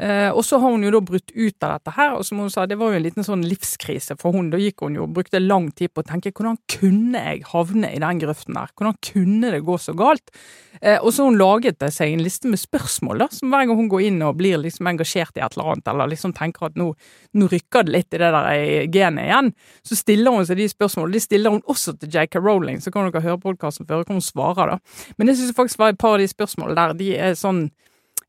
Eh, 0.00 0.30
og 0.32 0.40
så 0.46 0.56
har 0.62 0.72
hun 0.72 0.84
jo 0.86 0.92
da 0.94 1.00
brutt 1.04 1.32
ut 1.34 1.64
av 1.66 1.74
dette 1.76 1.92
her, 1.92 2.14
og 2.16 2.24
som 2.24 2.38
hun 2.40 2.50
sa, 2.52 2.64
det 2.68 2.78
var 2.80 2.94
jo 2.94 3.00
en 3.00 3.04
liten 3.04 3.26
sånn 3.26 3.42
livskrise 3.44 4.16
for 4.20 4.32
hun. 4.32 4.48
Da 4.52 4.60
gikk 4.60 4.80
hun 4.86 4.96
jo 4.96 5.04
og 5.04 5.12
brukte 5.18 5.42
lang 5.42 5.68
tid 5.76 5.92
på 5.92 6.00
å 6.00 6.08
tenke 6.08 6.32
hvordan 6.32 6.56
kunne 6.72 7.20
jeg 7.20 7.42
havne 7.50 7.90
i 7.92 8.00
den 8.00 8.22
grøften 8.22 8.56
der? 8.56 8.72
Hvordan 8.72 8.96
kunne 9.04 9.50
det 9.52 9.60
gå 9.66 9.76
så 9.82 9.92
galt? 9.98 10.32
Eh, 10.80 10.96
og 10.96 11.12
så 11.12 11.26
har 11.26 11.32
hun 11.32 11.40
laget 11.40 11.84
seg 11.92 12.14
en 12.14 12.24
liste 12.24 12.48
med 12.48 12.62
spørsmål, 12.62 13.26
da, 13.26 13.28
som 13.34 13.52
hver 13.52 13.66
gang 13.68 13.76
hun 13.76 13.90
går 13.92 14.06
inn 14.08 14.24
og 14.24 14.38
blir 14.40 14.62
liksom 14.62 14.88
engasjert 14.88 15.36
i 15.36 15.44
et 15.44 15.58
eller 15.58 15.74
annet, 15.74 15.92
eller 15.92 16.12
liksom 16.14 16.32
tenker 16.38 16.70
at 16.70 16.80
nå, 16.80 16.88
nå 17.36 17.50
rykker 17.52 17.84
det 17.84 17.96
litt 17.98 18.16
i 18.16 18.22
det 18.22 18.32
der 18.38 18.88
genet 18.94 19.28
igjen, 19.28 19.52
så 19.84 20.00
stiller 20.00 20.38
hun 20.38 20.48
seg 20.48 20.62
de 20.62 20.70
spørsmålene. 20.72 21.18
De 21.18 21.24
stiller 21.26 21.52
hun 21.58 21.62
også 21.68 21.98
til 22.00 22.08
J.K. 22.14 22.40
Rowling, 22.40 22.80
så 22.80 22.94
kan 22.94 23.10
dere 23.10 23.24
høre 23.26 23.42
podkasten 23.42 23.88
før, 23.90 24.08
hun 24.08 24.24
svarer, 24.24 24.76
da. 24.78 25.14
Men 25.20 25.28
jeg 25.28 25.42
syns 25.42 25.54
faktisk 25.60 25.82
var 25.82 25.92
et 25.92 26.00
par 26.00 26.16
av 26.16 26.24
de 26.24 26.30
spørsmålene 26.30 26.80
der, 26.80 26.96
de 26.96 27.12
er 27.20 27.36
sånn 27.36 27.66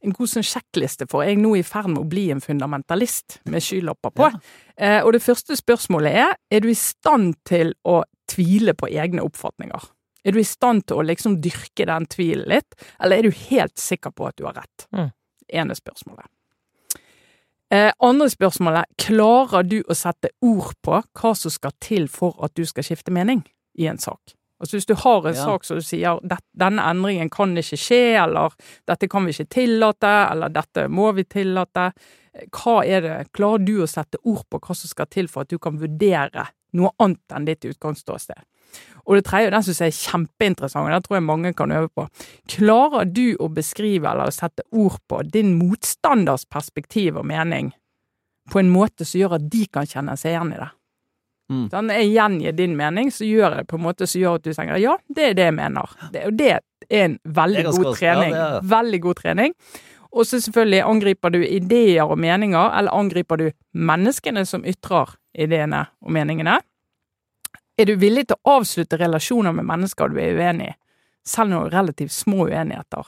en 0.02 0.16
god 0.18 0.32
sånn 0.32 0.46
sjekkliste 0.46 1.08
for. 1.10 1.26
Jeg 1.26 1.38
er 1.38 1.42
nå 1.44 1.54
i 1.60 1.64
ferd 1.66 1.92
med 1.92 2.02
å 2.04 2.10
bli 2.10 2.30
en 2.34 2.42
fundamentalist 2.44 3.40
med 3.52 3.64
skylapper 3.64 4.14
på. 4.18 4.30
Eh, 4.76 5.00
og 5.06 5.14
det 5.16 5.24
første 5.24 5.58
spørsmålet 5.58 6.18
er 6.24 6.36
er 6.52 6.64
du 6.64 6.70
i 6.72 6.78
stand 6.78 7.36
til 7.48 7.76
å 7.88 8.02
tvile 8.32 8.74
på 8.78 8.90
egne 8.90 9.24
oppfatninger? 9.26 9.90
Er 10.26 10.36
du 10.36 10.42
i 10.42 10.48
stand 10.48 10.86
til 10.90 11.02
å 11.02 11.06
liksom 11.06 11.40
dyrke 11.42 11.88
den 11.90 12.06
tvilen 12.10 12.50
litt, 12.50 12.78
eller 13.02 13.18
er 13.18 13.30
du 13.30 13.40
helt 13.50 13.78
sikker 13.82 14.14
på 14.14 14.28
at 14.30 14.38
du 14.38 14.46
har 14.46 14.58
rett? 14.62 14.88
Mm. 14.94 15.10
Ene 15.62 15.78
spørsmålet. 15.78 16.30
Eh, 17.72 17.92
andre 18.04 18.28
spørsmålet 18.30 18.98
klarer 19.00 19.64
du 19.64 19.80
å 19.88 19.96
sette 19.96 20.34
ord 20.44 20.76
på 20.84 20.98
hva 21.00 21.32
som 21.38 21.54
skal 21.54 21.74
til 21.80 22.10
for 22.12 22.36
at 22.44 22.54
du 22.58 22.66
skal 22.68 22.86
skifte 22.86 23.14
mening 23.16 23.46
i 23.80 23.88
en 23.88 24.02
sak? 24.02 24.36
Altså 24.62 24.78
Hvis 24.78 24.86
du 24.86 24.94
har 24.96 25.26
en 25.28 25.34
Ja. 25.34 25.44
sak 25.44 25.64
som 25.66 25.78
du 25.78 25.82
sier 25.82 26.20
"Det- 26.22 26.38
denne 26.56 26.84
endringen 26.86 27.30
kan 27.32 27.56
ikke 27.58 27.78
skje, 27.78 28.24
eller 28.24 28.52
dette 28.88 29.08
kan 29.10 29.26
vi 29.26 29.32
ikke 29.32 29.50
tillate, 29.50 30.32
eller 30.32 30.50
dette 30.50 30.88
må 30.88 31.12
vi 31.16 31.24
tillate, 31.24 31.92
hva 32.52 32.86
er 32.86 33.02
det, 33.02 33.32
klarer 33.34 33.66
du 33.66 33.82
å 33.82 33.88
sette 33.90 34.18
ord 34.24 34.44
på 34.50 34.60
hva 34.60 34.76
som 34.76 34.88
skal 34.88 35.06
til 35.08 35.28
for 35.28 35.42
at 35.42 35.50
du 35.50 35.58
kan 35.58 35.78
vurdere 35.80 36.48
noe 36.74 36.92
annet 37.00 37.18
enn 37.32 37.46
ditt 37.46 37.62
utgangsståsted? 37.66 38.38
Og 39.08 39.16
det 39.16 39.26
tredje, 39.26 39.50
den 39.52 39.64
syns 39.64 39.80
jeg 39.80 39.88
er 39.88 40.12
kjempeinteressant, 40.12 40.86
og 40.86 40.92
den 40.92 41.02
tror 41.02 41.18
jeg 41.18 41.24
mange 41.24 41.54
kan 41.56 41.72
øve 41.72 41.90
på. 41.90 42.08
Klarer 42.48 43.12
du 43.12 43.36
å 43.38 43.50
beskrive 43.54 44.06
eller 44.10 44.30
sette 44.32 44.62
ord 44.72 45.00
på 45.10 45.24
din 45.30 45.58
motstanders 45.60 46.46
perspektiv 46.46 47.18
og 47.18 47.26
mening 47.26 47.74
på 48.50 48.60
en 48.60 48.72
måte 48.72 49.06
som 49.06 49.20
gjør 49.20 49.36
at 49.36 49.50
de 49.50 49.66
kan 49.68 49.86
kjenne 49.86 50.16
seg 50.18 50.32
igjen 50.38 50.54
i 50.54 50.58
det? 50.58 50.70
Mm. 51.52 51.66
Sånn, 51.74 51.90
jeg 51.92 52.12
gjengir 52.14 52.54
din 52.56 52.76
mening, 52.80 53.10
så 53.12 53.26
gjør 53.28 53.50
jeg 53.50 53.58
det 53.64 53.68
på 53.68 53.76
en 53.80 53.84
måte 53.84 54.08
som 54.08 54.22
gjør 54.22 54.38
at 54.40 54.44
du 54.46 54.54
tenker 54.56 54.80
ja, 54.80 54.94
det 55.12 55.26
er 55.30 55.34
det 55.36 55.48
jeg 55.50 55.56
mener. 55.58 55.96
Det, 56.14 56.26
og 56.30 56.38
det 56.40 56.50
er 56.56 56.62
en 57.04 57.18
veldig 57.28 57.64
er 57.66 57.72
god 57.76 57.96
trening. 57.98 58.36
Ja, 58.38 58.46
er- 58.58 58.68
Veldig 58.72 59.02
god 59.04 59.20
trening. 59.20 59.56
Og 60.12 60.26
så 60.28 60.40
selvfølgelig 60.44 60.82
angriper 60.84 61.32
du 61.32 61.40
ideer 61.44 62.04
og 62.08 62.18
meninger, 62.20 62.72
eller 62.80 62.92
angriper 62.96 63.38
du 63.40 63.46
menneskene 63.74 64.46
som 64.48 64.64
ytrer 64.68 65.14
ideene 65.40 65.86
og 66.04 66.12
meningene? 66.12 66.58
Er 67.80 67.88
du 67.88 67.96
villig 67.96 68.28
til 68.28 68.36
å 68.44 68.58
avslutte 68.60 69.00
relasjoner 69.00 69.54
med 69.56 69.66
mennesker 69.66 70.12
du 70.12 70.20
er 70.20 70.36
uenig 70.36 70.68
i, 70.72 70.76
selv 71.26 71.50
når 71.54 71.64
det 71.64 71.72
er 71.74 71.78
relativt 71.80 72.12
små 72.16 72.48
uenigheter? 72.50 73.08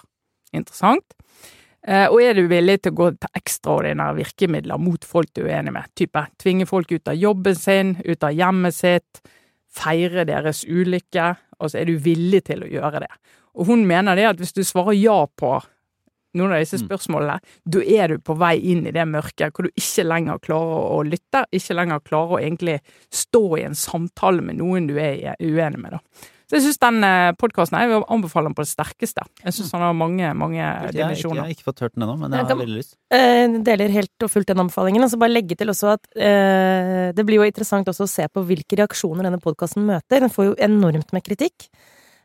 Interessant. 0.55 1.13
Eh, 1.87 2.05
og 2.07 2.21
er 2.23 2.37
du 2.37 2.45
villig 2.47 2.77
til 2.81 2.93
å 2.93 2.99
gå 3.01 3.09
til 3.17 3.39
ekstraordinære 3.39 4.19
virkemidler 4.21 4.79
mot 4.79 5.03
folk 5.03 5.33
du 5.35 5.43
er 5.43 5.57
uenig 5.57 5.73
med? 5.75 5.89
Type 5.99 6.25
tvinge 6.39 6.67
folk 6.69 6.91
ut 6.93 7.11
av 7.11 7.19
jobben 7.19 7.57
sin, 7.59 7.97
ut 8.05 8.23
av 8.23 8.31
hjemmet 8.31 8.77
sitt, 8.77 9.23
feire 9.73 10.23
deres 10.29 10.63
ulykke? 10.63 11.33
Altså, 11.59 11.81
er 11.81 11.91
du 11.91 11.97
villig 11.99 12.45
til 12.47 12.63
å 12.63 12.71
gjøre 12.71 13.03
det? 13.03 13.11
Og 13.59 13.67
hun 13.69 13.85
mener 13.87 14.15
det 14.15 14.29
at 14.31 14.39
hvis 14.41 14.55
du 14.55 14.63
svarer 14.65 14.95
ja 14.97 15.25
på 15.27 15.57
noen 16.33 16.55
av 16.55 16.63
disse 16.63 16.79
Mm. 16.79 16.87
spørsmålene, 16.87 17.39
da 17.69 17.79
er 17.85 18.07
du 18.07 18.17
på 18.17 18.35
vei 18.37 18.57
inn 18.71 18.87
i 18.87 18.91
det 18.91 19.05
mørket 19.05 19.53
hvor 19.53 19.67
du 19.67 19.69
ikke 19.77 20.07
lenger 20.07 20.39
klarer 20.39 20.87
å 20.95 21.03
lytte, 21.05 21.45
ikke 21.51 21.75
lenger 21.75 21.99
klarer 21.99 22.31
å 22.31 22.41
egentlig 22.41 22.79
stå 23.11 23.57
i 23.59 23.65
en 23.67 23.75
samtale 23.75 24.41
med 24.41 24.57
noen 24.57 24.87
du 24.87 24.97
er 24.97 25.35
uenig 25.39 25.77
med. 25.77 25.91
da. 25.91 25.99
Så 26.53 26.59
jeg 26.59 26.65
syns 26.67 26.77
den 26.83 27.05
podkasten 27.41 27.79
Jeg 27.81 27.89
vil 27.89 28.03
anbefale 28.13 28.45
den 28.45 28.53
på 28.53 28.61
det 28.61 28.69
sterkeste. 28.69 29.23
Jeg 29.41 29.55
syns 29.55 29.71
den 29.73 29.81
har 29.81 29.95
mange, 29.97 30.27
mange 30.37 30.59
Jeg 30.61 30.91
dimensjoner. 30.93 31.39
jeg 31.39 31.43
har 31.47 31.53
ikke 31.55 31.65
fått 31.65 31.81
hørt 31.81 31.95
den 31.95 32.03
ennå, 32.05 32.13
men 32.19 32.29
jeg 32.29 32.37
Jeg 32.37 32.45
har 32.45 32.49
kan- 32.51 32.59
veldig 32.61 32.77
lyst. 32.77 32.93
Uh, 33.09 33.63
deler 33.65 33.89
helt 33.89 34.25
og 34.27 34.29
fullt 34.29 34.45
den 34.51 34.61
anbefalingen. 34.61 35.01
Og 35.03 35.09
så 35.09 35.17
bare 35.17 35.33
legge 35.33 35.57
til 35.57 35.71
også 35.73 35.93
at 35.95 36.05
uh, 36.13 37.09
det 37.17 37.25
blir 37.25 37.41
jo 37.41 37.47
interessant 37.49 37.89
også 37.89 38.05
å 38.05 38.11
se 38.11 38.27
på 38.29 38.45
hvilke 38.45 38.77
reaksjoner 38.77 39.23
denne 39.25 39.41
podkasten 39.41 39.81
møter. 39.81 40.21
Den 40.21 40.29
får 40.29 40.51
jo 40.51 40.55
enormt 40.61 41.09
med 41.11 41.25
kritikk. 41.25 41.65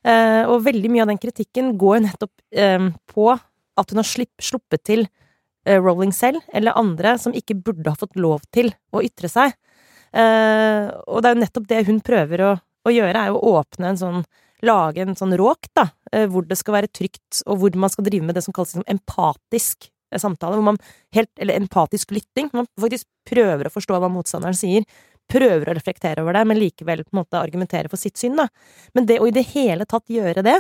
Uh, 0.05 0.45
og 0.53 0.61
veldig 0.63 0.91
mye 0.93 1.07
av 1.07 1.09
den 1.09 1.19
kritikken 1.25 1.73
går 1.81 1.97
jo 1.97 2.05
nettopp 2.05 2.31
eh, 2.53 2.91
på 3.09 3.33
at 3.33 3.91
hun 3.91 3.97
har 3.97 4.07
slipp, 4.07 4.35
sluppet 4.41 4.85
til 4.85 5.09
Rowling 5.67 5.85
Rolling 5.85 6.13
selv, 6.13 6.41
eller 6.55 6.77
andre 6.77 7.19
som 7.19 7.33
ikke 7.33 7.57
burde 7.61 7.91
ha 7.91 7.97
fått 7.99 8.17
lov 8.17 8.41
til 8.55 8.71
å 8.95 9.03
ytre 9.05 9.29
seg. 9.29 9.53
Eh, 10.17 10.87
og 11.05 11.21
det 11.21 11.29
er 11.29 11.35
jo 11.35 11.43
nettopp 11.43 11.67
det 11.69 11.81
hun 11.89 11.99
prøver 12.01 12.41
å, 12.47 12.53
å 12.87 12.93
gjøre, 12.95 13.25
er 13.27 13.35
å 13.35 13.57
åpne 13.59 13.95
en 13.95 14.01
sånn 14.01 14.29
Lage 14.67 15.05
en 15.05 15.15
sånn 15.15 15.37
råk, 15.39 15.69
da, 15.79 15.85
eh, 16.11 16.25
hvor 16.27 16.43
det 16.43 16.57
skal 16.59 16.75
være 16.75 16.89
trygt, 16.91 17.45
og 17.47 17.61
hvor 17.61 17.77
man 17.79 17.93
skal 17.93 18.03
drive 18.09 18.27
med 18.27 18.35
det 18.35 18.43
som 18.43 18.51
kalles 18.51 18.73
liksom 18.73 18.89
empatisk 18.91 19.87
eh, 19.87 20.19
samtale, 20.19 20.57
hvor 20.59 20.67
man 20.73 20.81
helt, 21.15 21.31
eller 21.39 21.55
empatisk 21.61 22.11
lytting, 22.11 22.49
man 22.51 22.67
faktisk 22.81 23.07
prøver 23.29 23.69
å 23.69 23.71
forstå 23.71 24.01
hva 24.03 24.11
motstanderen 24.11 24.59
sier, 24.59 24.83
prøver 25.31 25.71
å 25.71 25.77
reflektere 25.77 26.25
over 26.25 26.35
det, 26.35 26.43
men 26.51 26.59
likevel 26.59 27.05
på 27.05 27.15
en 27.15 27.21
måte 27.21 27.39
argumentere 27.39 27.93
for 27.93 28.01
sitt 28.01 28.19
syn, 28.19 28.35
da. 28.41 28.49
Men 28.99 29.07
det 29.07 29.21
å 29.23 29.29
i 29.29 29.37
det 29.37 29.47
hele 29.53 29.87
tatt 29.87 30.11
gjøre 30.11 30.43
det, 30.43 30.57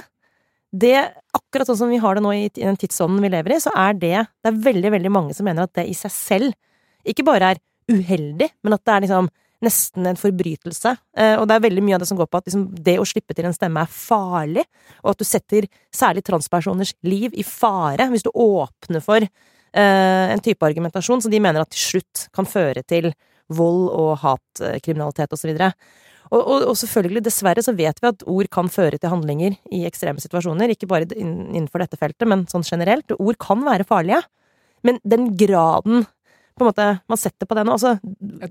det, 0.71 0.97
akkurat 1.33 1.71
sånn 1.71 1.81
som 1.81 1.91
vi 1.91 1.99
har 2.03 2.15
det 2.15 2.23
nå 2.23 2.37
i 2.37 2.49
den 2.53 2.77
tidsånden 2.79 3.25
vi 3.25 3.33
lever 3.33 3.57
i, 3.57 3.61
så 3.65 3.73
er 3.73 3.95
det 3.97 4.27
Det 4.45 4.51
er 4.51 4.63
veldig, 4.67 4.91
veldig 4.93 5.13
mange 5.13 5.35
som 5.35 5.49
mener 5.49 5.65
at 5.65 5.73
det 5.79 5.87
i 5.89 5.97
seg 5.97 6.13
selv 6.13 7.09
ikke 7.09 7.25
bare 7.25 7.55
er 7.55 7.63
uheldig, 7.89 8.51
men 8.63 8.77
at 8.77 8.85
det 8.85 8.95
er 8.95 9.05
liksom 9.07 9.31
nesten 9.65 10.07
en 10.07 10.19
forbrytelse. 10.19 10.95
Eh, 11.19 11.35
og 11.39 11.47
det 11.49 11.57
er 11.57 11.65
veldig 11.67 11.85
mye 11.85 11.99
av 11.99 12.03
det 12.03 12.09
som 12.11 12.19
går 12.19 12.29
på 12.31 12.41
at 12.41 12.49
liksom, 12.49 12.67
det 12.87 12.99
å 13.01 13.07
slippe 13.09 13.35
til 13.37 13.49
en 13.49 13.57
stemme 13.57 13.83
er 13.83 13.93
farlig, 13.93 14.65
og 15.03 15.13
at 15.13 15.23
du 15.23 15.27
setter 15.27 15.69
særlig 15.95 16.25
transpersoners 16.27 16.95
liv 17.07 17.35
i 17.35 17.47
fare 17.47 18.09
hvis 18.13 18.27
du 18.27 18.31
åpner 18.35 19.03
for 19.05 19.25
eh, 19.25 20.27
en 20.35 20.45
type 20.45 20.67
argumentasjon 20.67 21.25
som 21.25 21.33
de 21.33 21.43
mener 21.43 21.65
at 21.65 21.73
til 21.75 21.99
slutt 21.99 22.29
kan 22.35 22.49
føre 22.49 22.85
til 22.87 23.11
vold 23.49 23.89
og 23.97 24.13
hatkriminalitet 24.23 25.33
osv. 25.35 25.55
Og, 26.29 26.41
og, 26.43 26.67
og 26.69 26.77
selvfølgelig, 26.77 27.23
dessverre, 27.25 27.65
så 27.65 27.73
vet 27.77 28.03
vi 28.03 28.11
at 28.11 28.25
ord 28.29 28.51
kan 28.53 28.69
føre 28.73 29.01
til 29.01 29.13
handlinger 29.13 29.57
i 29.75 29.85
ekstreme 29.89 30.21
situasjoner. 30.21 30.75
Ikke 30.75 30.89
bare 30.91 31.09
innenfor 31.17 31.81
dette 31.83 31.97
feltet, 32.01 32.29
men 32.29 32.45
sånn 32.53 32.67
generelt. 32.69 33.17
Ord 33.17 33.39
kan 33.41 33.65
være 33.65 33.89
farlige. 33.89 34.21
Men 34.87 35.01
den 35.09 35.33
graden 35.41 36.05
på 36.59 36.67
en 36.67 36.71
måte 36.73 36.87
man 37.09 37.19
setter 37.21 37.47
på 37.49 37.55
det 37.57 37.65
nå 37.67 37.73
altså, 37.77 37.95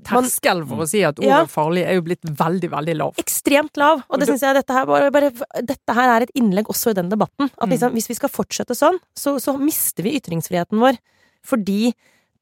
Terskel 0.07 0.63
for 0.67 0.83
å 0.83 0.87
si 0.89 1.03
at 1.07 1.17
ordet 1.19 1.27
Ja. 1.29 1.45
farlig, 1.45 1.85
er 1.87 1.95
jo 1.99 2.01
blitt 2.01 2.21
veldig, 2.23 2.69
veldig 2.71 2.95
lav. 2.97 3.15
ekstremt 3.21 3.77
lav. 3.77 4.03
Og 4.09 4.19
det- 4.19 4.27
syns 4.29 4.41
jeg 4.41 4.55
dette 4.55 4.73
her, 4.73 4.85
bare, 4.85 5.11
bare, 5.11 5.31
dette 5.63 5.93
her 5.93 6.09
er 6.17 6.21
et 6.23 6.31
innlegg 6.35 6.65
også 6.67 6.91
i 6.91 6.93
den 6.93 7.09
debatten. 7.09 7.49
At 7.59 7.67
Mm. 7.67 7.71
liksom, 7.71 7.91
hvis 7.93 8.07
vi 8.09 8.13
skal 8.15 8.29
fortsette 8.29 8.75
sånn, 8.75 8.99
så, 9.15 9.35
så 9.39 9.57
mister 9.59 10.03
vi 10.03 10.19
ytringsfriheten 10.19 10.79
vår. 10.79 10.97
Fordi 11.43 11.93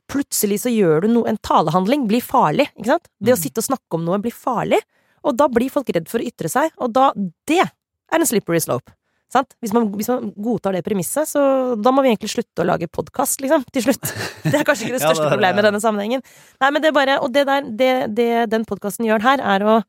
plutselig 0.08 0.60
så 0.62 0.70
gjør 0.72 1.02
du 1.02 1.08
noe 1.10 1.28
En 1.28 1.38
talehandling 1.38 2.08
blir 2.08 2.22
farlig, 2.22 2.68
ikke 2.78 2.86
sant? 2.86 3.08
Det 3.22 3.34
å 3.34 3.38
Mm. 3.38 3.44
sitte 3.44 3.58
og 3.58 3.64
snakke 3.78 3.94
om 3.94 4.06
noe 4.06 4.20
blir 4.20 4.34
farlig. 4.34 4.80
Og 5.24 5.36
da 5.38 5.48
blir 5.48 5.70
folk 5.72 5.88
redd 5.88 6.08
for 6.08 6.20
å 6.20 6.26
ytre 6.26 6.50
seg, 6.50 6.72
og 6.78 6.94
da 6.94 7.12
Det 7.48 7.60
er 7.60 7.72
en 8.12 8.22
slippery 8.26 8.60
slope. 8.62 8.92
Sant? 9.36 9.52
Hvis, 9.60 9.74
man, 9.76 9.90
hvis 10.00 10.08
man 10.14 10.30
godtar 10.40 10.78
det 10.78 10.84
premisset, 10.86 11.28
så 11.28 11.42
da 11.76 11.92
må 11.92 12.04
vi 12.06 12.14
egentlig 12.14 12.32
slutte 12.32 12.64
å 12.64 12.68
lage 12.70 12.88
podkast, 12.88 13.42
liksom, 13.44 13.66
til 13.76 13.84
slutt. 13.90 14.08
Det 14.48 14.54
er 14.62 14.64
kanskje 14.68 14.88
ikke 14.88 14.96
det 14.96 15.02
Ja, 15.04 15.10
største 15.10 15.26
det 15.26 15.28
er- 15.28 15.34
problemet 15.36 15.60
i 15.60 15.68
denne 15.68 15.82
sammenhengen. 15.84 16.24
Nei, 16.64 16.70
men 16.72 16.84
det 16.84 16.92
er 16.92 16.96
bare 16.96 17.18
Og 17.26 17.32
det 17.36 17.44
der, 17.50 17.68
det, 17.82 17.94
det 18.16 18.30
den 18.54 18.64
podkasten 18.70 19.08
gjør 19.10 19.26
her, 19.26 19.44
er 19.44 19.66
å 19.68 19.80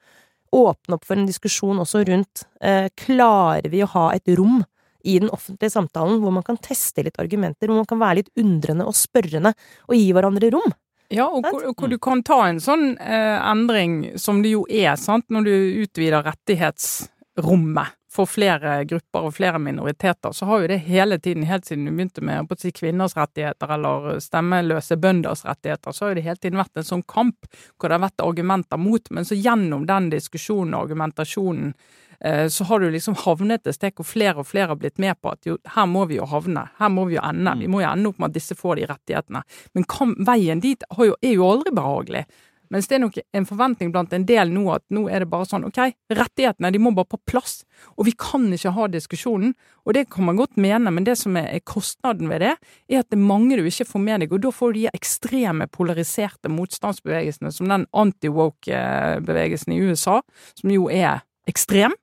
åpne 0.57 0.97
opp 0.97 1.05
for 1.07 1.19
en 1.19 1.27
diskusjon 1.29 1.79
også 1.83 2.03
rundt 2.09 2.45
eh, 2.65 2.87
Klarer 2.99 3.69
vi 3.71 3.83
å 3.85 3.89
ha 3.93 4.09
et 4.17 4.27
rom 4.39 4.63
i 5.07 5.19
den 5.23 5.31
offentlige 5.31 5.71
samtalen 5.75 6.19
hvor 6.23 6.33
man 6.35 6.43
kan 6.47 6.57
teste 6.59 7.05
litt 7.07 7.19
argumenter, 7.23 7.69
hvor 7.71 7.79
man 7.83 7.87
kan 7.87 8.01
være 8.01 8.23
litt 8.25 8.31
undrende 8.43 8.87
og 8.89 8.97
spørrende, 8.99 9.53
og 9.87 9.95
gi 9.95 10.09
hverandre 10.17 10.51
rom? 10.55 10.73
Ja, 11.15 11.29
og 11.31 11.45
hvor, 11.47 11.69
hvor 11.79 11.93
du 11.93 11.99
kan 12.03 12.25
ta 12.27 12.41
en 12.49 12.59
sånn 12.63 12.97
eh, 12.99 13.37
endring 13.53 14.17
som 14.19 14.41
det 14.43 14.57
jo 14.57 14.65
er, 14.67 14.97
sant, 14.99 15.29
når 15.31 15.47
du 15.47 15.53
utvider 15.85 16.25
rettighetsrommet 16.27 17.95
for 18.17 18.29
flere 18.31 18.79
grupper 18.89 19.29
og 19.29 19.35
flere 19.37 19.61
minoriteter, 19.63 20.33
så 20.33 20.49
har 20.49 20.63
jo 20.63 20.71
det 20.71 20.81
hele 20.87 21.19
tiden, 21.23 21.45
helt 21.49 21.69
siden 21.69 21.85
du 21.89 21.93
begynte 21.93 22.25
med 22.25 22.49
å 22.49 22.59
si, 22.61 22.73
kvinners 22.75 23.17
rettigheter 23.19 23.75
eller 23.77 24.17
stemmeløse 24.25 24.97
bønders 25.01 25.45
rettigheter, 25.47 25.93
så 25.93 26.07
har 26.07 26.15
jo 26.15 26.19
det 26.21 26.27
hele 26.29 26.41
tiden 26.41 26.61
vært 26.61 26.81
en 26.81 26.89
sånn 26.89 27.05
kamp 27.09 27.49
hvor 27.77 27.91
det 27.91 27.99
har 27.99 28.07
vært 28.07 28.25
argumenter 28.25 28.81
mot, 28.81 29.13
men 29.13 29.29
så 29.29 29.39
gjennom 29.39 29.87
den 29.89 30.11
diskusjonen 30.15 30.75
og 30.77 30.87
argumentasjonen 30.87 31.75
eh, 32.21 32.47
så 32.53 32.67
har 32.71 32.81
du 32.81 32.89
liksom 32.95 33.19
havnet 33.27 33.67
et 33.69 33.77
sted 33.77 33.97
hvor 33.97 34.09
flere 34.09 34.41
og 34.41 34.49
flere 34.49 34.73
har 34.73 34.81
blitt 34.81 35.01
med 35.03 35.21
på 35.21 35.35
at 35.37 35.49
jo, 35.49 35.59
her 35.77 35.89
må 35.91 36.07
vi 36.11 36.21
jo 36.21 36.29
havne, 36.31 36.69
her 36.81 36.93
må 36.93 37.07
vi 37.11 37.19
jo 37.19 37.25
ende. 37.27 37.59
Vi 37.61 37.71
må 37.71 37.85
jo 37.85 37.91
ende 37.93 38.13
opp 38.13 38.23
med 38.23 38.33
at 38.33 38.41
disse 38.41 38.57
får 38.57 38.81
de 38.81 38.91
rettighetene. 38.91 39.45
Men 39.77 39.89
veien 40.27 40.65
dit 40.65 40.89
er 40.97 41.33
jo 41.35 41.51
aldri 41.53 41.75
behagelig. 41.77 42.27
Mens 42.73 42.89
det 42.89 42.97
er 42.97 43.03
nok 43.05 43.19
en 43.37 43.47
forventning 43.49 43.93
blant 43.95 44.13
en 44.17 44.27
del 44.29 44.53
nå 44.55 44.65
at 44.75 44.85
nå 44.95 45.07
er 45.11 45.23
det 45.23 45.31
bare 45.33 45.49
sånn 45.49 45.67
ok, 45.69 45.81
rettighetene 46.17 46.73
de 46.75 46.81
må 46.83 46.93
bare 46.97 47.11
på 47.15 47.21
plass, 47.29 47.61
og 47.97 48.09
vi 48.09 48.15
kan 48.19 48.49
ikke 48.55 48.75
ha 48.77 48.89
diskusjonen. 48.93 49.55
Og 49.87 49.95
det 49.95 50.07
kan 50.13 50.27
man 50.27 50.39
godt 50.39 50.59
mene, 50.61 50.91
men 50.91 51.07
det 51.07 51.17
som 51.21 51.37
er, 51.39 51.61
kostnaden 51.67 52.31
ved 52.31 52.43
det, 52.43 52.55
er 52.91 53.03
at 53.03 53.11
det 53.11 53.19
er 53.19 53.29
mange 53.29 53.59
du 53.59 53.67
ikke 53.67 53.89
får 53.89 54.03
med 54.03 54.25
deg, 54.25 54.35
og 54.35 54.43
da 54.45 54.55
får 54.55 54.75
du 54.75 54.81
de 54.81 54.89
ekstreme 54.97 55.69
polariserte 55.73 56.51
motstandsbevegelsene 56.53 57.53
som 57.55 57.71
den 57.71 57.87
anti-woke-bevegelsen 57.95 59.77
i 59.77 59.81
USA, 59.87 60.21
som 60.59 60.75
jo 60.75 60.91
er 60.93 61.23
ekstrem. 61.47 61.95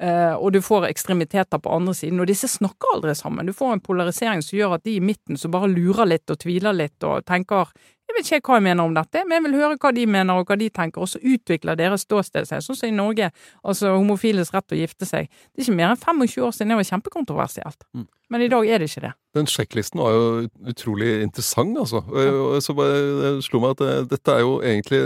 Eh, 0.00 0.34
og 0.34 0.52
du 0.54 0.60
får 0.62 0.86
ekstremiteter 0.92 1.58
på 1.58 1.72
andre 1.74 1.94
siden, 1.96 2.20
og 2.22 2.28
disse 2.30 2.48
snakker 2.50 2.94
aldri 2.94 3.14
sammen. 3.18 3.48
Du 3.48 3.56
får 3.56 3.74
en 3.74 3.82
polarisering 3.82 4.44
som 4.46 4.58
gjør 4.58 4.76
at 4.76 4.84
de 4.86 4.94
i 4.98 5.02
midten 5.02 5.38
som 5.40 5.50
bare 5.54 5.70
lurer 5.72 6.06
litt 6.06 6.30
og 6.30 6.38
tviler 6.44 6.76
litt 6.76 7.02
og 7.06 7.26
tenker 7.26 7.72
jeg 8.08 8.16
vet 8.16 8.30
ikke 8.38 8.52
hva 8.52 8.58
jeg 8.58 8.64
mener 8.64 8.88
om 8.88 8.94
dette, 8.96 9.22
men 9.28 9.36
jeg 9.36 9.44
vil 9.44 9.56
høre 9.60 9.78
hva 9.80 9.90
de 9.92 10.04
mener 10.08 10.40
og 10.40 10.48
hva 10.48 10.56
de 10.58 10.68
tenker, 10.72 11.04
og 11.04 11.10
så 11.12 11.20
utvikler 11.20 11.76
deres 11.78 12.06
ståsted 12.06 12.48
seg. 12.48 12.62
Sånn 12.64 12.78
som 12.78 12.88
i 12.88 12.94
Norge, 12.96 13.28
altså 13.60 13.92
homofiles 13.94 14.52
rett 14.54 14.64
til 14.68 14.78
å 14.78 14.80
gifte 14.80 15.08
seg. 15.08 15.28
Det 15.28 15.60
er 15.60 15.66
ikke 15.66 15.76
mer 15.76 15.92
enn 15.92 16.00
25 16.00 16.46
år 16.46 16.54
siden 16.56 16.72
det 16.72 16.78
var 16.80 16.88
kjempekontroversielt. 16.88 17.84
Mm. 17.92 18.06
Men 18.32 18.44
i 18.44 18.48
dag 18.52 18.66
er 18.68 18.80
det 18.80 18.88
ikke 18.90 19.04
det. 19.06 19.12
Den 19.36 19.48
sjekklisten 19.48 20.02
var 20.02 20.16
jo 20.16 20.24
utrolig 20.72 21.10
interessant, 21.24 21.78
altså. 21.80 22.02
Og 22.08 22.58
så 22.64 22.74
bare 22.76 23.30
slo 23.44 23.60
meg 23.62 23.76
at 23.76 24.10
dette 24.10 24.34
er 24.34 24.42
jo 24.44 24.58
egentlig 24.64 25.00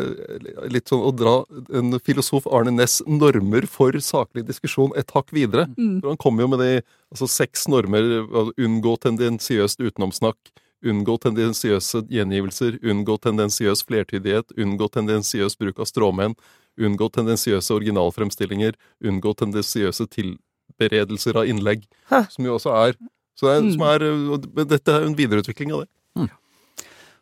litt 0.74 0.90
sånn 0.90 1.04
å 1.06 1.12
dra 1.14 1.36
en 1.74 1.98
filosof 2.02 2.48
Arne 2.50 2.74
Næss 2.74 3.00
normer 3.06 3.66
for 3.70 3.98
saklig 4.02 4.46
diskusjon 4.48 4.94
et 4.98 5.10
hakk 5.14 5.30
videre. 5.34 5.68
Mm. 5.76 6.00
For 6.00 6.10
han 6.14 6.22
kommer 6.22 6.46
jo 6.46 6.52
med 6.54 6.64
de 6.64 6.72
altså, 6.80 7.30
seks 7.30 7.68
normer. 7.70 8.08
altså, 8.24 8.56
Unngå 8.62 8.96
tendensiøst 9.06 9.82
utenomsnakk. 9.82 10.54
Unngå 10.82 11.14
tendensiøse 11.22 12.02
gjengivelser, 12.10 12.80
unngå 12.82 13.14
tendensiøs 13.22 13.84
flertydighet, 13.86 14.50
unngå 14.58 14.88
tendensiøs 14.90 15.54
bruk 15.60 15.78
av 15.78 15.86
stråmenn, 15.86 16.34
unngå 16.80 17.06
tendensiøse 17.14 17.70
originalfremstillinger, 17.76 18.74
unngå 19.04 19.34
tendensiøse 19.38 20.08
tilberedelser 20.10 21.38
av 21.38 21.46
innlegg, 21.46 21.84
Hæ. 22.10 22.24
som 22.30 22.44
jo 22.44 22.56
også 22.58 22.74
er 22.88 22.96
så 23.38 23.46
det 23.48 23.56
er, 23.56 23.62
Mm. 23.62 23.72
som 23.72 23.82
er, 23.82 24.02
og 24.32 24.68
Dette 24.68 24.88
er 24.92 25.00
jo 25.02 25.06
en 25.06 25.16
videreutvikling 25.16 25.72
av 25.72 25.80
det. 25.80 25.88
Mm. 26.16 26.28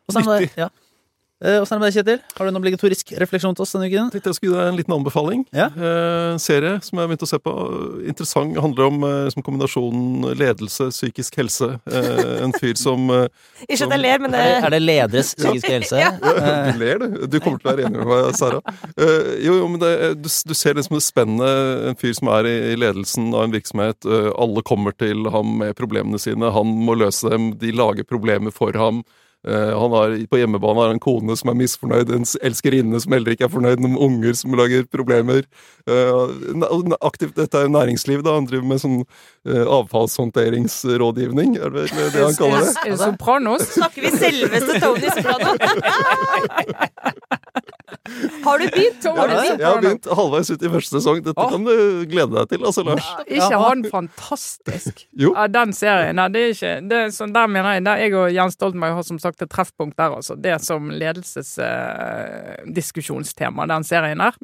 det 0.09 0.51
ja. 0.57 0.69
Eh, 1.41 1.57
Åssen 1.57 1.73
er 1.73 1.79
det 1.79 1.81
med 1.81 1.87
deg, 1.89 1.95
Kjetil? 1.95 2.19
Har 2.37 2.45
du 2.45 2.49
en 2.51 2.57
obligatorisk 2.59 3.11
refleksjon 3.17 3.55
til 3.57 3.63
oss 3.65 3.71
denne 3.73 3.87
uken? 3.89 4.11
Tenkte 4.13 4.29
jeg 4.29 4.37
skulle 4.37 4.51
gi 4.53 4.59
deg 4.59 4.67
en 4.69 4.77
liten 4.77 4.93
anbefaling. 4.93 5.45
Ja. 5.57 5.71
Eh, 5.73 6.33
serie 6.41 6.75
som 6.85 6.99
jeg 6.99 7.01
har 7.01 7.09
begynt 7.09 7.25
å 7.25 7.29
se 7.31 7.39
på. 7.41 7.53
Interessant. 8.11 8.59
Handler 8.61 8.89
om 8.91 9.05
eh, 9.07 9.39
kombinasjonen 9.41 10.35
ledelse, 10.37 10.91
psykisk 10.93 11.39
helse. 11.41 11.71
Eh, 11.89 12.35
en 12.45 12.53
fyr 12.61 12.77
som 12.77 13.09
eh, 13.09 13.25
Ikke 13.65 13.87
at 13.87 13.95
jeg 13.95 14.03
ler, 14.03 14.21
men 14.21 14.35
det 14.35 14.41
Er 14.43 14.51
det, 14.51 14.59
er 14.67 14.75
det 14.75 14.81
lederes 14.83 15.31
psykiske 15.39 15.73
helse? 15.79 16.01
Ja. 16.05 16.11
Du 16.71 16.77
ler, 16.79 17.01
du. 17.01 17.25
Du 17.31 17.39
kommer 17.41 17.57
til 17.61 17.71
å 17.71 17.73
være 17.73 17.87
enig 17.87 18.03
med 18.03 18.09
meg, 18.11 18.29
Sara. 18.37 18.61
Eh, 18.93 19.31
jo, 19.47 19.57
jo, 19.63 19.65
men 19.71 19.81
det, 19.81 19.91
du, 20.21 20.29
du 20.29 20.53
ser 20.57 20.77
liksom 20.77 20.99
det 20.99 21.03
spennet. 21.07 21.87
En 21.89 21.97
fyr 21.97 22.13
som 22.17 22.29
er 22.35 22.49
i, 22.49 22.53
i 22.75 22.77
ledelsen 22.77 23.31
av 23.33 23.47
en 23.47 23.55
virksomhet. 23.55 24.05
Alle 24.37 24.61
kommer 24.67 24.93
til 24.93 25.25
ham 25.33 25.57
med 25.63 25.73
problemene 25.79 26.21
sine. 26.21 26.53
Han 26.53 26.77
må 26.85 26.95
løse 27.01 27.33
dem. 27.33 27.51
De 27.61 27.73
lager 27.73 28.05
problemer 28.05 28.53
for 28.53 28.77
ham. 28.77 29.01
Eh, 29.47 29.79
han 29.79 29.91
har, 29.91 30.27
på 30.29 30.37
hjemmebane 30.37 30.79
har 30.79 30.91
han 30.91 30.95
en 30.99 31.01
kone 31.01 31.35
som 31.37 31.49
er 31.49 31.57
misfornøyd, 31.57 32.11
en 32.13 32.27
elskerinne 32.45 32.99
som 33.01 33.15
heller 33.15 33.33
ikke 33.33 33.47
er 33.47 33.53
fornøyd, 33.53 33.81
noen 33.81 33.97
unger 33.97 34.37
som 34.37 34.53
lager 34.57 34.85
problemer. 34.93 35.47
Eh, 35.89 36.11
aktivt, 37.01 37.35
dette 37.39 37.57
er 37.57 37.65
jo 37.65 37.73
næringsliv, 37.73 38.21
da. 38.25 38.37
Han 38.37 38.45
driver 38.49 38.67
med 38.69 38.83
sånn 38.83 38.99
eh, 39.01 39.65
avfallshåndteringsrådgivning, 39.65 41.57
er 41.57 41.73
det 41.73 41.87
vel 41.89 42.13
det 42.13 42.21
han 42.27 42.37
kaller 42.37 42.67
det? 42.67 42.75
Er 42.85 42.93
det 42.93 43.01
Sopranos? 43.01 43.65
snakker 43.71 44.05
vi 44.05 44.09
selveste 44.19 44.79
Tony 44.83 45.09
Soprano. 45.09 45.49
Har 48.43 48.59
du 48.59 48.67
begynt? 48.67 49.01
Tom? 49.03 49.17
Har 49.17 49.27
du 49.27 49.33
begynt? 49.35 49.59
Jeg 49.59 49.67
har 49.67 49.81
begynt 49.81 50.07
halvveis 50.17 50.49
ut 50.51 50.63
i 50.63 50.69
første 50.71 50.97
sesong. 50.97 51.19
Dette 51.25 51.47
kan 51.53 51.65
du 51.65 51.73
glede 52.09 52.33
deg 52.33 52.49
til, 52.53 52.65
altså, 52.65 52.83
Lars. 52.87 53.09
Ikke 53.27 53.59
han 53.61 53.83
fantastisk? 53.91 55.03
Jo. 55.17 55.33
Ja, 55.35 55.47
den 55.51 55.73
serien. 55.75 56.17
Nei, 56.19 56.27
det 56.33 56.41
er 56.41 56.55
ikke 56.55 56.73
det 56.91 56.99
er 57.05 57.13
sånn, 57.15 57.33
Der 57.35 57.51
mener 57.51 57.77
jeg 57.77 57.85
der 57.85 58.01
Jeg 58.01 58.15
og 58.17 58.27
Jens 58.33 58.57
Stoltenberg 58.57 58.97
har 58.97 59.05
som 59.07 59.19
sagt 59.21 59.30
et 59.39 59.49
treffpunkt 59.49 59.95
der, 59.97 60.11
altså. 60.17 60.35
Det 60.35 60.57
som 60.61 60.89
ledelsesdiskusjonstema, 60.91 63.67
den 63.71 63.83
serien 63.87 64.19
der. 64.23 64.35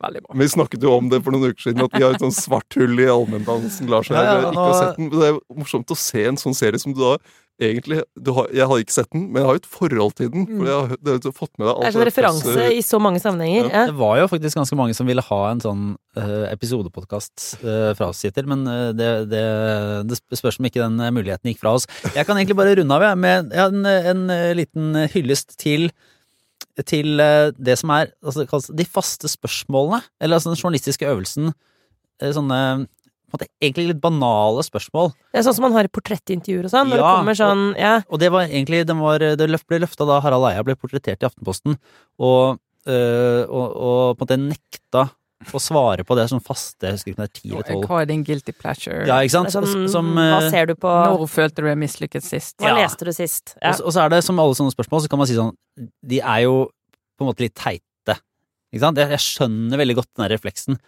Veldig 0.00 0.22
bra. 0.24 0.32
Vi 0.40 0.46
snakket 0.48 0.80
jo 0.86 0.94
om 0.96 1.10
det 1.12 1.18
for 1.24 1.30
noen 1.34 1.50
uker 1.52 1.62
siden, 1.66 1.82
at 1.84 1.92
vi 1.92 2.00
har 2.06 2.14
et 2.16 2.22
sånn 2.24 2.32
svart 2.32 2.72
hull 2.80 2.96
i 3.02 3.08
allmenndansen. 3.12 3.84
Lars 3.92 4.08
jeg 4.08 4.16
Ja, 4.16 4.22
ja, 4.24 4.30
har 4.30 4.38
ikke 4.48 4.56
nå- 4.56 4.64
har 4.64 4.72
sett 4.80 4.96
den. 4.96 5.04
men 5.10 5.18
Det 5.20 5.26
er 5.28 5.34
morsomt 5.60 5.90
å 5.92 5.96
se 5.96 6.22
en 6.24 6.36
sånn 6.40 6.54
serie 6.56 6.78
som 6.80 6.92
du 6.94 7.00
da 7.00 7.18
egentlig 7.60 8.00
du 8.16 8.30
har, 8.36 8.48
Jeg 8.56 8.66
har 8.70 8.82
ikke 8.82 8.94
sett 8.94 9.08
den, 9.12 9.26
men 9.30 9.42
jeg 9.42 9.46
har 9.48 9.56
jo 9.56 9.60
et 9.60 9.68
forhold 9.78 10.14
til 10.18 10.30
den. 10.32 10.46
For 10.48 10.66
jeg 10.68 10.76
har, 10.78 10.94
jeg 10.96 11.20
har 11.26 11.34
fått 11.36 11.52
med 11.60 11.66
deg 11.68 11.80
Det 11.80 11.88
er 11.90 11.96
sånn 11.96 12.06
referanse 12.08 12.46
presser. 12.48 12.76
i 12.76 12.82
så 12.86 13.00
mange 13.02 13.20
sammenhenger. 13.22 13.68
Ja. 13.70 13.82
Det 13.90 13.96
var 14.00 14.14
jo 14.20 14.28
faktisk 14.32 14.60
ganske 14.60 14.78
mange 14.80 14.96
som 14.96 15.10
ville 15.10 15.24
ha 15.26 15.40
en 15.50 15.60
sånn 15.64 15.82
uh, 16.18 16.46
episodepodkast 16.50 17.48
uh, 17.64 17.90
fra 17.98 18.10
oss, 18.10 18.22
Kjetil, 18.24 18.48
men 18.50 18.64
uh, 18.68 18.90
det, 18.96 19.10
det, 19.32 19.42
det 20.10 20.38
spørs 20.40 20.60
om 20.60 20.68
ikke 20.70 20.82
den 20.82 21.00
eh, 21.04 21.12
muligheten 21.14 21.52
gikk 21.52 21.60
fra 21.62 21.74
oss. 21.78 21.86
Jeg 22.14 22.24
kan 22.28 22.38
egentlig 22.40 22.56
bare 22.58 22.78
runde 22.80 22.96
av 22.96 23.04
jeg, 23.08 23.20
med 23.26 23.52
ja, 23.56 23.68
en, 23.68 23.84
en 23.86 24.24
eh, 24.34 24.54
liten 24.58 25.04
hyllest 25.14 25.58
til 25.60 25.90
til 26.86 27.20
eh, 27.20 27.50
det 27.60 27.74
som 27.80 27.90
er 27.92 28.12
altså, 28.24 28.72
de 28.72 28.86
faste 28.88 29.28
spørsmålene, 29.28 30.00
eller 30.22 30.38
altså 30.38 30.52
den 30.52 30.60
journalistiske 30.60 31.08
øvelsen. 31.08 31.50
eh, 32.22 32.30
Sånne 32.36 32.60
en 32.72 32.86
måte, 33.32 33.46
egentlig 33.62 33.86
litt 33.90 34.00
banale 34.00 34.62
spørsmål. 34.66 35.12
Det 35.32 35.38
er 35.40 35.46
sånn 35.46 35.54
som 35.58 35.62
man 35.68 35.72
har 35.76 35.84
i 35.84 35.92
portrettintervjuer 35.92 36.64
og 36.68 36.72
sånn. 36.72 36.88
Når 36.90 36.96
Ja, 36.98 37.04
det 37.06 37.14
kommer 37.20 37.38
sånn 37.38 37.64
Ja. 37.78 37.94
Og 38.10 38.18
det 38.18 38.30
var 38.32 38.46
egentlig 38.48 38.86
den 38.86 38.98
var, 38.98 39.18
Det 39.18 39.38
ble 39.68 39.78
løfta 39.80 40.06
da 40.06 40.20
Harald 40.20 40.44
Eia 40.50 40.62
ble 40.62 40.74
portrettert 40.76 41.22
i 41.22 41.26
Aftenposten, 41.28 41.78
og, 42.18 42.58
øh, 42.86 43.42
og, 43.48 43.66
og 43.76 44.18
på 44.18 44.26
en 44.26 44.26
måte 44.26 44.38
nekta 44.50 45.10
å 45.54 45.58
svare 45.58 46.04
på 46.04 46.16
det 46.18 46.28
som 46.28 46.40
faste 46.44 46.84
Jeg 46.84 46.92
husker 46.98 47.10
ikke 47.14 47.18
om 47.20 47.24
det 47.24 47.30
er 47.30 47.40
ti 47.40 47.48
eller 47.50 47.62
tolv. 47.64 47.84
Hva 47.88 48.00
er 48.02 48.08
din 48.10 48.24
guilty 48.24 48.52
pleasure? 48.52 49.06
Ja, 49.08 49.20
ikke 49.24 49.30
sant? 49.38 49.48
sånn, 49.54 49.88
som, 49.88 50.10
hva 50.14 50.42
øh, 50.42 50.50
ser 50.52 50.66
du 50.66 50.74
på 50.76 50.90
Når 50.90 51.24
følte 51.32 51.62
du 51.62 51.68
deg 51.70 51.78
mislykket 51.80 52.22
sist? 52.26 52.58
Hva 52.60 52.74
Ja. 52.74 52.82
leste 52.82 53.06
du 53.08 53.12
sist? 53.12 53.54
Ja. 53.62 53.70
og, 53.70 53.74
så- 53.76 53.86
og 53.86 53.92
så 53.96 54.04
er 54.04 54.08
det 54.10 54.24
som 54.24 54.38
alle 54.38 54.52
sånne 54.54 54.74
spørsmål, 54.74 55.00
så 55.00 55.08
kan 55.08 55.18
man 55.18 55.26
si 55.26 55.34
sånn 55.34 55.54
De 56.04 56.20
er 56.20 56.42
jo 56.44 56.68
på 57.18 57.24
en 57.24 57.28
måte 57.32 57.40
litt 57.40 57.54
teite. 57.54 58.18
Ikke 58.72 58.80
sant? 58.80 58.96
Jeg, 59.00 59.08
jeg 59.08 59.18
skjønner 59.18 59.76
veldig 59.80 59.96
godt 59.96 60.08
den 60.16 60.28
der 60.28 60.36
refleksen. 60.36 60.78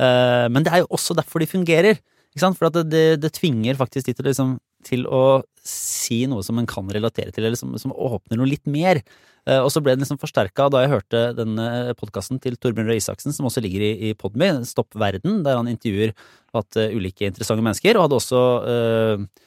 Eh, 0.00 0.46
men 0.50 0.66
det 0.66 0.72
er 0.72 0.84
jo 0.84 0.92
også 0.94 1.16
derfor 1.18 1.42
de 1.42 1.50
fungerer. 1.50 2.00
For 2.34 2.66
at 2.66 2.74
det, 2.74 2.88
det, 2.90 3.04
det 3.22 3.34
tvinger 3.36 3.76
faktisk 3.78 4.08
de 4.08 4.16
til, 4.18 4.26
liksom, 4.26 4.56
til 4.82 5.04
å 5.06 5.44
si 5.64 6.24
noe 6.26 6.42
som 6.42 6.58
en 6.58 6.66
kan 6.66 6.88
relatere 6.90 7.30
til, 7.30 7.46
eller 7.46 7.58
som, 7.58 7.76
som 7.78 7.94
åpner 7.94 8.40
noe 8.40 8.50
litt 8.50 8.66
mer. 8.66 9.00
Eh, 9.46 9.60
og 9.60 9.70
så 9.70 9.82
ble 9.84 9.94
den 9.94 10.02
liksom 10.02 10.18
forsterka 10.22 10.66
da 10.72 10.82
jeg 10.82 10.94
hørte 10.96 11.22
denne 11.38 11.94
podkasten 12.00 12.40
til 12.42 12.58
Torbjørn 12.58 12.90
Røe 12.90 12.98
Isaksen, 12.98 13.34
som 13.36 13.46
også 13.46 13.62
ligger 13.62 13.86
i, 13.86 13.92
i 14.10 14.14
Podme, 14.18 14.50
Stopp 14.66 14.96
verden, 14.98 15.42
der 15.46 15.60
han 15.60 15.70
intervjuer 15.70 16.10
eh, 16.10 16.96
ulike 16.96 17.28
interessante 17.28 17.64
mennesker, 17.64 17.94
og 17.94 18.08
hadde 18.08 18.18
også 18.18 18.44
uh, 18.64 19.44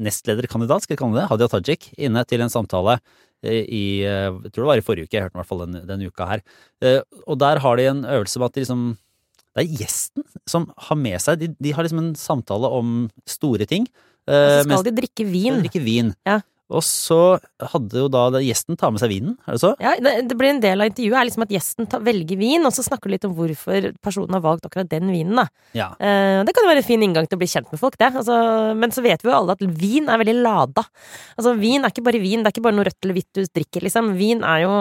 nestlederkandidat, 0.00 0.84
skal 0.84 0.96
jeg 0.96 1.02
kalle 1.02 1.20
det, 1.20 1.28
Hadia 1.30 1.48
Tajik, 1.52 1.90
inne 2.00 2.24
til 2.28 2.44
en 2.44 2.52
samtale 2.52 2.98
eh, 3.44 3.62
i 3.62 3.84
eh, 4.06 4.30
Jeg 4.46 4.52
tror 4.52 4.64
det 4.64 4.70
var 4.70 4.80
i 4.80 4.86
forrige 4.86 5.08
uke, 5.08 5.16
jeg 5.16 5.26
hørte 5.26 5.34
den 5.34 5.40
i 5.40 5.42
hvert 5.42 5.50
fall 5.50 5.64
denne, 5.66 5.82
den 5.88 6.04
uka 6.08 6.28
her. 6.30 6.44
Eh, 6.84 7.00
og 7.28 7.38
der 7.42 7.60
har 7.64 7.76
de 7.76 7.88
en 7.90 8.04
øvelse 8.16 8.40
med 8.40 8.48
at 8.48 8.56
de 8.56 8.64
liksom 8.64 8.86
Det 9.54 9.64
er 9.64 9.84
gjesten 9.84 10.26
som 10.50 10.66
har 10.88 10.98
med 10.98 11.22
seg 11.22 11.38
De, 11.40 11.52
de 11.62 11.74
har 11.74 11.86
liksom 11.86 12.02
en 12.02 12.14
samtale 12.18 12.70
om 12.74 13.06
store 13.28 13.68
ting. 13.70 13.86
Og 14.24 14.34
så 14.34 14.64
så 14.64 14.68
mens 14.68 14.80
skal 14.80 14.90
de 14.90 14.98
drikke 15.02 15.24
de 15.24 15.30
vin. 15.30 15.62
drikker 15.62 15.84
vin. 15.84 16.12
Ja. 16.26 16.40
Og 16.72 16.80
så 16.80 17.36
hadde 17.74 17.98
jo 18.00 18.06
da 18.08 18.40
gjesten 18.40 18.78
ta 18.80 18.88
med 18.88 19.02
seg 19.02 19.10
vinen, 19.12 19.34
er 19.44 19.56
det 19.56 19.60
så? 19.60 19.74
Ja, 19.84 19.92
det, 20.00 20.36
blir 20.38 20.48
en 20.54 20.62
del 20.62 20.80
av 20.80 20.88
intervjuet 20.88 21.18
er 21.20 21.26
liksom 21.28 21.44
at 21.44 21.52
gjesten 21.52 21.88
velger 22.06 22.40
vin, 22.40 22.64
og 22.64 22.72
så 22.72 22.84
snakker 22.86 23.10
du 23.10 23.14
litt 23.14 23.26
om 23.28 23.34
hvorfor 23.36 23.90
personen 24.04 24.32
har 24.38 24.42
valgt 24.46 24.64
akkurat 24.64 24.88
den 24.88 25.12
vinen. 25.12 25.36
da. 25.42 25.44
Ja. 25.76 25.90
Eh, 26.00 26.40
det 26.46 26.54
kan 26.56 26.64
jo 26.64 26.72
være 26.72 26.80
en 26.80 26.88
fin 26.88 27.04
inngang 27.04 27.28
til 27.28 27.36
å 27.36 27.42
bli 27.42 27.50
kjent 27.52 27.68
med 27.68 27.82
folk, 27.82 27.98
det. 28.00 28.14
Altså, 28.16 28.38
men 28.80 28.96
så 28.96 29.04
vet 29.04 29.20
vi 29.20 29.28
jo 29.28 29.36
alle 29.36 29.58
at 29.58 29.66
vin 29.84 30.08
er 30.08 30.22
veldig 30.24 30.38
lada. 30.40 30.86
Altså, 31.36 31.52
vin 31.60 31.84
er 31.84 31.92
ikke 31.92 32.06
bare 32.08 32.24
vin, 32.24 32.40
det 32.40 32.48
er 32.48 32.56
ikke 32.56 32.66
bare 32.70 32.78
noe 32.78 32.88
rødt 32.88 33.04
eller 33.04 33.18
hvitt 33.20 33.36
du 33.36 33.44
drikker, 33.60 33.84
liksom. 33.84 34.14
Vin 34.16 34.40
er 34.40 34.64
jo 34.64 34.74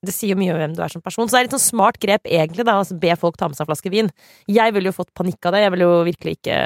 det 0.00 0.14
sier 0.16 0.32
jo 0.32 0.38
mye 0.40 0.54
om 0.54 0.60
hvem 0.62 0.74
du 0.76 0.80
er 0.80 0.92
som 0.92 1.02
person. 1.04 1.28
Så 1.28 1.36
det 1.36 1.40
er 1.42 1.48
et 1.50 1.54
sånn 1.54 1.60
smart 1.60 1.98
grep, 2.00 2.24
egentlig, 2.24 2.64
da, 2.64 2.78
å 2.80 2.98
be 3.02 3.12
folk 3.20 3.36
ta 3.36 3.50
med 3.50 3.58
seg 3.58 3.66
en 3.66 3.68
flaske 3.68 3.90
vin. 3.92 4.06
Jeg 4.48 4.72
ville 4.72 4.88
jo 4.88 4.96
fått 4.96 5.10
panikk 5.16 5.44
av 5.44 5.52
det. 5.52 5.60
Jeg 5.66 5.74
ville 5.74 5.88
jo 5.88 5.98
virkelig 6.06 6.34
ikke 6.38 6.56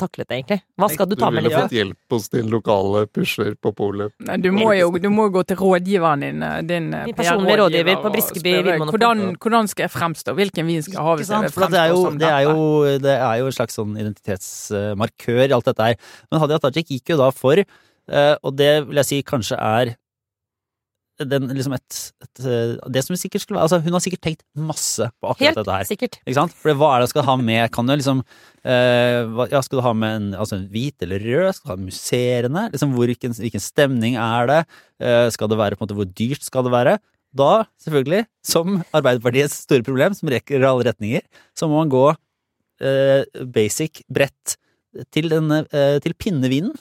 taklet 0.00 0.24
det, 0.24 0.38
egentlig. 0.38 0.58
Hva 0.80 0.88
skal 0.94 1.10
du 1.10 1.12
ta 1.20 1.28
med, 1.28 1.44
Du 1.44 1.50
ville 1.50 1.66
fått 1.66 1.76
hjelp 1.76 2.16
hos 2.16 2.30
din 2.32 2.48
lokale 2.52 3.04
pusher 3.12 3.52
på 3.60 3.74
polet. 3.76 4.14
Nei, 4.24 4.38
Du 4.40 4.48
må 4.56 4.72
jo 4.78 4.88
du 4.96 5.10
må 5.12 5.28
gå 5.34 5.44
til 5.48 5.60
rådgiveren 5.60 6.24
din, 6.24 6.42
eh, 6.42 6.62
din 6.64 6.88
eh, 6.94 7.12
personlige 7.12 7.58
PR-rådgiver, 7.58 8.00
på 8.00 8.14
Briskeby 8.16 8.56
Vinmonopol. 8.56 8.96
Hvordan, 8.96 9.22
hvordan 9.36 9.68
skal 9.68 9.84
jeg 9.84 9.94
fremstå? 9.98 10.36
Hvilken 10.40 10.72
vin 10.72 10.82
skal 10.82 10.96
jeg 10.96 11.06
ha 11.10 11.14
hvis 11.20 11.28
jeg 11.34 11.44
vil 11.44 11.54
For 11.58 11.68
det, 11.68 11.84
er 11.84 11.92
jo, 11.92 12.02
som 12.08 12.18
det, 12.18 12.32
er 12.32 12.48
jo, 12.48 12.98
det 13.04 13.16
er 13.18 13.36
jo 13.42 13.52
en 13.52 13.58
slags 13.60 13.78
sånn 13.78 13.94
identitetsmarkør 14.00 15.44
i 15.44 15.56
alt 15.60 15.68
dette 15.68 15.92
her. 15.92 16.02
Men 16.32 16.40
Hadia 16.40 16.64
Tajik 16.64 16.96
gikk 16.96 17.12
jo 17.12 17.20
da 17.20 17.30
for, 17.36 17.60
eh, 17.60 18.34
og 18.40 18.56
det 18.56 18.74
vil 18.88 19.04
jeg 19.04 19.12
si 19.12 19.24
kanskje 19.36 19.60
er 19.60 19.98
den, 21.18 21.48
liksom 21.50 21.74
et, 21.74 21.96
et, 22.22 22.40
eh, 22.46 22.76
Det 22.94 23.02
som 23.02 23.16
sikkert 23.18 23.42
skulle 23.42 23.58
være 23.58 23.66
Altså, 23.66 23.80
hun 23.82 23.96
har 23.96 24.02
sikkert 24.04 24.22
tenkt 24.22 24.44
masse 24.54 25.08
på 25.18 25.32
akkurat 25.32 25.40
Helt 25.48 25.58
dette 25.60 25.74
her. 25.74 25.88
sikkert. 25.88 26.18
Ikke 26.22 26.36
sant? 26.38 26.54
For 26.54 26.76
hva 26.78 26.90
er 26.94 27.00
det 27.00 27.08
hun 27.08 27.12
skal 27.14 27.26
ha 27.26 27.36
med? 27.42 27.72
Kan 27.74 27.90
du 27.90 27.94
liksom 27.96 28.22
eh, 28.64 29.48
Ja, 29.50 29.62
skal 29.64 29.80
du 29.80 29.84
ha 29.88 29.92
med 29.98 30.16
en, 30.16 30.28
altså 30.38 30.58
en 30.58 30.68
hvit 30.70 31.02
eller 31.02 31.18
rød? 31.24 31.50
Skal 31.56 31.68
du 31.70 31.74
ha 31.74 31.86
musserende? 31.88 32.64
Liksom, 32.74 32.94
hvilken, 32.94 33.34
hvilken 33.34 33.64
stemning 33.64 34.18
er 34.20 34.46
det? 34.52 34.60
Eh, 35.02 35.26
skal 35.34 35.50
det 35.50 35.58
være 35.58 35.78
på 35.78 35.82
en 35.82 35.88
måte 35.88 35.98
Hvor 35.98 36.10
dyrt 36.22 36.46
skal 36.46 36.66
det 36.68 36.74
være? 36.74 36.98
Da, 37.38 37.66
selvfølgelig, 37.84 38.22
som 38.46 38.78
Arbeiderpartiets 38.96 39.58
store 39.66 39.84
problem, 39.84 40.14
som 40.16 40.30
rekker 40.32 40.64
alle 40.64 40.86
retninger, 40.88 41.20
så 41.54 41.68
må 41.68 41.82
man 41.82 41.90
gå 41.92 42.06
eh, 42.80 43.24
basic 43.52 44.00
bredt 44.08 44.56
til, 45.12 45.28
denne, 45.28 45.60
eh, 45.76 45.98
til 46.00 46.14
pinnevinen. 46.16 46.72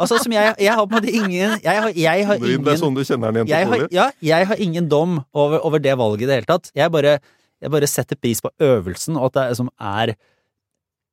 Altså, 0.00 0.18
som 0.22 0.32
jeg, 0.32 0.54
jeg 0.58 0.72
har 0.74 0.86
på 0.86 0.96
en 0.96 1.02
måte 1.02 1.12
ingen 1.12 1.58
Jeg 1.62 1.82
har, 1.84 1.92
jeg 1.96 2.26
har 2.28 2.40
Det 2.40 2.72
er 2.72 2.80
sånn 2.80 2.96
du 2.96 3.02
kjenner 3.04 3.34
den 3.34 3.42
igjen 3.42 3.52
jeg 3.52 3.68
har, 3.70 3.84
ja, 3.94 4.08
jeg 4.24 4.48
har 4.50 4.62
ingen 4.62 4.88
dom 4.90 5.20
over, 5.36 5.60
over 5.66 5.82
det 5.82 5.92
valget 6.00 6.24
i 6.24 6.28
det 6.30 6.40
hele 6.40 6.48
tatt. 6.48 6.70
Jeg 6.76 6.92
bare, 6.94 7.18
jeg 7.60 7.72
bare 7.74 7.88
setter 7.90 8.18
pris 8.20 8.40
på 8.44 8.52
øvelsen, 8.62 9.18
og 9.20 9.30
at 9.30 9.38
det 9.38 9.46
er, 9.46 9.72
er 9.90 10.12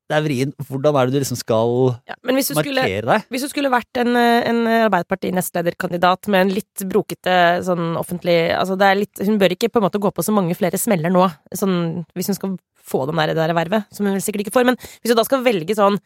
Det 0.07 0.15
er 0.15 0.23
vrient. 0.23 0.55
Hvordan 0.69 0.95
er 0.95 1.09
det 1.09 1.17
du 1.17 1.19
liksom 1.19 1.39
skal 1.39 1.73
Ja, 2.07 2.15
men 2.23 2.37
hvis 2.39 2.47
du 2.51 2.55
skulle 2.55 2.79
markere 2.79 3.09
deg? 3.09 3.25
Hvis 3.33 3.43
du 3.43 3.49
skulle 3.51 3.71
vært 3.73 3.99
en, 4.03 4.15
en 4.15 4.61
Arbeiderparti-nestlederkandidat 4.87 6.29
med 6.31 6.45
en 6.45 6.53
litt 6.55 6.85
brokete 6.87 7.35
sånn 7.67 7.97
offentlig 7.99 8.37
altså 8.55 8.77
det 8.79 8.87
er 8.87 9.01
litt, 9.01 9.25
Hun 9.27 9.39
bør 9.41 9.57
ikke 9.57 9.71
på 9.73 9.81
en 9.81 9.87
måte 9.89 9.99
gå 9.99 10.13
på 10.15 10.23
så 10.23 10.35
mange 10.35 10.55
flere 10.55 10.79
smeller 10.79 11.11
nå, 11.11 11.27
sånn, 11.51 12.05
hvis 12.15 12.31
hun 12.31 12.39
skal 12.39 12.55
få 12.87 13.03
den 13.09 13.19
der, 13.19 13.33
det 13.35 13.41
der 13.43 13.57
vervet, 13.57 13.89
som 13.91 14.07
hun 14.07 14.15
vel 14.15 14.23
sikkert 14.23 14.45
ikke 14.45 14.55
får. 14.55 14.69
Men 14.69 14.79
hvis 14.79 15.11
hun 15.11 15.19
da 15.19 15.27
skal 15.27 15.43
velge 15.43 15.75
sånn 15.75 15.99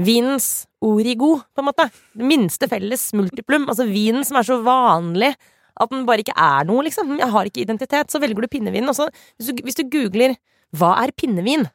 vinens 0.00 0.66
origo, 0.84 1.38
på 1.54 1.62
en 1.62 1.68
måte, 1.68 1.88
det 2.18 2.26
minste 2.28 2.68
felles 2.70 3.12
multiplum, 3.16 3.68
altså 3.70 3.86
vinen 3.88 4.26
som 4.26 4.40
er 4.40 4.46
så 4.48 4.58
vanlig 4.64 5.34
at 5.80 5.90
den 5.90 6.04
bare 6.06 6.22
ikke 6.22 6.36
er 6.38 6.66
noe, 6.68 6.84
liksom. 6.86 7.16
Jeg 7.18 7.30
har 7.34 7.48
ikke 7.48 7.64
identitet. 7.64 8.10
Så 8.12 8.20
velger 8.22 8.44
du 8.44 8.50
pinnevin. 8.50 8.86
Og 8.90 8.94
så, 8.94 9.08
hvis, 9.38 9.50
du, 9.50 9.62
hvis 9.66 9.78
du 9.80 9.88
googler 9.90 10.36
'hva 10.74 10.92
er 11.02 11.10
pinnevin', 11.10 11.66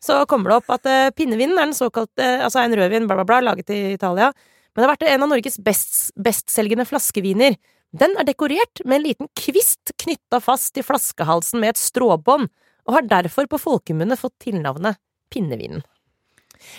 så 0.00 0.24
kommer 0.28 0.50
det 0.50 0.56
opp 0.56 0.70
at 0.76 0.88
uh, 0.88 1.12
pinnevinen 1.16 1.56
er 1.56 1.68
den 1.68 1.76
såkalte 1.76 2.24
Altså 2.44 2.60
en 2.60 2.76
rødvin, 2.76 3.06
bla, 3.08 3.16
bla, 3.16 3.24
bla, 3.24 3.40
laget 3.40 3.70
i 3.70 3.94
Italia. 3.94 4.32
Men 4.74 4.82
det 4.82 4.84
har 4.84 4.96
vært 4.96 5.08
en 5.08 5.22
av 5.22 5.28
Norges 5.28 5.56
best, 5.64 6.12
bestselgende 6.16 6.84
flaskeviner. 6.84 7.56
Den 7.94 8.16
er 8.18 8.26
dekorert 8.26 8.82
med 8.84 8.98
en 8.98 9.06
liten 9.06 9.28
kvist 9.38 9.94
knytta 10.02 10.40
fast 10.42 10.76
i 10.76 10.82
flaskehalsen 10.82 11.60
med 11.60 11.72
et 11.72 11.80
stråbånd, 11.80 12.50
og 12.84 12.94
har 12.94 13.08
derfor 13.08 13.46
på 13.46 13.60
folkemunne 13.60 14.18
fått 14.18 14.34
tilnavnet 14.42 14.98
pinnevinen. 15.30 15.84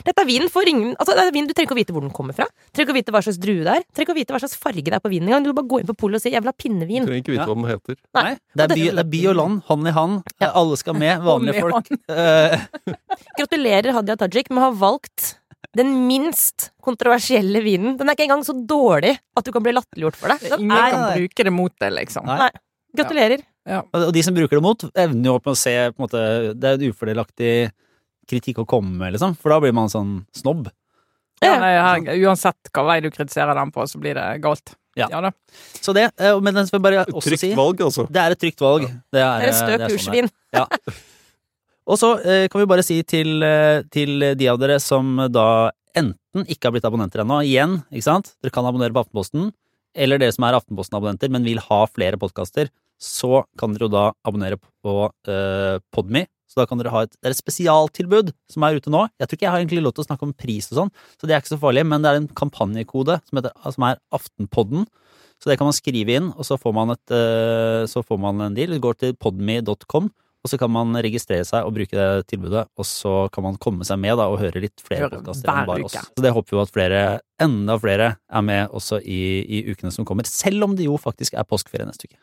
Dette 0.05 0.21
er 0.23 0.27
vinen 0.27 0.49
for 0.51 0.67
ingen 0.67 0.95
Altså, 0.99 1.13
det 1.15 1.23
er 1.27 1.31
vin, 1.36 1.47
Du 1.47 1.53
trenger 1.53 1.69
ikke 1.69 1.75
å 1.77 1.81
vite 1.81 1.93
hvor 1.95 2.01
den 2.05 2.11
kommer 2.15 2.33
fra. 2.38 2.47
Trenger 2.73 2.88
ikke 2.89 2.95
å 2.95 2.99
vite 2.99 3.11
hva 3.15 3.21
slags 3.25 3.39
drue 3.41 3.63
det 3.63 3.73
er. 3.75 3.83
Trenger 3.93 4.05
ikke 4.07 4.15
å 4.15 4.19
vite 4.21 4.33
hva 4.36 4.41
slags 4.43 4.55
farge 4.59 4.83
det 4.89 4.93
er 4.93 5.03
på 5.03 5.11
vinen 5.13 5.29
engang. 5.29 5.43
Du 5.45 5.49
kan 5.53 5.59
bare 5.61 5.69
gå 5.73 5.79
inn 5.81 5.88
på 5.88 5.97
polet 5.97 6.15
og 6.19 6.21
si 6.21 6.29
'jeg 6.31 6.41
vil 6.43 6.51
ha 6.51 6.55
Du 6.55 6.63
pinnevin'. 6.63 7.05
trenger 7.05 7.21
ikke 7.23 7.33
vite 7.36 7.41
Ja. 7.41 7.45
hva 7.45 7.55
den 7.55 7.69
heter. 7.71 7.95
Nei, 8.15 8.31
det 8.55 8.63
er, 8.65 8.67
by, 8.75 8.83
det 8.95 8.99
er 8.99 9.09
by 9.15 9.21
og 9.29 9.36
land, 9.36 9.63
hånd 9.69 9.88
i 9.88 9.91
hånd. 9.91 10.23
Ja. 10.41 10.51
Alle 10.55 10.75
skal 10.77 10.93
med, 10.95 11.21
vanlige 11.31 11.61
folk. 11.61 11.88
Eh, 12.09 12.59
Gratulerer, 13.39 13.91
Hadia 13.93 14.15
Tajik, 14.17 14.49
med 14.49 14.63
å 14.63 14.67
ha 14.69 14.71
valgt 14.71 15.36
den 15.75 16.07
minst 16.07 16.69
kontroversielle 16.86 17.61
vinen. 17.63 17.97
Den 17.97 18.07
er 18.09 18.15
ikke 18.15 18.27
engang 18.29 18.43
så 18.45 18.53
dårlig 18.65 19.17
at 19.36 19.43
du 19.43 19.51
kan 19.51 19.63
bli 19.65 19.73
latterliggjort 19.75 20.15
for 20.15 20.27
det. 20.31 20.39
Den 20.49 20.59
Ingen 20.59 20.67
Nei, 20.71 20.91
kan 20.91 21.01
nei. 21.01 21.15
bruke 21.19 21.43
det 21.43 21.53
mot 21.53 21.73
deg, 21.81 21.91
liksom. 21.97 22.25
Nei. 22.25 22.49
Gratulerer. 22.95 23.41
Og 23.93 24.13
de 24.13 24.21
som 24.23 24.33
bruker 24.36 24.55
det 24.59 24.61
mot, 24.63 24.86
evner 24.95 25.25
jo 25.25 25.33
opp 25.36 25.45
med 25.49 25.55
å 25.55 25.57
se 25.57 25.73
på 25.91 25.97
en 25.99 26.05
måte, 26.05 26.53
Det 26.55 26.63
er 26.69 26.77
en 26.77 26.93
ufordelaktig 26.93 27.71
kritikk 28.30 28.63
å 28.63 28.67
komme 28.69 28.95
med, 28.99 29.15
liksom. 29.15 29.36
For 29.39 29.53
da 29.53 29.59
blir 29.63 29.76
man 29.76 29.91
sånn 29.91 30.17
snobb. 30.36 30.69
Ja, 31.43 31.57
nei, 31.59 31.73
her, 31.76 32.05
uansett 32.26 32.71
hva 32.73 32.86
vei 32.88 32.99
du 33.03 33.09
kritiserer 33.11 33.57
den 33.57 33.73
på, 33.76 33.86
så 33.89 33.99
blir 34.01 34.17
det 34.17 34.28
galt. 34.43 34.76
Ja. 34.95 35.09
da. 35.11 35.34
Så 35.84 35.91
det, 35.93 36.07
eh, 36.23 36.38
men 36.39 36.55
den 36.55 36.67
skal 36.69 36.80
jeg 36.80 36.86
bare 36.86 37.01
også 37.11 37.34
Trygt 37.34 37.43
si 37.43 37.51
valg, 37.57 37.82
altså. 37.84 38.05
Det 38.07 38.21
er 38.21 38.36
et 38.36 38.39
trygt 38.39 38.63
valg. 38.63 38.88
Det 39.11 39.19
er, 39.19 39.43
et 39.43 39.51
er 39.51 39.57
stø 39.57 39.73
det 39.73 39.76
er 39.76 39.91
sånn 39.91 39.97
kursvin. 39.97 40.30
Ja. 40.55 40.63
Og 41.91 41.99
så 42.01 42.13
eh, 42.23 42.45
kan 42.49 42.63
vi 42.63 42.69
bare 42.69 42.86
si 42.86 43.01
til, 43.05 43.43
eh, 43.45 43.84
til 43.93 44.32
de 44.39 44.47
av 44.49 44.61
dere 44.61 44.80
som 44.82 45.19
da 45.30 45.73
enten 45.95 46.47
ikke 46.47 46.69
har 46.69 46.76
blitt 46.76 46.88
abonnenter 46.88 47.21
ennå, 47.23 47.41
igjen, 47.45 47.78
ikke 47.91 48.07
sant, 48.07 48.34
dere 48.43 48.55
kan 48.55 48.65
abonnere 48.67 48.95
på 48.95 49.03
Aftenposten, 49.03 49.51
eller 49.95 50.19
dere 50.19 50.34
som 50.36 50.47
er 50.47 50.57
Aftenposten-abonnenter, 50.57 51.32
men 51.32 51.45
vil 51.47 51.61
ha 51.67 51.84
flere 51.91 52.19
podkaster, 52.19 52.71
så 52.99 53.43
kan 53.59 53.76
dere 53.76 53.88
jo 53.88 53.93
da 53.93 54.05
abonnere 54.28 54.59
på 54.59 54.95
eh, 55.30 55.78
Podme. 55.93 56.26
Så 56.56 56.64
da 56.64 56.70
kan 56.70 56.80
dere 56.80 56.91
ha 56.93 57.01
et, 57.03 57.12
det 57.20 57.28
er 57.28 57.34
et 57.36 57.41
spesialtilbud 57.41 58.30
som 58.53 58.64
er 58.64 58.78
ute 58.80 58.91
nå. 58.93 59.01
Jeg 59.20 59.28
tror 59.28 59.36
ikke 59.36 59.43
jeg 59.43 59.51
har 59.51 59.60
egentlig 59.60 59.82
lov 59.84 59.91
til 59.97 60.06
å 60.06 60.08
snakke 60.08 60.24
om 60.24 60.32
pris 60.39 60.70
og 60.72 60.78
sånn, 60.80 60.91
så 61.20 61.28
det 61.28 61.36
er 61.36 61.41
ikke 61.43 61.51
så 61.51 61.60
farlig, 61.60 61.84
men 61.84 62.06
det 62.06 62.14
er 62.14 62.20
en 62.22 62.30
kampanjekode 62.32 63.18
som, 63.28 63.41
heter, 63.41 63.51
som 63.76 63.86
er 63.89 63.99
Aftenpodden. 64.16 64.86
Så 65.43 65.51
det 65.51 65.58
kan 65.60 65.68
man 65.68 65.76
skrive 65.76 66.16
inn, 66.16 66.30
og 66.32 66.47
så 66.47 66.56
får 66.56 66.76
man, 66.78 66.93
et, 66.95 67.12
eh, 67.12 67.82
så 67.91 68.06
får 68.08 68.22
man 68.24 68.39
en 68.45 68.56
deal. 68.56 68.72
Det 68.72 68.80
går 68.86 68.95
til 69.01 69.18
podme.com, 69.20 70.08
og 70.08 70.51
så 70.51 70.60
kan 70.62 70.72
man 70.72 70.95
registrere 71.03 71.43
seg 71.43 71.68
og 71.68 71.76
bruke 71.76 71.91
det 71.91 72.28
tilbudet, 72.32 72.64
og 72.72 72.88
så 72.88 73.16
kan 73.36 73.43
man 73.49 73.60
komme 73.60 73.84
seg 73.84 73.99
med 73.99 74.16
da, 74.16 74.30
og 74.32 74.39
høre 74.39 74.64
litt 74.64 74.80
flere 74.80 75.10
podkaster 75.12 75.51
enn 75.51 75.68
bare 75.68 75.89
oss. 75.89 75.97
Så 76.08 76.24
det 76.24 76.32
håper 76.38 76.56
vi 76.56 76.62
at 76.64 76.72
flere, 76.72 77.01
enda 77.43 77.76
flere, 77.82 78.14
er 78.32 78.47
med 78.47 78.72
også 78.72 79.01
i, 79.03 79.20
i 79.43 79.66
ukene 79.74 79.91
som 79.91 80.08
kommer, 80.08 80.24
selv 80.30 80.70
om 80.70 80.80
det 80.80 80.88
jo 80.88 80.95
faktisk 81.01 81.36
er 81.36 81.49
påskeferie 81.49 81.89
neste 81.89 82.08
uke. 82.08 82.22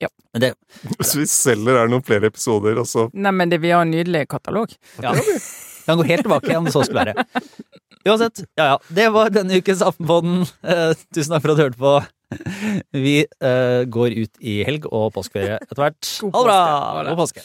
Ja. 0.00 0.08
Men 0.34 0.44
det 0.44 0.52
Hvis 0.98 1.14
vi 1.18 1.26
selger 1.30 1.76
er 1.76 1.88
det 1.88 1.94
noen 1.94 2.06
flere 2.06 2.30
episoder, 2.30 2.78
altså 2.80 3.08
Nei, 3.12 3.32
men 3.36 3.52
det, 3.52 3.60
vi 3.64 3.72
har 3.74 3.84
en 3.86 3.92
nydelig 3.94 4.26
katalog. 4.30 4.72
ja. 5.02 5.14
kan 5.86 5.98
gå 5.98 6.06
helt 6.06 6.22
tilbake 6.22 6.46
det 6.46 6.72
så 6.72 6.84
skulle 6.86 7.02
være. 7.08 7.26
Uansett, 8.06 8.44
ja 8.56 8.66
ja. 8.72 8.76
Det 8.88 9.08
var 9.12 9.32
denne 9.34 9.58
ukens 9.60 9.82
Aftenpodden. 9.84 10.44
Eh, 10.64 10.92
tusen 11.12 11.34
takk 11.34 11.44
for 11.44 11.52
at 11.52 11.58
du 11.58 11.64
hørte 11.64 11.80
på. 11.80 11.94
Vi 12.96 13.16
eh, 13.26 13.80
går 13.90 14.14
ut 14.16 14.40
i 14.40 14.60
helg 14.64 14.86
og 14.88 15.10
påskeferie 15.16 15.58
etter 15.60 15.82
hvert. 15.82 16.12
Ha 16.22 16.30
det 16.30 16.44
bra! 16.46 16.60
påske. 16.60 16.84
Ha 16.94 17.02
det. 17.02 17.10
God 17.10 17.20
påske. 17.24 17.44